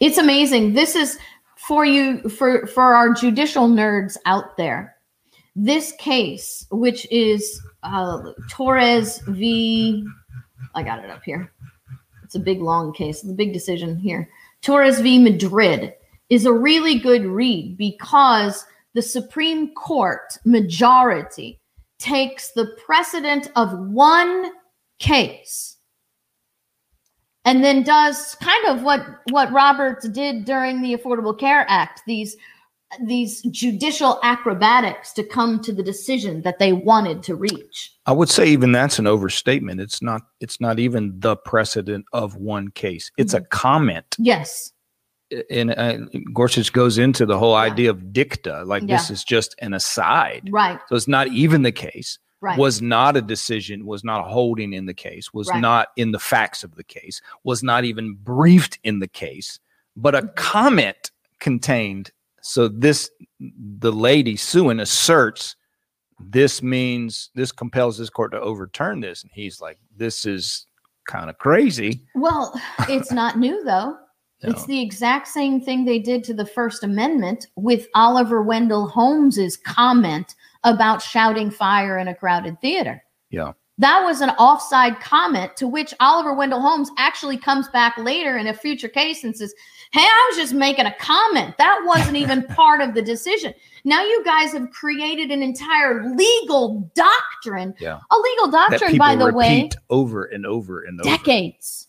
It's 0.00 0.18
amazing. 0.18 0.72
This 0.72 0.96
is 0.96 1.18
for 1.56 1.84
you, 1.84 2.28
for, 2.28 2.66
for 2.66 2.94
our 2.94 3.12
judicial 3.12 3.68
nerds 3.68 4.16
out 4.24 4.56
there 4.56 4.91
this 5.54 5.92
case, 5.98 6.66
which 6.70 7.10
is 7.10 7.60
uh, 7.82 8.32
Torres 8.50 9.18
v. 9.28 10.04
I 10.74 10.82
got 10.82 11.04
it 11.04 11.10
up 11.10 11.22
here. 11.24 11.52
It's 12.24 12.34
a 12.34 12.40
big, 12.40 12.62
long 12.62 12.92
case. 12.92 13.22
It's 13.22 13.32
a 13.32 13.34
big 13.34 13.52
decision 13.52 13.98
here. 13.98 14.28
Torres 14.62 15.00
v. 15.00 15.18
Madrid 15.18 15.94
is 16.30 16.46
a 16.46 16.52
really 16.52 16.98
good 16.98 17.26
read 17.26 17.76
because 17.76 18.64
the 18.94 19.02
Supreme 19.02 19.74
Court 19.74 20.38
majority 20.44 21.60
takes 21.98 22.52
the 22.52 22.74
precedent 22.84 23.50
of 23.54 23.78
one 23.78 24.50
case 24.98 25.76
and 27.44 27.62
then 27.62 27.82
does 27.82 28.36
kind 28.36 28.66
of 28.66 28.82
what 28.82 29.04
what 29.30 29.52
Roberts 29.52 30.08
did 30.08 30.44
during 30.44 30.80
the 30.80 30.96
Affordable 30.96 31.38
Care 31.38 31.66
Act. 31.68 32.02
These 32.06 32.36
these 33.04 33.42
judicial 33.42 34.18
acrobatics 34.22 35.12
to 35.14 35.22
come 35.24 35.60
to 35.62 35.72
the 35.72 35.82
decision 35.82 36.42
that 36.42 36.58
they 36.58 36.72
wanted 36.72 37.22
to 37.24 37.34
reach. 37.34 37.92
I 38.06 38.12
would 38.12 38.28
say 38.28 38.46
even 38.48 38.72
that's 38.72 38.98
an 38.98 39.06
overstatement. 39.06 39.80
It's 39.80 40.02
not. 40.02 40.22
It's 40.40 40.60
not 40.60 40.78
even 40.78 41.18
the 41.18 41.36
precedent 41.36 42.04
of 42.12 42.36
one 42.36 42.68
case. 42.70 43.10
It's 43.16 43.34
a 43.34 43.40
comment. 43.40 44.04
Yes. 44.18 44.72
And 45.50 45.70
uh, 45.70 45.96
Gorsuch 46.34 46.72
goes 46.72 46.98
into 46.98 47.24
the 47.24 47.38
whole 47.38 47.54
Yeah. 47.54 47.60
idea 47.72 47.90
of 47.90 48.12
dicta, 48.12 48.64
like 48.64 48.86
this 48.86 49.08
is 49.08 49.24
just 49.24 49.54
an 49.60 49.72
aside. 49.72 50.48
Right. 50.52 50.78
So 50.88 50.96
it's 50.96 51.08
not 51.08 51.28
even 51.28 51.62
the 51.62 51.72
case. 51.72 52.18
Right. 52.42 52.58
Was 52.58 52.82
not 52.82 53.16
a 53.16 53.22
decision. 53.22 53.86
Was 53.86 54.04
not 54.04 54.20
a 54.26 54.28
holding 54.28 54.72
in 54.74 54.84
the 54.86 54.92
case. 54.94 55.32
Was 55.32 55.48
Right. 55.48 55.60
not 55.60 55.88
in 55.96 56.10
the 56.10 56.18
facts 56.18 56.64
of 56.64 56.74
the 56.74 56.84
case. 56.84 57.22
Was 57.44 57.62
not 57.62 57.84
even 57.84 58.14
briefed 58.14 58.78
in 58.84 58.98
the 58.98 59.08
case. 59.08 59.58
But 59.96 60.14
a 60.14 60.22
Mhm. 60.22 60.34
comment 60.36 61.10
contained. 61.38 62.10
So 62.42 62.68
this, 62.68 63.10
the 63.40 63.92
lady 63.92 64.36
suing 64.36 64.80
asserts 64.80 65.56
this 66.30 66.62
means 66.62 67.30
this 67.34 67.52
compels 67.52 67.98
this 67.98 68.10
court 68.10 68.32
to 68.32 68.40
overturn 68.40 69.00
this. 69.00 69.22
And 69.22 69.32
he's 69.34 69.60
like, 69.60 69.78
this 69.96 70.26
is 70.26 70.66
kind 71.08 71.28
of 71.28 71.38
crazy. 71.38 72.02
well, 72.14 72.58
it's 72.88 73.12
not 73.12 73.38
new 73.38 73.62
though. 73.64 73.96
It's 74.44 74.66
the 74.66 74.82
exact 74.82 75.28
same 75.28 75.60
thing 75.60 75.84
they 75.84 76.00
did 76.00 76.24
to 76.24 76.34
the 76.34 76.44
First 76.44 76.82
Amendment 76.82 77.46
with 77.54 77.86
Oliver 77.94 78.42
Wendell 78.42 78.88
Holmes's 78.88 79.56
comment 79.56 80.34
about 80.64 81.00
shouting 81.00 81.48
fire 81.48 81.96
in 81.96 82.08
a 82.08 82.14
crowded 82.16 82.60
theater. 82.60 83.04
Yeah. 83.30 83.52
That 83.82 84.04
was 84.04 84.20
an 84.20 84.30
offside 84.30 85.00
comment 85.00 85.56
to 85.56 85.66
which 85.66 85.92
Oliver 85.98 86.34
Wendell 86.34 86.60
Holmes 86.60 86.88
actually 86.98 87.36
comes 87.36 87.66
back 87.70 87.98
later 87.98 88.36
in 88.36 88.46
a 88.46 88.54
future 88.54 88.88
case 88.88 89.24
and 89.24 89.36
says, 89.36 89.52
Hey, 89.92 90.02
I 90.02 90.28
was 90.30 90.40
just 90.40 90.54
making 90.54 90.86
a 90.86 90.94
comment. 91.00 91.58
That 91.58 91.80
wasn't 91.84 92.16
even 92.16 92.44
part 92.54 92.80
of 92.80 92.94
the 92.94 93.02
decision. 93.02 93.52
Now 93.84 94.00
you 94.04 94.22
guys 94.24 94.52
have 94.52 94.70
created 94.70 95.32
an 95.32 95.42
entire 95.42 96.14
legal 96.14 96.88
doctrine. 96.94 97.74
Yeah. 97.80 97.98
A 98.12 98.16
legal 98.16 98.52
doctrine, 98.52 98.98
by 98.98 99.16
the 99.16 99.32
way. 99.32 99.68
Over 99.90 100.26
and 100.26 100.46
over 100.46 100.82
and 100.82 101.00
over. 101.00 101.10
decades. 101.10 101.88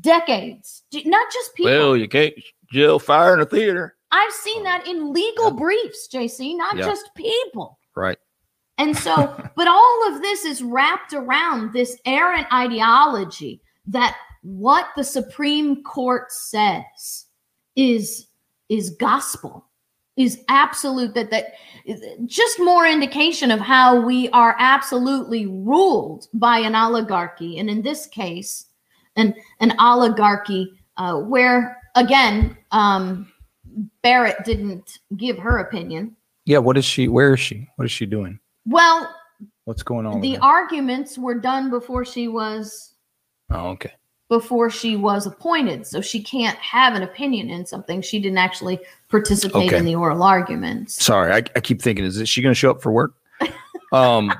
Decades. 0.00 0.82
Not 1.04 1.30
just 1.30 1.54
people. 1.54 1.72
Well, 1.72 1.96
you 1.96 2.08
can't 2.08 2.32
jail 2.72 2.98
fire 2.98 3.34
in 3.34 3.40
a 3.40 3.46
theater. 3.46 3.96
I've 4.10 4.32
seen 4.32 4.62
oh. 4.62 4.64
that 4.64 4.86
in 4.86 5.12
legal 5.12 5.50
Yeah. 5.50 5.58
briefs, 5.58 6.08
JC, 6.08 6.56
not 6.56 6.78
Yeah. 6.78 6.86
just 6.86 7.14
people. 7.14 7.78
Right. 7.94 8.16
And 8.78 8.96
so, 8.96 9.34
but 9.56 9.68
all 9.68 10.14
of 10.14 10.22
this 10.22 10.44
is 10.44 10.62
wrapped 10.62 11.12
around 11.12 11.72
this 11.72 11.98
errant 12.06 12.52
ideology 12.52 13.60
that 13.86 14.16
what 14.42 14.88
the 14.96 15.04
Supreme 15.04 15.82
Court 15.82 16.30
says 16.30 17.26
is 17.76 18.28
is 18.68 18.90
gospel, 18.90 19.66
is 20.16 20.42
absolute. 20.48 21.14
That 21.14 21.30
that 21.30 21.54
just 22.26 22.58
more 22.60 22.86
indication 22.86 23.50
of 23.50 23.60
how 23.60 24.00
we 24.00 24.28
are 24.30 24.56
absolutely 24.58 25.46
ruled 25.46 26.28
by 26.34 26.58
an 26.58 26.74
oligarchy, 26.74 27.58
and 27.58 27.68
in 27.68 27.82
this 27.82 28.06
case, 28.06 28.66
an 29.16 29.34
an 29.60 29.74
oligarchy 29.78 30.72
uh, 30.96 31.18
where 31.18 31.80
again, 31.94 32.56
um, 32.70 33.30
Barrett 34.02 34.44
didn't 34.44 34.98
give 35.16 35.38
her 35.38 35.58
opinion. 35.58 36.16
Yeah. 36.44 36.58
What 36.58 36.76
is 36.76 36.84
she? 36.84 37.08
Where 37.08 37.34
is 37.34 37.40
she? 37.40 37.68
What 37.76 37.84
is 37.84 37.92
she 37.92 38.06
doing? 38.06 38.38
Well, 38.66 39.14
What's 39.64 39.82
going 39.82 40.06
on? 40.06 40.20
the 40.20 40.36
arguments 40.38 41.16
were 41.18 41.34
done 41.34 41.70
before 41.70 42.04
she 42.04 42.28
was 42.28 42.94
oh, 43.50 43.68
okay. 43.70 43.92
before 44.28 44.68
she 44.70 44.94
was 44.96 45.26
appointed 45.26 45.86
so 45.86 46.00
she 46.00 46.22
can't 46.22 46.58
have 46.58 46.94
an 46.94 47.02
opinion 47.02 47.50
in 47.50 47.64
something 47.66 48.00
she 48.02 48.20
didn't 48.20 48.38
actually 48.38 48.78
participate 49.08 49.68
Okay. 49.68 49.78
in 49.78 49.84
the 49.84 49.94
oral 49.94 50.22
arguments 50.22 51.02
Sorry, 51.02 51.32
I, 51.32 51.36
I 51.56 51.60
keep 51.60 51.80
thinking, 51.82 52.04
is 52.04 52.28
she 52.28 52.42
going 52.42 52.52
to 52.54 52.58
show 52.58 52.70
up 52.70 52.82
for 52.82 52.92
work? 52.92 53.14
Um, 53.92 54.32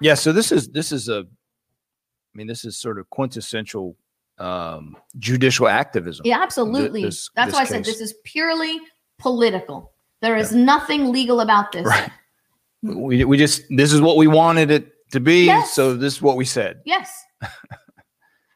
yeah. 0.00 0.14
So 0.14 0.32
this 0.32 0.52
is 0.52 0.68
this 0.68 0.92
is 0.92 1.08
a, 1.08 1.20
I 1.26 2.32
mean, 2.34 2.46
this 2.46 2.64
is 2.64 2.76
sort 2.76 3.00
of 3.00 3.10
quintessential 3.10 3.96
um, 4.38 4.96
judicial 5.18 5.66
activism. 5.66 6.22
yeah 6.24 6.40
absolutely 6.40 7.02
this- 7.02 7.28
that's 7.34 7.48
this 7.48 7.54
why 7.56 7.62
i 7.62 7.64
said 7.64 7.84
this 7.84 8.00
is 8.00 8.14
purely 8.22 8.78
political 9.18 9.90
there 10.20 10.36
is 10.36 10.52
nothing 10.52 11.10
legal 11.10 11.40
about 11.40 11.72
this 11.72 11.84
Right. 11.86 12.08
We 12.82 13.24
we 13.24 13.36
just 13.36 13.62
this 13.70 13.92
is 13.92 14.00
what 14.00 14.16
we 14.16 14.26
wanted 14.26 14.70
it 14.70 14.92
to 15.12 15.20
be. 15.20 15.46
Yes. 15.46 15.72
So 15.72 15.94
this 15.94 16.14
is 16.14 16.22
what 16.22 16.36
we 16.36 16.44
said. 16.44 16.80
yes 16.84 17.24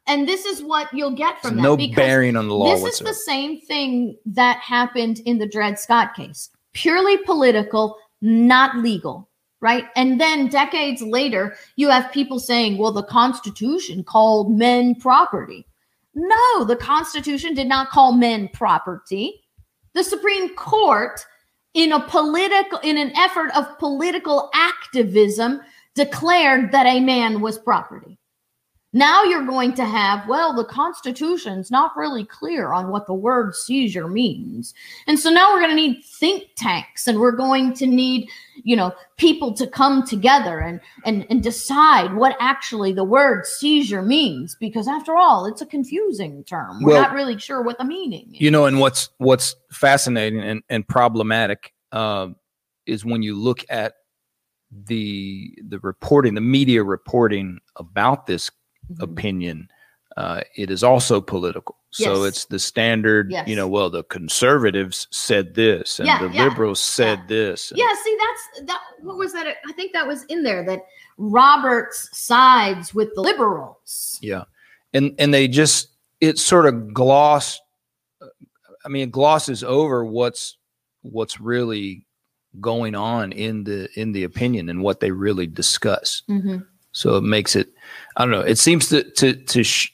and 0.06 0.28
this 0.28 0.44
is 0.44 0.62
what 0.62 0.92
you'll 0.92 1.14
get 1.14 1.40
from 1.40 1.56
that 1.56 1.62
no 1.62 1.76
bearing 1.94 2.36
on 2.36 2.48
the 2.48 2.54
law 2.54 2.74
this 2.74 2.94
is 2.94 2.98
the 2.98 3.14
same 3.14 3.60
thing 3.60 4.16
that 4.26 4.58
happened 4.58 5.20
in 5.24 5.38
the 5.38 5.46
Dred 5.46 5.78
Scott 5.78 6.14
case. 6.14 6.50
Purely 6.74 7.18
political, 7.18 7.96
not 8.20 8.76
legal, 8.78 9.28
right? 9.60 9.86
And 9.94 10.20
then 10.20 10.48
decades 10.48 11.02
later, 11.02 11.56
you 11.76 11.88
have 11.90 12.12
people 12.12 12.38
saying, 12.38 12.78
well, 12.78 12.92
the 12.92 13.04
Constitution 13.04 14.02
called 14.04 14.50
men 14.56 14.94
property. 14.94 15.66
No, 16.14 16.64
the 16.64 16.76
Constitution 16.76 17.54
did 17.54 17.66
not 17.66 17.90
call 17.90 18.12
men 18.12 18.48
property. 18.52 19.44
The 19.94 20.04
Supreme 20.04 20.54
Court, 20.56 21.24
in 21.74 21.92
a 21.92 22.00
political, 22.00 22.78
in 22.80 22.98
an 22.98 23.12
effort 23.16 23.50
of 23.56 23.78
political 23.78 24.50
activism, 24.54 25.60
declared 25.94 26.72
that 26.72 26.86
a 26.86 27.00
man 27.00 27.40
was 27.40 27.58
property. 27.58 28.18
Now 28.94 29.22
you're 29.22 29.46
going 29.46 29.72
to 29.74 29.86
have, 29.86 30.28
well, 30.28 30.54
the 30.54 30.66
Constitution's 30.66 31.70
not 31.70 31.96
really 31.96 32.26
clear 32.26 32.72
on 32.72 32.88
what 32.88 33.06
the 33.06 33.14
word 33.14 33.54
seizure 33.54 34.06
means. 34.06 34.74
And 35.06 35.18
so 35.18 35.30
now 35.30 35.50
we're 35.52 35.60
going 35.60 35.70
to 35.70 35.76
need 35.76 36.02
think 36.04 36.48
tanks 36.56 37.06
and 37.06 37.18
we're 37.18 37.32
going 37.32 37.72
to 37.74 37.86
need, 37.86 38.28
you 38.64 38.76
know, 38.76 38.92
people 39.16 39.54
to 39.54 39.66
come 39.66 40.06
together 40.06 40.58
and 40.58 40.78
and 41.06 41.26
and 41.30 41.42
decide 41.42 42.14
what 42.14 42.36
actually 42.38 42.92
the 42.92 43.04
word 43.04 43.46
seizure 43.46 44.02
means 44.02 44.56
because 44.60 44.86
after 44.86 45.16
all, 45.16 45.46
it's 45.46 45.62
a 45.62 45.66
confusing 45.66 46.44
term. 46.44 46.82
We're 46.82 46.92
Well- 46.92 47.02
not 47.02 47.14
really 47.14 47.38
sure 47.38 47.62
what 47.62 47.78
the 47.78 47.84
meaning 47.84 48.34
is. 48.34 48.40
you 48.42 48.50
know, 48.50 48.66
and 48.66 48.78
what's 48.78 49.08
what's 49.16 49.56
fascinating 49.70 50.40
and, 50.40 50.62
and 50.68 50.86
problematic 50.86 51.72
um, 51.92 52.36
is 52.84 53.04
when 53.06 53.22
you 53.22 53.36
look 53.40 53.64
at 53.70 53.94
the 54.70 55.56
the 55.66 55.78
reporting, 55.78 56.34
the 56.34 56.40
media 56.42 56.82
reporting 56.82 57.58
about 57.76 58.26
this 58.26 58.50
Mhm. 58.98 59.02
opinion, 59.02 59.68
uh, 60.16 60.42
it 60.56 60.70
is 60.70 60.82
also 60.84 61.20
political. 61.20 61.76
So 61.90 62.24
it's 62.24 62.46
the 62.46 62.58
standard, 62.58 63.30
Yes. 63.30 63.46
you 63.46 63.54
know, 63.54 63.68
well, 63.68 63.90
the 63.90 64.02
conservatives 64.04 65.08
said 65.10 65.54
this 65.54 65.98
and 65.98 66.06
Yeah, 66.06 66.26
the 66.26 66.30
yeah, 66.34 66.44
liberals 66.44 66.80
said 66.80 67.18
yeah. 67.20 67.26
this. 67.28 67.70
and- 67.70 67.78
Yeah, 67.78 67.94
see, 68.02 68.16
that's 68.18 68.66
that. 68.68 68.80
What 69.02 69.18
was 69.18 69.32
that? 69.34 69.46
I 69.66 69.72
think 69.72 69.92
that 69.92 70.06
was 70.06 70.24
in 70.24 70.42
there 70.42 70.64
that 70.64 70.86
Roberts 71.18 72.08
sides 72.18 72.94
with 72.94 73.14
the 73.14 73.20
liberals. 73.20 74.18
Yeah. 74.22 74.44
And 74.94 75.14
and 75.18 75.32
they 75.34 75.48
just 75.48 75.88
it 76.20 76.38
sort 76.38 76.66
of 76.66 76.94
gloss 76.94 77.60
I 78.84 78.88
mean 78.88 79.04
it 79.08 79.12
glosses 79.12 79.62
over 79.62 80.04
what's 80.04 80.56
what's 81.02 81.40
really 81.40 82.06
going 82.60 82.94
on 82.94 83.32
in 83.32 83.64
the 83.64 83.88
in 84.00 84.12
the 84.12 84.24
opinion 84.24 84.68
and 84.70 84.82
what 84.82 85.00
they 85.00 85.10
really 85.10 85.46
discuss. 85.46 86.22
Mhm. 86.28 86.66
So 86.92 87.16
it 87.16 87.22
makes 87.24 87.56
it 87.56 87.68
I 88.16 88.22
don't 88.24 88.30
know, 88.30 88.40
it 88.40 88.56
seems 88.58 88.88
to 88.90 89.02
to 89.12 89.34
to 89.34 89.62
sh- 89.64 89.90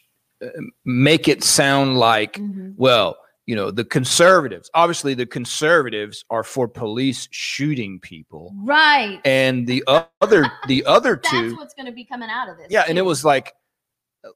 make 0.84 1.28
it 1.28 1.42
sound 1.42 1.96
like 1.98 2.34
Mhm. 2.34 2.74
well, 2.76 3.16
you 3.46 3.56
know, 3.56 3.70
the 3.70 3.84
conservatives, 3.84 4.70
obviously 4.74 5.14
the 5.14 5.24
conservatives 5.26 6.24
are 6.30 6.44
for 6.44 6.68
police 6.68 7.28
shooting 7.30 7.98
people 8.00 8.52
Right. 8.62 9.20
and 9.24 9.66
the 9.66 9.82
other 10.20 10.50
the 10.66 10.84
other 10.86 11.16
That's 11.16 11.30
two 11.30 11.56
what's 11.56 11.74
going 11.74 11.86
to 11.86 11.92
be 11.92 12.04
coming 12.04 12.28
out 12.30 12.48
of 12.48 12.56
this. 12.58 12.66
yeah 12.70 12.84
and 12.88 12.98
it 12.98 13.02
was 13.02 13.24
like 13.24 13.52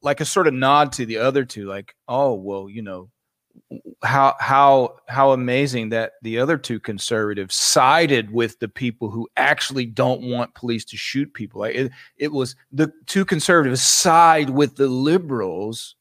like 0.01 0.21
a 0.21 0.25
sort 0.25 0.47
of 0.47 0.55
nod 0.55 0.93
to 0.93 1.05
the 1.07 1.19
other 1.19 1.45
two 1.45 1.67
like 1.67 1.95
oh 2.09 2.35
well 2.35 2.69
you 2.71 2.83
know 2.83 3.11
how 4.03 4.35
how 4.41 4.97
how 5.09 5.33
amazing 5.33 5.89
that 5.91 6.13
the 6.23 6.39
other 6.39 6.59
two 6.59 6.81
conservatives 6.81 7.55
sided 7.55 8.31
with 8.31 8.59
the 8.59 8.69
people 8.69 9.11
who 9.11 9.29
actually 9.37 9.87
don't 9.87 10.23
want 10.23 10.55
police 10.55 10.85
to 10.85 10.97
shoot 10.97 11.33
people 11.35 11.61
like 11.61 11.75
it, 11.75 11.93
it 12.17 12.33
was 12.33 12.57
the 12.73 12.93
two 13.07 13.25
conservatives 13.25 13.83
side 13.83 14.51
with 14.51 14.77
the 14.77 14.89
liberals 14.89 15.97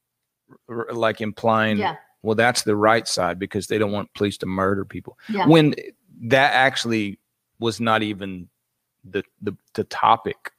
like 0.91 1.21
implying 1.21 1.77
Yeah. 1.77 1.95
well 2.23 2.35
that's 2.35 2.63
the 2.63 2.75
right 2.75 3.07
side 3.07 3.37
because 3.39 3.67
they 3.67 3.77
don't 3.77 3.91
want 3.91 4.13
police 4.15 4.37
to 4.39 4.45
murder 4.45 4.83
people 4.83 5.17
Yeah. 5.29 5.47
when 5.47 5.75
that 6.23 6.53
actually 6.53 7.19
was 7.59 7.79
not 7.79 8.03
even 8.03 8.49
the 9.03 9.23
the, 9.41 9.55
the 9.75 9.83
topic 9.85 10.51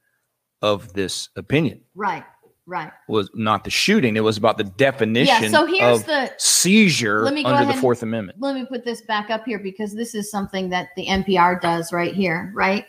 of 0.62 0.92
this 0.92 1.28
opinion 1.36 1.80
Right. 1.94 2.24
Right. 2.66 2.92
was 3.08 3.28
not 3.34 3.64
the 3.64 3.70
shooting. 3.70 4.16
It 4.16 4.20
was 4.20 4.36
about 4.36 4.56
the 4.56 4.64
definition 4.64 5.42
Yeah. 5.42 5.50
So 5.50 5.66
here's 5.66 6.00
of 6.00 6.06
the. 6.06 6.32
seizure 6.38 7.24
Let 7.24 7.34
me 7.34 7.42
go 7.42 7.50
under 7.50 7.72
the 7.72 7.80
Fourth 7.80 8.02
Amendment. 8.02 8.40
Let 8.40 8.54
me 8.54 8.64
put 8.64 8.84
this 8.84 9.00
back 9.02 9.30
up 9.30 9.44
here 9.44 9.58
because 9.58 9.94
this 9.94 10.14
is 10.14 10.30
something 10.30 10.68
that 10.68 10.90
the 10.96 11.06
NPR 11.06 11.60
does 11.60 11.92
right 11.92 12.14
here. 12.14 12.52
Right. 12.54 12.86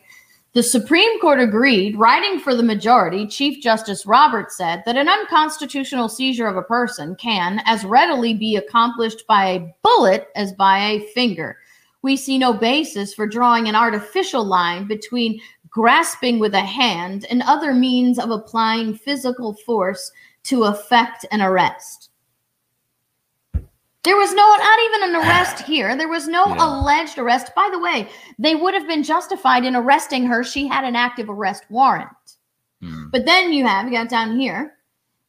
The 0.53 0.61
Supreme 0.61 1.19
Court 1.19 1.39
agreed, 1.39 1.97
writing 1.97 2.39
for 2.39 2.53
the 2.53 2.61
majority, 2.61 3.25
Chief 3.25 3.63
Justice 3.63 4.05
Roberts 4.05 4.55
said 4.55 4.83
that 4.85 4.95
an 4.95 5.09
unconstitutional 5.09 6.07
seizure 6.07 6.45
of 6.45 6.57
a 6.57 6.61
person 6.61 7.15
can 7.15 7.59
as 7.65 7.83
readily 7.83 8.35
be 8.35 8.55
accomplished 8.55 9.25
by 9.27 9.45
a 9.47 9.73
bullet 9.81 10.27
as 10.35 10.53
by 10.53 10.77
a 10.77 10.99
finger. 11.15 11.57
We 12.03 12.15
see 12.15 12.37
no 12.37 12.53
basis 12.53 13.15
for 13.15 13.25
drawing 13.25 13.67
an 13.67 13.75
artificial 13.75 14.45
line 14.45 14.87
between 14.87 15.41
grasping 15.73 16.37
with 16.37 16.53
a 16.53 16.61
hand 16.61 17.25
and 17.31 17.41
other 17.41 17.73
means 17.73 18.19
of 18.19 18.29
applying 18.29 18.93
physical 18.93 19.55
force 19.65 20.11
to 20.43 20.65
effect 20.65 21.25
an 21.31 21.41
arrest. 21.41 22.11
There 24.03 24.17
was 24.17 24.33
no, 24.33 24.55
not 24.55 24.79
even 24.85 25.09
an 25.09 25.15
arrest 25.15 25.63
here. 25.65 25.97
There 25.97 26.07
was 26.07 26.27
no 26.27 26.45
Yeah. 26.45 26.57
alleged 26.59 27.17
arrest. 27.17 27.55
By 27.55 27.69
the 27.71 27.79
way, 27.79 28.07
they 28.37 28.53
would 28.53 28.75
have 28.75 28.87
been 28.87 29.01
justified 29.01 29.65
in 29.65 29.75
arresting 29.75 30.27
her. 30.27 30.43
She 30.43 30.67
had 30.67 30.83
an 30.83 30.95
active 30.95 31.29
arrest 31.29 31.63
warrant. 31.69 32.09
Hmm. 32.79 33.09
But 33.11 33.25
then 33.25 33.51
you 33.51 33.65
have, 33.65 33.87
you 33.87 33.93
got 33.93 34.09
down 34.09 34.39
here, 34.39 34.75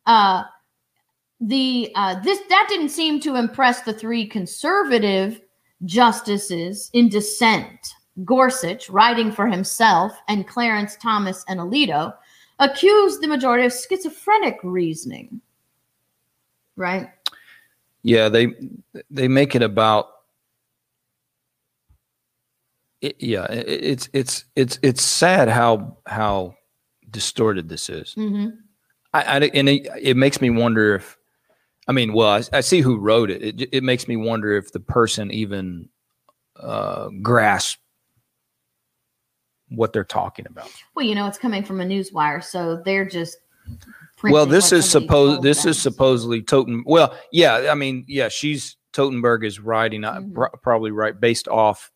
uh, 0.05 0.43
the 1.41 1.91
uh, 1.95 2.21
this 2.21 2.41
that 2.49 2.67
didn't 2.69 2.91
seem 2.91 3.21
to 3.21 3.37
impress 3.37 3.83
the 3.83 3.93
three 3.93 4.27
conservative 4.27 5.41
justices 5.85 6.91
in 6.93 7.09
dissent. 7.09 7.94
Gorsuch, 8.25 8.89
writing 8.91 9.33
for 9.33 9.47
himself, 9.47 10.21
and 10.29 10.47
Clarence 10.47 10.97
Thomas 10.97 11.45
and 11.49 11.59
Alito 11.59 12.15
accused 12.61 13.21
the 13.21 13.27
majority 13.27 13.67
of 13.67 13.73
schizophrenic 13.73 14.59
reasoning. 14.63 15.41
Right? 16.77 17.09
Yeah, 18.03 18.29
they 18.29 18.55
they 19.11 19.29
make 19.29 19.55
it 19.55 19.63
about. 19.63 20.11
It, 23.01 23.17
yeah, 23.19 23.47
it, 23.51 23.67
it's 23.69 24.09
it's 24.13 24.45
it's 24.55 24.79
it's 24.83 25.03
sad 25.03 25.49
how 25.49 25.99
how 26.07 26.55
distorted 27.11 27.69
this 27.69 27.89
is. 27.89 28.13
hmm 28.15 28.49
I, 29.13 29.23
I 29.23 29.51
and 29.55 29.69
it, 29.69 29.89
it 30.01 30.17
makes 30.17 30.41
me 30.41 30.51
wonder 30.51 30.97
if, 30.97 31.17
I 31.87 31.93
mean, 31.93 32.13
well, 32.13 32.29
I, 32.29 32.43
I 32.53 32.61
see 32.63 32.81
who 32.81 32.99
wrote 32.99 33.31
it. 33.31 33.43
It 33.43 33.69
it 33.73 33.85
makes 33.85 34.09
me 34.09 34.17
wonder 34.17 34.57
if 34.57 34.73
the 34.73 34.81
person 34.81 35.31
even 35.31 35.89
uh, 36.57 37.09
grasp 37.23 37.79
what 39.77 39.93
they're 39.93 40.05
talking 40.05 40.47
about. 40.49 40.71
Well, 40.95 41.05
you 41.07 41.15
know, 41.15 41.27
it's 41.27 41.39
coming 41.39 41.65
from 41.65 41.81
a 41.81 41.85
news 41.85 42.13
wire, 42.13 42.41
so 42.41 42.77
they're 42.85 43.05
just. 43.05 43.39
Well, 44.23 44.47
this 44.47 44.73
is 44.73 44.89
supposed. 44.89 45.43
This 45.43 45.63
them. 45.63 45.71
is 45.71 45.79
supposedly 45.83 46.43
Toten. 46.43 46.83
Well, 46.87 47.15
yeah. 47.31 47.69
I 47.71 47.75
mean, 47.75 48.05
yeah. 48.09 48.29
She's 48.29 48.77
Totenberg 48.93 49.45
is 49.45 49.61
writing, 49.61 50.05
uh, 50.05 50.15
Mhm. 50.15 50.35
pro- 50.35 50.51
probably 50.63 50.93
right 50.93 51.19
based 51.19 51.49
off 51.49 51.91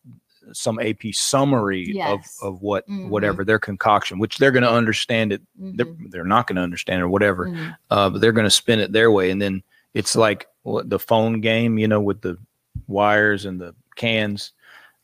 some 0.53 0.79
AP 0.81 1.13
summary 1.13 1.93
Yes. 1.95 2.39
of 2.43 2.55
of 2.55 2.63
what 2.63 2.89
Mhm. 2.89 3.09
whatever 3.09 3.45
their 3.45 3.59
concoction, 3.59 4.19
which 4.19 4.39
they're 4.39 4.51
going 4.51 4.63
to 4.63 4.71
understand 4.71 5.33
it. 5.33 5.43
They're 5.57 5.87
Mhm, 5.87 6.11
they're 6.11 6.25
not 6.25 6.47
going 6.47 6.57
to 6.57 6.63
understand 6.63 7.03
or 7.03 7.09
whatever, 7.09 7.47
mhm. 7.49 7.77
uh, 7.91 8.11
but 8.11 8.21
they're 8.21 8.33
going 8.33 8.45
to 8.47 8.51
spin 8.51 8.79
it 8.81 8.93
their 8.93 9.11
way, 9.11 9.31
and 9.31 9.41
then 9.41 9.63
it's 9.95 10.17
like 10.17 10.49
what, 10.63 10.89
the 10.91 10.99
phone 10.99 11.41
game, 11.41 11.79
you 11.79 11.87
know, 11.89 12.01
with 12.01 12.21
the 12.23 12.37
wires 12.87 13.45
and 13.45 13.61
the 13.61 13.75
cans. 13.97 14.53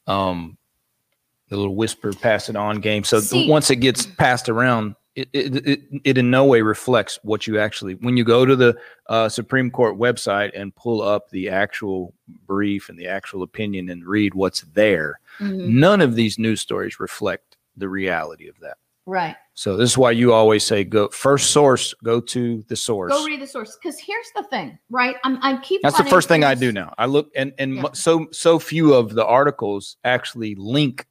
Um, 0.06 0.56
the 1.48 1.56
little 1.56 1.74
whisper 1.76 2.12
pass 2.12 2.48
it 2.48 2.56
on 2.56 2.80
game. 2.80 3.04
So 3.04 3.20
See- 3.20 3.48
once 3.48 3.70
it 3.70 3.76
gets 3.76 4.06
passed 4.06 4.48
around, 4.48 4.94
it, 5.14 5.28
it, 5.32 5.66
it, 5.68 5.80
it 6.02 6.18
in 6.18 6.28
no 6.30 6.44
way 6.44 6.60
reflects 6.62 7.20
what 7.22 7.46
you 7.46 7.58
actually, 7.60 7.94
when 7.96 8.16
you 8.16 8.24
go 8.24 8.44
to 8.44 8.56
the 8.56 8.76
uh, 9.08 9.28
Supreme 9.28 9.70
Court 9.70 9.96
website 9.96 10.50
and 10.58 10.74
pull 10.74 11.00
up 11.02 11.30
the 11.30 11.48
actual 11.48 12.12
brief 12.46 12.88
and 12.88 12.98
the 12.98 13.06
actual 13.06 13.42
opinion 13.44 13.90
and 13.90 14.04
read 14.04 14.34
what's 14.34 14.62
there, 14.74 15.20
Mhm. 15.38 15.68
none 15.68 16.00
of 16.00 16.14
these 16.16 16.38
news 16.38 16.60
stories 16.60 16.98
reflect 16.98 17.56
the 17.76 17.88
reality 17.88 18.48
of 18.48 18.58
that. 18.60 18.76
Right. 19.06 19.36
So 19.52 19.76
this 19.76 19.90
is 19.90 19.98
why 19.98 20.12
you 20.12 20.32
always 20.32 20.64
say 20.64 20.82
go 20.82 21.08
first 21.08 21.50
source, 21.50 21.94
go 22.02 22.20
to 22.20 22.64
the 22.68 22.74
source. 22.74 23.12
Go 23.12 23.24
read 23.24 23.40
the 23.40 23.46
source. 23.46 23.76
Because 23.80 24.00
here's 24.00 24.30
the 24.34 24.42
thing, 24.44 24.78
right? 24.90 25.16
I'm, 25.24 25.38
I 25.42 25.58
keep. 25.58 25.82
That's 25.82 25.98
the 25.98 26.04
first 26.04 26.26
thing 26.26 26.42
I 26.42 26.54
do 26.54 26.72
now. 26.72 26.92
I 26.98 27.06
look 27.06 27.30
and 27.36 27.52
and 27.58 27.74
Yeah. 27.76 27.92
so 27.92 28.26
so 28.32 28.58
few 28.58 28.94
of 28.94 29.14
the 29.14 29.24
articles 29.24 29.96
actually 30.04 30.54
link 30.56 31.06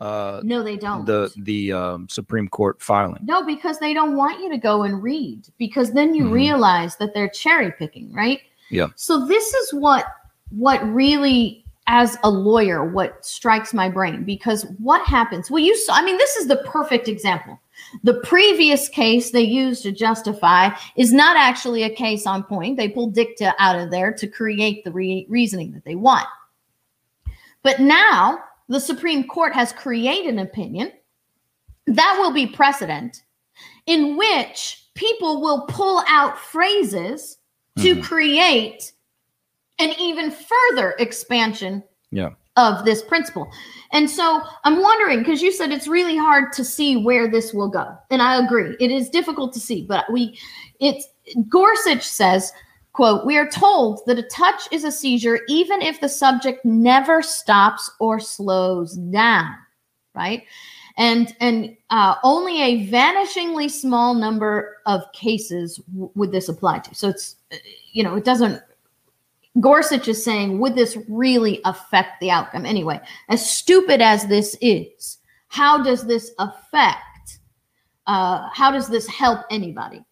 uh, 0.00 0.40
No, 0.44 0.62
they 0.62 0.76
don't. 0.76 1.04
the 1.06 1.32
the 1.42 1.72
um, 1.72 2.08
Supreme 2.08 2.48
Court 2.48 2.80
filing. 2.82 3.20
No, 3.24 3.44
because 3.44 3.78
they 3.78 3.94
don't 3.94 4.16
want 4.16 4.40
you 4.40 4.50
to 4.50 4.58
go 4.58 4.82
and 4.82 5.02
read 5.02 5.46
because 5.58 5.92
then 5.92 6.14
you 6.14 6.24
Mhm. 6.24 6.32
realize 6.32 6.96
that 6.96 7.14
they're 7.14 7.28
cherry 7.28 7.72
picking, 7.72 8.12
right? 8.12 8.40
Yeah. 8.70 8.88
So 8.96 9.24
this 9.26 9.54
is 9.54 9.74
what 9.74 10.06
what 10.50 10.82
really 10.92 11.64
as 11.86 12.16
a 12.24 12.30
lawyer 12.30 12.84
what 12.84 13.24
strikes 13.24 13.74
my 13.74 13.88
brain 13.90 14.24
because 14.24 14.64
what 14.78 15.06
happens? 15.06 15.50
Well, 15.50 15.62
you 15.62 15.76
saw 15.76 15.94
I 15.94 16.02
mean 16.04 16.16
this 16.18 16.36
is 16.36 16.48
the 16.48 16.56
perfect 16.66 17.08
example. 17.08 17.60
The 18.04 18.14
previous 18.20 18.88
case 18.88 19.30
they 19.30 19.42
used 19.42 19.82
to 19.82 19.92
justify 19.92 20.70
is 20.96 21.12
not 21.12 21.36
actually 21.36 21.82
a 21.82 21.90
case 21.90 22.26
on 22.26 22.42
point. 22.44 22.76
They 22.76 22.88
pulled 22.88 23.14
dicta 23.14 23.54
out 23.58 23.78
of 23.78 23.90
there 23.90 24.12
to 24.12 24.26
create 24.26 24.84
the 24.84 24.92
re- 24.92 25.26
reasoning 25.28 25.72
that 25.72 25.84
they 25.84 25.94
want. 25.94 26.26
But 27.62 27.80
now 27.80 28.38
the 28.68 28.80
Supreme 28.80 29.26
Court 29.26 29.52
has 29.54 29.72
created 29.72 30.32
an 30.32 30.38
opinion 30.40 30.92
that 31.86 32.16
will 32.18 32.32
be 32.32 32.46
precedent 32.46 33.22
in 33.86 34.16
which 34.16 34.86
people 34.94 35.40
will 35.40 35.66
pull 35.68 36.02
out 36.08 36.38
phrases 36.38 37.38
to 37.78 37.96
Mhm. 37.96 38.02
create 38.04 38.92
an 39.78 39.92
even 39.98 40.30
further 40.30 40.94
expansion 40.98 41.82
Yeah. 42.10 42.30
of 42.56 42.84
this 42.84 43.02
principle. 43.02 43.50
And 43.92 44.08
so 44.08 44.40
I'm 44.62 44.80
wondering 44.80 45.18
because 45.18 45.42
you 45.42 45.50
said 45.52 45.72
it's 45.72 45.88
really 45.88 46.16
hard 46.16 46.52
to 46.54 46.64
see 46.64 46.96
where 46.96 47.28
this 47.28 47.52
will 47.52 47.68
go. 47.68 47.96
And 48.10 48.22
I 48.22 48.36
agree. 48.42 48.76
It 48.80 48.90
is 48.90 49.10
difficult 49.10 49.52
to 49.54 49.60
see, 49.60 49.82
but 49.82 50.10
we 50.10 50.38
it's 50.80 51.06
Gorsuch 51.48 52.02
says, 52.02 52.52
quote, 52.94 53.26
"We 53.26 53.36
are 53.36 53.48
told 53.48 54.00
that 54.06 54.18
a 54.18 54.22
touch 54.22 54.62
is 54.72 54.84
a 54.84 54.90
seizure 54.90 55.40
even 55.48 55.82
if 55.82 56.00
the 56.00 56.08
subject 56.08 56.64
never 56.64 57.20
stops 57.20 57.90
or 58.00 58.18
slows 58.18 58.94
down." 58.94 59.54
Right? 60.14 60.44
And 60.96 61.36
and 61.40 61.76
uh, 61.90 62.14
only 62.24 62.62
a 62.62 62.88
vanishingly 62.88 63.70
small 63.70 64.14
number 64.14 64.78
of 64.86 65.02
cases 65.12 65.76
w- 65.92 66.10
would 66.14 66.32
this 66.32 66.48
apply 66.48 66.78
to. 66.78 66.94
So 66.94 67.08
it's 67.08 67.36
uh, 67.52 67.56
you 67.92 68.02
know, 68.02 68.16
it 68.16 68.24
doesn't 68.24 68.62
Gorsuch 69.60 70.08
is 70.08 70.24
saying, 70.24 70.58
would 70.58 70.74
this 70.74 70.98
really 71.08 71.60
affect 71.64 72.20
the 72.20 72.30
outcome? 72.30 72.66
Anyway, 72.66 73.00
as 73.28 73.48
stupid 73.48 74.00
as 74.00 74.26
this 74.26 74.56
is, 74.60 75.18
how 75.48 75.82
does 75.82 76.04
this 76.06 76.32
affect? 76.38 77.38
Uh, 78.06 78.48
how 78.52 78.70
does 78.70 78.88
this 78.88 79.06
help 79.06 79.40
anybody? 79.50 80.04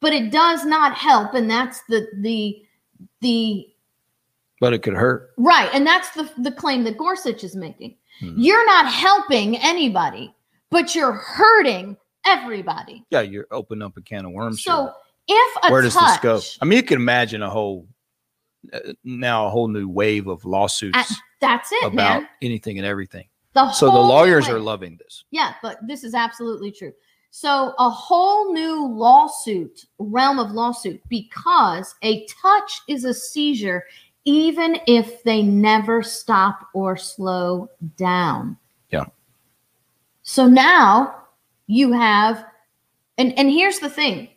But 0.00 0.12
it 0.12 0.30
does 0.30 0.64
not 0.64 0.94
help, 0.94 1.34
and 1.34 1.50
that's 1.50 1.82
the 1.88 2.06
the 2.20 2.62
the 3.20 3.66
But 4.60 4.72
it 4.72 4.82
could 4.82 4.94
hurt. 4.94 5.30
right, 5.36 5.68
and 5.72 5.86
that's 5.86 6.10
the 6.12 6.30
the 6.38 6.52
claim 6.52 6.84
that 6.84 6.96
Gorsuch 6.96 7.42
is 7.44 7.56
making. 7.56 7.96
Hmm. 8.20 8.34
You're 8.36 8.64
not 8.66 8.86
helping 8.86 9.56
anybody, 9.58 10.34
but 10.70 10.94
you're 10.94 11.12
hurting 11.12 11.96
everybody. 12.26 13.04
Yeah, 13.10 13.20
you're 13.22 13.46
opening 13.50 13.82
up 13.82 13.96
a 13.96 14.02
can 14.02 14.24
of 14.24 14.32
worms. 14.32 14.62
So 14.62 14.92
here. 15.26 15.36
if 15.36 15.56
a 15.64 15.72
where 15.72 15.82
does 15.82 15.94
touch, 15.94 16.20
this 16.22 16.56
go? 16.56 16.62
I 16.62 16.64
mean, 16.64 16.76
you 16.76 16.82
can 16.84 16.98
imagine 16.98 17.42
a 17.42 17.50
whole 17.50 17.86
uh, 18.72 18.78
now 19.04 19.46
a 19.46 19.50
whole 19.50 19.68
new 19.68 19.88
wave 19.88 20.26
of 20.28 20.44
lawsuits 20.44 20.96
at- 20.98 21.10
that's 21.40 21.70
it, 21.72 21.84
about 21.86 21.94
man. 21.94 22.28
anything 22.42 22.78
and 22.78 22.86
everything. 22.86 23.28
The 23.54 23.70
So 23.72 23.86
the 23.86 23.92
lawyers 23.98 24.46
way. 24.48 24.54
are 24.54 24.58
loving 24.60 24.96
this. 24.98 25.24
Yeah, 25.30 25.54
but 25.62 25.78
this 25.86 26.02
is 26.04 26.12
absolutely 26.14 26.70
true. 26.72 26.92
So 27.30 27.74
a 27.78 27.88
whole 27.90 28.52
new 28.52 28.86
lawsuit, 28.86 29.84
realm 29.98 30.38
of 30.38 30.50
lawsuit, 30.50 31.00
because 31.08 31.94
a 32.02 32.26
touch 32.26 32.80
is 32.88 33.04
a 33.04 33.14
seizure, 33.14 33.84
even 34.24 34.80
if 34.86 35.22
they 35.22 35.42
never 35.42 36.02
stop 36.02 36.68
or 36.74 36.96
slow 36.96 37.68
down. 37.96 38.56
Yeah. 38.90 39.04
So 40.22 40.46
now 40.46 41.24
you 41.66 41.92
have, 41.92 42.44
and 43.18 43.38
and 43.38 43.50
here's 43.50 43.78
the 43.78 43.90
thing. 43.90 44.28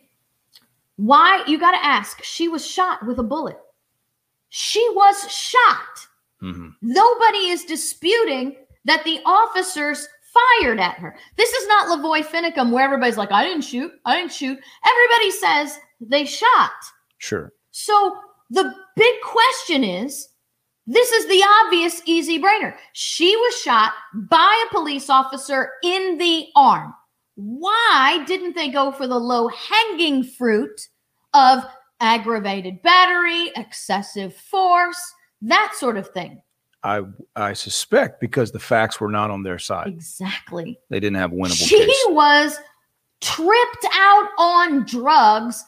Why 0.96 1.42
you 1.46 1.58
got 1.58 1.72
to 1.72 1.84
ask? 1.84 2.22
She 2.22 2.48
was 2.48 2.64
shot 2.64 3.04
with 3.06 3.18
a 3.18 3.22
bullet. 3.22 3.58
She 4.50 4.86
was 4.94 5.30
shot. 5.32 6.06
hmm 6.40 6.68
Nobody 6.82 7.48
is 7.48 7.64
disputing 7.64 8.56
that 8.84 9.02
the 9.04 9.20
officers 9.24 10.06
fired 10.32 10.80
at 10.80 10.96
her. 10.96 11.16
This 11.36 11.52
is 11.52 11.68
not 11.68 11.88
Lavoy 11.88 12.24
Finicum 12.24 12.70
where 12.70 12.84
everybody's 12.84 13.16
like, 13.16 13.32
I 13.32 13.44
didn't 13.44 13.64
shoot. 13.64 13.92
I 14.04 14.16
didn't 14.16 14.32
shoot. 14.32 14.58
Everybody 14.84 15.30
says 15.30 15.78
they 16.00 16.24
shot. 16.24 16.72
Sure. 17.18 17.52
So 17.70 18.16
the 18.50 18.74
big 18.96 19.14
question 19.22 19.84
is 19.84 20.28
this 20.86 21.12
is 21.12 21.26
the 21.26 21.44
obvious 21.64 22.02
easy 22.06 22.40
brainer. 22.40 22.74
She 22.92 23.36
was 23.36 23.56
shot 23.56 23.92
by 24.14 24.64
a 24.66 24.74
police 24.74 25.08
officer 25.08 25.70
in 25.84 26.18
the 26.18 26.48
arm. 26.56 26.92
Why 27.36 28.24
didn't 28.26 28.54
they 28.54 28.68
go 28.68 28.92
for 28.92 29.06
the 29.06 29.18
low 29.18 29.48
hanging 29.48 30.24
fruit 30.24 30.88
of 31.34 31.64
aggravated 32.00 32.82
battery, 32.82 33.52
excessive 33.56 34.34
force, 34.34 35.00
that 35.42 35.72
sort 35.76 35.96
of 35.96 36.08
thing? 36.10 36.42
I 36.84 37.02
I 37.36 37.52
suspect 37.52 38.20
because 38.20 38.50
the 38.52 38.58
facts 38.58 39.00
were 39.00 39.10
not 39.10 39.30
on 39.30 39.42
their 39.42 39.58
side. 39.58 39.88
Exactly. 39.88 40.78
They 40.90 41.00
didn't 41.00 41.16
have 41.18 41.32
a 41.32 41.34
winnable 41.36 41.68
She 41.68 41.78
case. 41.86 42.04
was 42.08 42.58
tripped 43.20 43.86
out 43.92 44.28
on 44.38 44.84
drugs, 44.84 45.64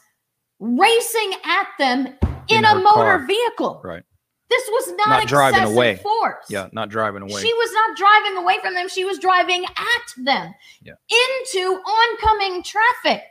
racing 0.59 1.33
at 1.45 1.67
them 1.79 2.07
in, 2.49 2.57
In 2.59 2.65
a 2.65 2.75
motor 2.75 3.17
car. 3.17 3.25
vehicle. 3.25 3.81
Right. 3.83 4.03
This 4.49 4.67
was 4.69 4.93
not, 4.97 5.07
Not 5.09 5.27
driving 5.27 5.63
away. 5.63 5.95
force. 5.95 6.45
Yeah, 6.49 6.67
not 6.71 6.89
driving 6.89 7.23
away. 7.23 7.41
She 7.41 7.51
was 7.53 7.71
not 7.73 7.97
driving 7.97 8.37
away 8.37 8.59
from 8.61 8.73
them. 8.75 8.87
She 8.89 9.03
was 9.03 9.17
driving 9.17 9.65
at 9.65 10.23
them 10.23 10.53
Yeah. 10.83 10.93
into 11.09 11.81
oncoming 11.81 12.61
traffic. 12.61 13.23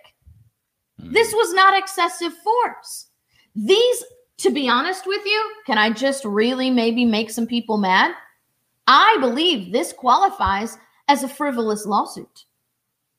Mhm. 1.00 1.12
This 1.12 1.32
was 1.32 1.52
not 1.54 1.78
excessive 1.78 2.32
force. 2.38 3.06
These, 3.54 4.04
to 4.44 4.50
be 4.50 4.68
honest 4.68 5.06
with 5.06 5.24
you, 5.24 5.52
can 5.64 5.78
I 5.78 5.88
just 5.88 6.22
really 6.22 6.70
maybe 6.70 7.06
make 7.06 7.30
some 7.30 7.46
people 7.46 7.78
mad? 7.78 8.14
I 8.86 9.16
believe 9.18 9.72
this 9.72 9.94
qualifies 9.94 10.76
as 11.08 11.22
a 11.22 11.28
frivolous 11.28 11.86
lawsuit 11.86 12.44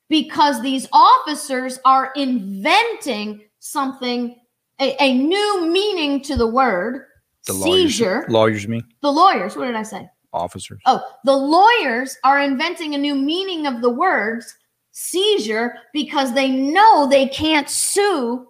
because 0.08 0.62
these 0.62 0.86
officers 0.92 1.80
are 1.84 2.12
inventing 2.14 3.42
something, 3.58 4.36
a, 4.80 4.94
a 5.02 5.14
new 5.14 5.66
meaning 5.66 6.22
to 6.22 6.36
the 6.36 6.46
word 6.46 7.06
the 7.46 7.54
lawyers, 7.54 7.96
seizure. 7.96 8.26
lawyers 8.28 8.68
mean 8.68 8.84
the 9.02 9.10
lawyers, 9.10 9.56
what 9.56 9.66
did 9.66 9.74
I 9.74 9.82
say? 9.82 10.08
officers. 10.32 10.80
Oh, 10.86 11.02
the 11.24 11.36
lawyers 11.36 12.16
are 12.22 12.40
inventing 12.40 12.94
a 12.94 12.98
new 12.98 13.16
meaning 13.16 13.66
of 13.66 13.80
the 13.80 13.90
words 13.90 14.54
seizure 14.92 15.74
because 15.92 16.34
they 16.34 16.50
know 16.50 17.08
they 17.08 17.26
can't 17.26 17.68
sue 17.68 18.46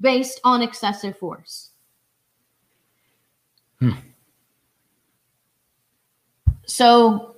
based 0.00 0.40
on 0.44 0.62
excessive 0.62 1.18
force. 1.18 1.69
Hmm. 3.80 3.90
So 6.66 7.36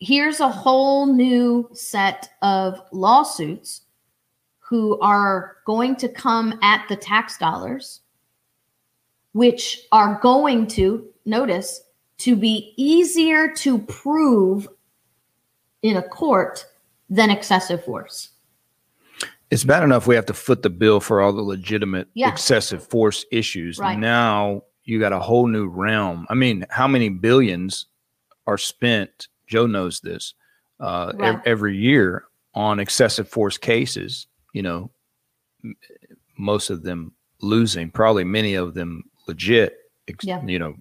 here's 0.00 0.40
a 0.40 0.48
whole 0.48 1.06
new 1.06 1.68
set 1.72 2.30
of 2.42 2.80
lawsuits 2.92 3.82
who 4.58 4.98
are 5.00 5.56
going 5.66 5.96
to 5.96 6.08
come 6.08 6.58
at 6.62 6.86
the 6.88 6.96
tax 6.96 7.38
dollars, 7.38 8.00
which 9.32 9.80
are 9.92 10.18
going 10.22 10.66
to, 10.68 11.06
notice, 11.24 11.82
to 12.18 12.36
be 12.36 12.74
easier 12.76 13.52
to 13.54 13.78
prove 13.78 14.68
in 15.82 15.96
a 15.96 16.02
court 16.02 16.66
than 17.08 17.30
excessive 17.30 17.84
force. 17.84 18.30
It's 19.50 19.64
bad 19.64 19.82
enough 19.82 20.06
we 20.06 20.14
have 20.14 20.26
to 20.26 20.34
foot 20.34 20.62
the 20.62 20.68
bill 20.70 21.00
for 21.00 21.20
all 21.20 21.32
the 21.32 21.40
legitimate 21.42 22.08
Yeah. 22.14 22.30
excessive 22.30 22.86
force 22.86 23.24
issues. 23.30 23.78
Right. 23.78 23.98
Now 23.98 24.64
you 24.88 24.98
got 24.98 25.12
a 25.12 25.18
whole 25.20 25.46
new 25.46 25.68
realm. 25.68 26.26
I 26.30 26.34
mean, 26.34 26.64
how 26.70 26.88
many 26.88 27.10
billions 27.10 27.86
are 28.46 28.56
spent? 28.58 29.28
Joe 29.46 29.66
knows 29.66 30.00
this 30.00 30.32
uh, 30.80 31.12
ev- 31.20 31.42
every 31.44 31.76
year 31.76 32.24
on 32.54 32.80
excessive 32.80 33.28
force 33.28 33.58
cases. 33.58 34.26
You 34.54 34.62
know, 34.62 34.90
m- 35.64 35.76
most 36.38 36.70
of 36.70 36.82
them 36.82 37.12
losing, 37.42 37.90
probably 37.90 38.24
many 38.24 38.54
of 38.54 38.72
them 38.74 39.04
legit. 39.26 39.76
Ex- 40.08 40.24
Yeah. 40.24 40.42
You 40.44 40.58
know, 40.58 40.74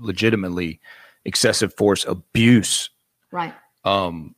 legitimately 0.00 0.80
excessive 1.24 1.74
force 1.74 2.04
abuse 2.06 2.90
Right. 3.30 3.54
um 3.84 4.34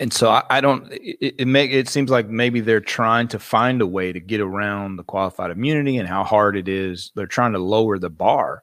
and 0.00 0.12
so 0.12 0.30
i, 0.30 0.42
I 0.50 0.60
don't 0.60 0.90
it, 0.92 1.34
it 1.40 1.48
make 1.48 1.70
it 1.72 1.88
seems 1.88 2.10
like 2.10 2.28
maybe 2.28 2.60
they're 2.60 2.80
trying 2.80 3.28
to 3.28 3.38
find 3.38 3.80
a 3.82 3.86
way 3.86 4.12
to 4.12 4.20
get 4.20 4.40
around 4.40 4.96
the 4.96 5.02
qualified 5.04 5.50
immunity 5.50 5.96
and 5.98 6.08
how 6.08 6.24
hard 6.24 6.56
it 6.56 6.68
is 6.68 7.10
they're 7.14 7.26
trying 7.26 7.52
to 7.52 7.58
lower 7.58 7.98
the 7.98 8.10
bar 8.10 8.62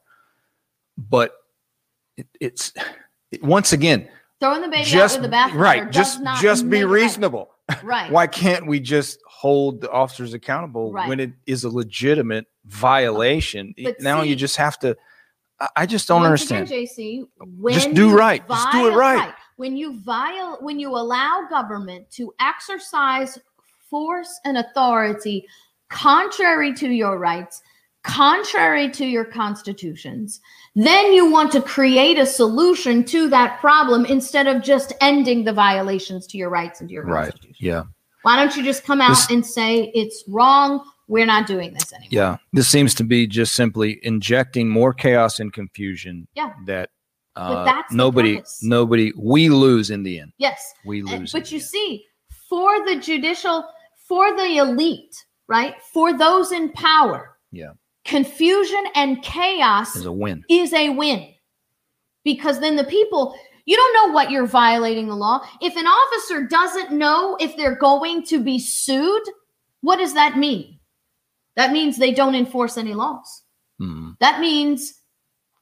but 0.96 1.34
it, 2.16 2.26
it's 2.40 2.72
once 3.42 3.72
again 3.72 4.08
Throwing 4.40 4.60
the 4.62 4.68
baby 4.68 4.84
just 4.84 5.16
out 5.16 5.22
with 5.22 5.30
the 5.30 5.36
bathwater 5.36 5.54
right 5.60 5.90
just 5.90 6.20
just 6.40 6.68
be 6.70 6.80
it 6.80 6.84
right. 6.86 6.90
reasonable 6.92 7.50
Right. 7.82 8.10
why 8.16 8.26
can't 8.28 8.66
we 8.66 8.78
just 8.80 9.18
hold 9.26 9.80
the 9.80 9.90
officers 9.90 10.34
accountable 10.34 10.92
Right. 10.92 11.08
when 11.08 11.18
it 11.20 11.32
is 11.46 11.64
a 11.64 11.68
legitimate 11.68 12.46
violation 12.64 13.74
But 13.82 14.00
now 14.00 14.22
you 14.22 14.36
just 14.36 14.56
have 14.56 14.78
to 14.80 14.96
I- 15.60 15.68
i 15.76 15.86
just 15.86 16.06
don't 16.08 16.22
understand 16.22 16.66
Again, 16.70 16.86
JC, 16.86 17.26
Just 17.72 17.92
do 17.94 18.16
right. 18.16 18.46
Just 18.48 18.70
do 18.72 18.86
it 18.88 18.90
viol- 18.90 18.96
right. 18.98 19.34
When 19.56 19.76
you 19.76 19.98
viol- 20.00 20.58
when 20.60 20.78
you 20.78 20.90
allow 20.90 21.46
government 21.48 22.10
to 22.12 22.32
exercise 22.40 23.38
force 23.90 24.40
and 24.44 24.58
authority 24.58 25.46
contrary 25.88 26.74
to 26.74 26.88
your 26.90 27.18
rights, 27.18 27.62
contrary 28.02 28.90
to 28.90 29.04
your 29.06 29.24
constitutions, 29.24 30.40
then 30.74 31.12
you 31.12 31.30
want 31.30 31.50
to 31.52 31.60
create 31.62 32.18
a 32.18 32.26
solution 32.26 33.02
to 33.04 33.28
that 33.30 33.58
problem 33.60 34.04
instead 34.04 34.46
of 34.46 34.62
just 34.62 34.92
ending 35.00 35.44
the 35.44 35.52
violations 35.52 36.26
to 36.28 36.38
your 36.38 36.50
rights 36.50 36.80
and 36.80 36.88
to 36.88 36.94
your 36.94 37.04
right 37.04 37.30
constitution. 37.30 37.56
yeah 37.66 37.82
Why 38.22 38.36
don't 38.36 38.56
you 38.56 38.62
just 38.62 38.84
come 38.84 39.00
out 39.00 39.10
This- 39.10 39.30
and 39.30 39.44
say 39.46 39.90
it's 39.94 40.24
wrong? 40.28 40.84
We're 41.08 41.26
not 41.26 41.46
doing 41.46 41.72
this 41.72 41.92
anymore. 41.92 42.08
Yeah, 42.10 42.36
this 42.52 42.66
seems 42.66 42.92
to 42.96 43.04
be 43.04 43.28
just 43.28 43.54
simply 43.54 44.00
injecting 44.02 44.68
more 44.68 44.92
chaos 44.92 45.38
and 45.38 45.52
confusion. 45.52 46.26
Yeah. 46.34 46.52
that 46.66 46.90
uh, 47.36 47.64
that's 47.64 47.92
nobody, 47.92 48.40
nobody, 48.62 49.12
we 49.16 49.48
lose 49.48 49.90
in 49.90 50.02
the 50.02 50.18
end. 50.20 50.32
Yes. 50.38 50.72
We 50.84 51.02
lose. 51.02 51.34
in 51.34 51.40
but 51.40 51.52
you 51.52 51.60
see, 51.60 52.04
for 52.48 52.84
the 52.86 52.96
judicial, 52.96 53.64
for 54.08 54.34
the 54.36 54.56
elite, 54.58 55.14
right? 55.48 55.74
For 55.92 56.16
those 56.16 56.52
in 56.52 56.70
power, 56.72 57.36
Yeah. 57.52 57.72
confusion 58.04 58.84
and 58.94 59.22
chaos 59.22 59.96
is 59.96 60.06
a 60.06 60.12
win. 60.12 60.44
is 60.48 60.72
a 60.72 60.90
win 60.90 61.32
because 62.24 62.60
then 62.60 62.76
the 62.76 62.84
people 62.84 63.36
you 63.68 63.76
don't 63.76 63.94
know 63.94 64.14
what 64.14 64.30
you're 64.30 64.46
violating 64.46 65.08
the 65.08 65.14
law 65.16 65.40
if 65.60 65.76
an 65.76 65.86
officer 65.86 66.44
doesn't 66.46 66.92
know 66.92 67.36
if 67.40 67.56
they're 67.56 67.74
going 67.78 68.22
to 68.22 68.40
be 68.40 68.58
sued 68.60 69.22
what 69.80 69.96
does 69.96 70.14
that 70.14 70.36
mean 70.38 70.78
that 71.56 71.72
means 71.72 71.96
they 71.96 72.12
don't 72.12 72.34
enforce 72.36 72.76
any 72.78 72.94
laws 72.94 73.42
Mhm. 73.80 74.16
that 74.20 74.40
means 74.40 74.95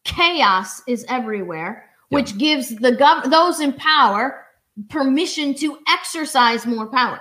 chaos 0.04 0.82
is 0.86 1.04
everywhere 1.08 1.88
which 2.10 2.36
gives 2.38 2.68
the 2.76 2.92
gov- 2.92 3.30
those 3.30 3.60
in 3.60 3.72
power 3.72 4.44
permission 4.88 5.54
to 5.54 5.78
exercise 5.88 6.66
more 6.66 6.86
power 6.86 7.20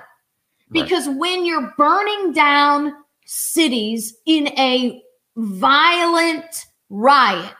Right. 0.69 0.83
because 0.83 1.07
when 1.09 1.45
you're 1.45 1.73
burning 1.77 2.31
down 2.33 2.93
cities 3.25 4.15
in 4.25 4.47
a 4.59 5.01
violent 5.37 6.65
riot, 6.89 7.53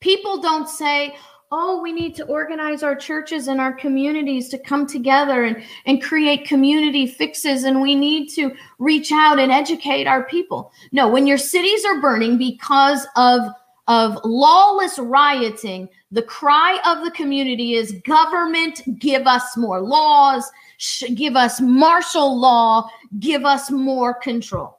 people 0.00 0.40
don't 0.40 0.68
say, 0.68 1.14
oh, 1.50 1.80
we 1.80 1.92
need 1.92 2.14
to 2.16 2.24
organize 2.26 2.82
our 2.82 2.94
churches 2.94 3.48
and 3.48 3.60
our 3.60 3.72
communities 3.72 4.48
to 4.50 4.58
come 4.58 4.86
together 4.86 5.44
and, 5.44 5.62
and 5.86 6.02
create 6.02 6.46
community 6.46 7.06
fixes, 7.06 7.64
and 7.64 7.80
we 7.80 7.94
need 7.94 8.28
to 8.28 8.54
reach 8.78 9.10
out 9.12 9.38
and 9.38 9.50
educate 9.50 10.06
our 10.06 10.24
people. 10.24 10.70
No, 10.92 11.08
when 11.08 11.26
your 11.26 11.38
cities 11.38 11.84
are 11.86 12.00
burning 12.00 12.36
because 12.38 13.06
of 13.16 13.40
of 13.88 14.18
lawless 14.24 14.98
rioting, 14.98 15.88
the 16.12 16.22
cry 16.22 16.78
of 16.86 17.04
the 17.04 17.10
community 17.10 17.74
is 17.74 17.92
government, 18.06 18.82
give 18.98 19.26
us 19.26 19.56
more 19.56 19.80
laws, 19.80 20.50
sh- 20.76 21.04
give 21.14 21.34
us 21.36 21.60
martial 21.60 22.38
law, 22.38 22.88
give 23.18 23.44
us 23.44 23.70
more 23.70 24.14
control. 24.14 24.78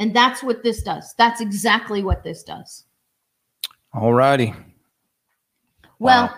And 0.00 0.14
that's 0.14 0.42
what 0.42 0.62
this 0.62 0.82
does. 0.82 1.14
That's 1.18 1.40
exactly 1.40 2.02
what 2.02 2.24
this 2.24 2.42
does. 2.42 2.84
All 3.92 4.12
righty. 4.14 4.54
Well, 5.98 6.26
Wow. 6.28 6.34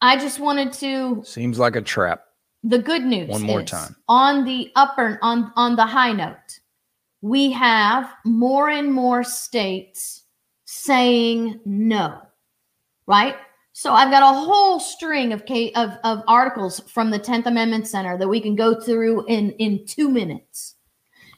I 0.00 0.16
just 0.16 0.40
wanted 0.40 0.72
to 0.74 1.22
Seems 1.24 1.58
like 1.60 1.76
a 1.76 1.80
trap. 1.80 2.24
the 2.64 2.78
good 2.78 3.04
news 3.04 3.28
One 3.28 3.42
more 3.42 3.60
is, 3.62 3.70
time. 3.70 3.94
on 4.08 4.44
the 4.44 4.70
upper 4.76 5.18
on 5.22 5.52
on 5.56 5.76
the 5.76 5.86
high 5.86 6.12
note 6.12 6.60
we 7.22 7.50
have 7.50 8.12
more 8.24 8.68
and 8.68 8.92
more 8.92 9.24
states 9.24 10.24
saying 10.64 11.58
no 11.64 12.20
right 13.06 13.36
so 13.72 13.92
i've 13.92 14.10
got 14.10 14.22
a 14.22 14.38
whole 14.38 14.78
string 14.78 15.32
of 15.32 15.42
of, 15.76 15.90
of 16.04 16.22
articles 16.28 16.80
from 16.88 17.10
the 17.10 17.18
10th 17.18 17.46
amendment 17.46 17.88
center 17.88 18.18
that 18.18 18.28
we 18.28 18.40
can 18.40 18.54
go 18.54 18.78
through 18.78 19.24
in 19.26 19.52
in 19.52 19.84
two 19.86 20.10
minutes 20.10 20.76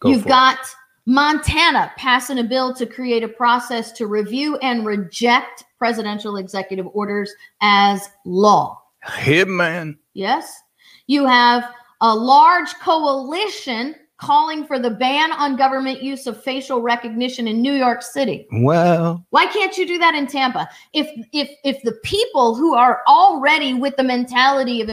Go 0.05 0.11
You've 0.11 0.23
for 0.23 0.29
it. 0.29 0.31
got 0.31 0.59
Montana 1.07 1.93
passing 1.97 2.39
a 2.39 2.45
bill 2.45 2.75
to 2.75 2.85
create 2.85 3.23
a 3.23 3.29
process 3.29 3.91
to 3.93 4.07
review 4.07 4.57
and 4.59 4.85
reject 4.85 5.65
presidential 5.79 6.37
executive 6.37 6.87
orders 6.93 7.33
as 7.63 8.11
law. 8.27 8.83
Hitman. 9.07 9.97
Yes. 10.13 10.61
You 11.07 11.27
have 11.27 11.65
a 12.03 12.15
large 12.15 12.75
coalition 12.81 13.95
calling 14.25 14.67
for 14.67 14.79
the 14.79 14.91
ban 14.91 15.33
on 15.33 15.57
government 15.57 16.03
use 16.03 16.27
of 16.27 16.43
facial 16.43 16.81
recognition 16.81 17.47
in 17.47 17.61
New 17.61 17.73
York 17.75 18.03
City. 18.03 18.47
Well, 18.53 19.25
Why 19.31 19.47
can't 19.47 19.77
you 19.77 19.87
do 19.87 19.99
that 19.99 20.15
in 20.15 20.27
Tampa? 20.27 20.69
If 20.93 21.09
if 21.33 21.51
if 21.65 21.83
the 21.83 21.93
people 22.03 22.55
who 22.55 22.75
are 22.75 23.03
already 23.07 23.75
with 23.75 23.97
the 23.97 24.05
mentality 24.05 24.81
of 24.81 24.91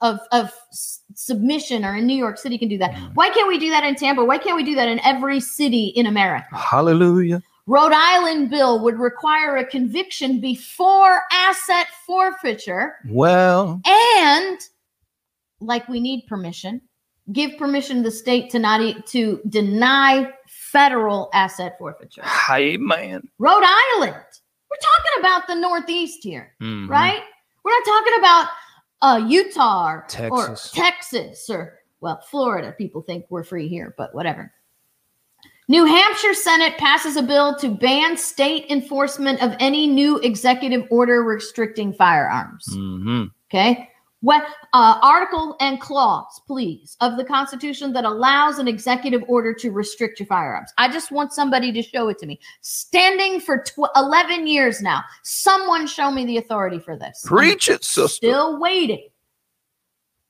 of 0.00 0.18
of 0.32 0.52
submission 1.14 1.84
are 1.84 1.96
in 1.96 2.06
New 2.06 2.16
York 2.16 2.38
City 2.38 2.58
can 2.58 2.68
do 2.68 2.78
that. 2.78 2.90
Mm-hmm. 2.92 3.14
Why 3.14 3.30
can't 3.30 3.46
we 3.48 3.58
do 3.58 3.70
that 3.70 3.84
in 3.84 3.94
Tampa? 3.94 4.24
Why 4.24 4.38
can't 4.38 4.56
we 4.56 4.64
do 4.64 4.74
that 4.74 4.88
in 4.88 4.98
every 5.00 5.38
city 5.40 5.86
in 5.94 6.06
America? 6.06 6.46
hallelujah. 6.56 7.40
Rhode 7.66 7.92
Island 7.94 8.50
bill 8.50 8.80
would 8.82 8.98
require 8.98 9.56
a 9.58 9.64
conviction 9.64 10.40
before 10.40 11.22
asset 11.30 11.86
forfeiture 12.04 12.96
Well, 13.08 13.80
and 13.86 14.58
like 15.60 15.88
we 15.88 16.00
need 16.00 16.26
permission 16.26 16.80
give 17.30 17.56
permission 17.56 17.98
to 17.98 18.02
the 18.02 18.10
state 18.10 18.50
to 18.50 18.58
not 18.58 18.80
e- 18.80 18.96
to 19.06 19.40
deny 19.48 20.28
federal 20.48 21.30
asset 21.34 21.76
forfeiture 21.78 22.22
hey 22.48 22.76
man. 22.76 23.22
rhode 23.38 23.62
island 23.64 24.14
we're 24.70 24.80
talking 24.80 25.20
about 25.20 25.46
the 25.46 25.54
northeast 25.54 26.20
here 26.24 26.54
Mhm. 26.60 26.88
right 26.88 27.22
we're 27.64 27.70
not 27.70 27.84
talking 27.84 28.12
about 28.18 28.48
uh 29.02 29.26
utah 29.28 29.88
or, 29.92 29.98
or 30.30 30.46
Texas. 30.48 30.70
texas 30.72 31.50
or 31.50 31.78
well 32.00 32.20
florida 32.28 32.72
people 32.76 33.02
think 33.02 33.24
we're 33.28 33.44
free 33.44 33.68
here 33.68 33.94
but 33.96 34.14
whatever 34.14 34.52
New 35.68 35.84
Hampshire 35.86 36.34
Senate 36.34 36.76
passes 36.76 37.16
a 37.16 37.22
bill 37.22 37.54
to 37.56 37.68
ban 37.70 38.16
state 38.16 38.66
enforcement 38.68 39.40
of 39.42 39.54
any 39.60 39.86
new 39.86 40.18
executive 40.18 40.84
order 40.90 41.22
restricting 41.22 41.94
firearms. 41.94 42.66
Mhm. 42.76 43.30
Okay. 43.48 43.88
What 44.22 44.44
uh, 44.72 45.00
article 45.02 45.56
and 45.58 45.80
clause, 45.80 46.40
please, 46.46 46.96
of 47.00 47.16
the 47.16 47.24
Constitution 47.24 47.92
that 47.92 48.04
allows 48.04 48.60
an 48.60 48.68
executive 48.68 49.24
order 49.26 49.52
to 49.54 49.72
restrict 49.72 50.20
your 50.20 50.28
firearms? 50.28 50.72
I 50.78 50.88
just 50.88 51.10
want 51.10 51.32
somebody 51.32 51.72
to 51.72 51.82
show 51.82 52.08
it 52.08 52.20
to 52.20 52.26
me. 52.26 52.38
Standing 52.60 53.40
for 53.40 53.64
tw- 53.64 53.90
11 53.96 54.46
years 54.46 54.80
now, 54.80 55.02
someone 55.24 55.88
show 55.88 56.12
me 56.12 56.24
the 56.24 56.36
authority 56.36 56.78
for 56.78 56.96
this. 56.96 57.24
Preach 57.26 57.68
it, 57.68 57.82
sister. 57.82 58.14
Still 58.14 58.60
waiting. 58.60 59.08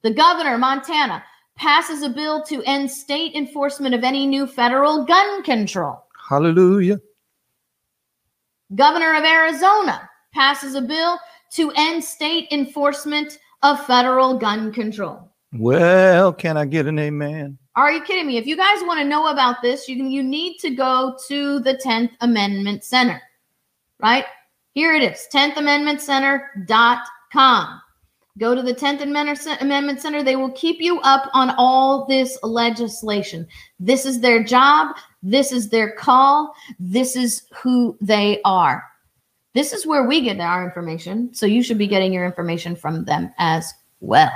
The 0.01 0.15
governor, 0.15 0.57
Montana, 0.57 1.23
passes 1.57 2.03
a 2.03 2.09
bill 2.09 2.43
to 2.45 2.63
end 2.63 2.91
state 2.91 3.35
enforcement 3.35 3.95
of 3.95 4.05
any 4.05 4.27
new 4.27 4.47
federal 4.47 5.05
gun 5.05 5.43
control. 5.43 6.03
Hallelujah. 6.31 6.99
Governor 8.75 9.17
of 9.17 9.25
Arizona 9.25 10.09
passes 10.33 10.75
a 10.75 10.81
bill 10.81 11.19
to 11.53 11.71
end 11.77 12.03
state 12.03 12.49
enforcement 12.51 13.39
of 13.63 13.85
federal 13.87 14.39
gun 14.39 14.73
control. 14.73 15.31
Well, 15.55 16.33
can 16.33 16.57
I 16.57 16.65
get 16.65 16.87
an 16.87 16.99
amen? 16.99 17.59
Are 17.75 17.93
you 17.93 18.03
kidding 18.03 18.27
me? 18.27 18.37
If 18.37 18.47
you 18.47 18.57
guys 18.57 18.83
want 18.83 19.01
to 19.01 19.05
know 19.05 19.29
about 19.29 19.63
this, 19.63 19.89
you 19.89 19.97
can, 19.97 20.11
you 20.11 20.23
need 20.23 20.59
to 20.59 20.71
go 20.71 21.17
to 21.29 21.61
the 21.61 21.75
10th 21.75 22.11
Amendment 22.21 22.85
Center, 22.85 23.21
right? 24.01 24.25
Here 24.75 24.95
it 24.95 25.03
is, 25.03 25.27
10th 25.33 25.57
Amendment 25.57 26.01
Center.com. 26.01 27.81
Go 28.39 28.55
to 28.55 28.63
the 28.63 28.75
10th 28.75 29.03
Amendment 29.03 30.01
Center. 30.01 30.23
They 30.23 30.37
will 30.37 30.53
keep 30.53 30.81
you 30.81 31.01
up 31.01 31.31
on 31.35 31.55
all 31.59 32.07
this 32.07 32.39
legislation. 32.43 33.47
This 33.79 34.07
is 34.07 34.21
their 34.21 34.43
job. 34.43 34.97
This 35.23 35.53
is 35.53 35.69
their 35.69 35.93
call. 35.93 36.55
This 36.79 37.15
is 37.15 37.43
who 37.55 37.97
they 38.01 38.41
are. 38.45 38.83
This 39.55 39.73
is 39.73 39.87
where 39.87 40.05
we 40.05 40.21
get 40.21 40.41
our 40.41 40.65
information. 40.65 41.33
So 41.35 41.47
you 41.47 41.63
should 41.63 41.79
be 41.79 41.87
getting 41.87 42.13
your 42.13 42.25
information 42.25 42.75
from 42.75 43.05
them 43.05 43.33
as 43.39 43.73
well. 44.01 44.33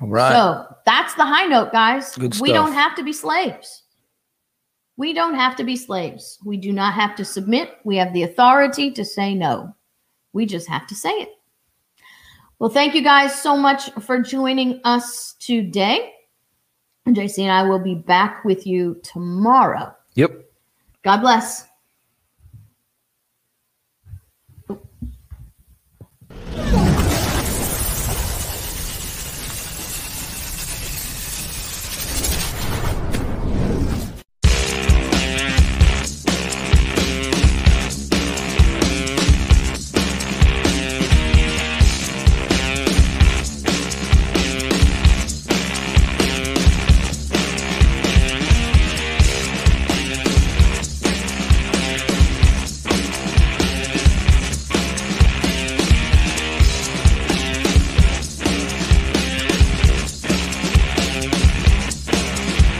All 0.00 0.08
right. 0.08 0.32
So 0.32 0.66
that's 0.86 1.14
the 1.14 1.24
high 1.24 1.46
note, 1.46 1.72
guys. 1.72 2.16
Good 2.16 2.34
stuff. 2.34 2.42
We 2.42 2.52
don't 2.52 2.72
have 2.72 2.96
to 2.96 3.02
be 3.02 3.12
slaves. 3.12 3.82
We 4.96 5.12
don't 5.12 5.34
have 5.34 5.56
to 5.56 5.64
be 5.64 5.76
slaves. 5.76 6.38
We 6.44 6.56
do 6.56 6.72
not 6.72 6.94
have 6.94 7.16
to 7.16 7.24
submit. 7.24 7.78
We 7.84 7.96
have 7.96 8.12
the 8.12 8.22
authority 8.22 8.90
to 8.92 9.04
say 9.04 9.34
no. 9.34 9.74
We 10.32 10.46
just 10.46 10.68
have 10.68 10.86
to 10.88 10.94
say 10.94 11.10
it. 11.10 11.30
Well, 12.58 12.70
thank 12.70 12.94
you 12.94 13.02
guys 13.02 13.40
so 13.40 13.56
much 13.56 13.90
for 13.92 14.20
joining 14.20 14.80
us 14.84 15.34
today. 15.40 16.12
JC 17.08 17.40
and 17.40 17.50
I 17.50 17.64
will 17.64 17.80
be 17.80 17.94
back 17.94 18.44
with 18.44 18.66
you 18.66 19.00
tomorrow. 19.02 19.94
Yep. 20.14 20.44
God 21.02 21.20
bless. 21.20 21.66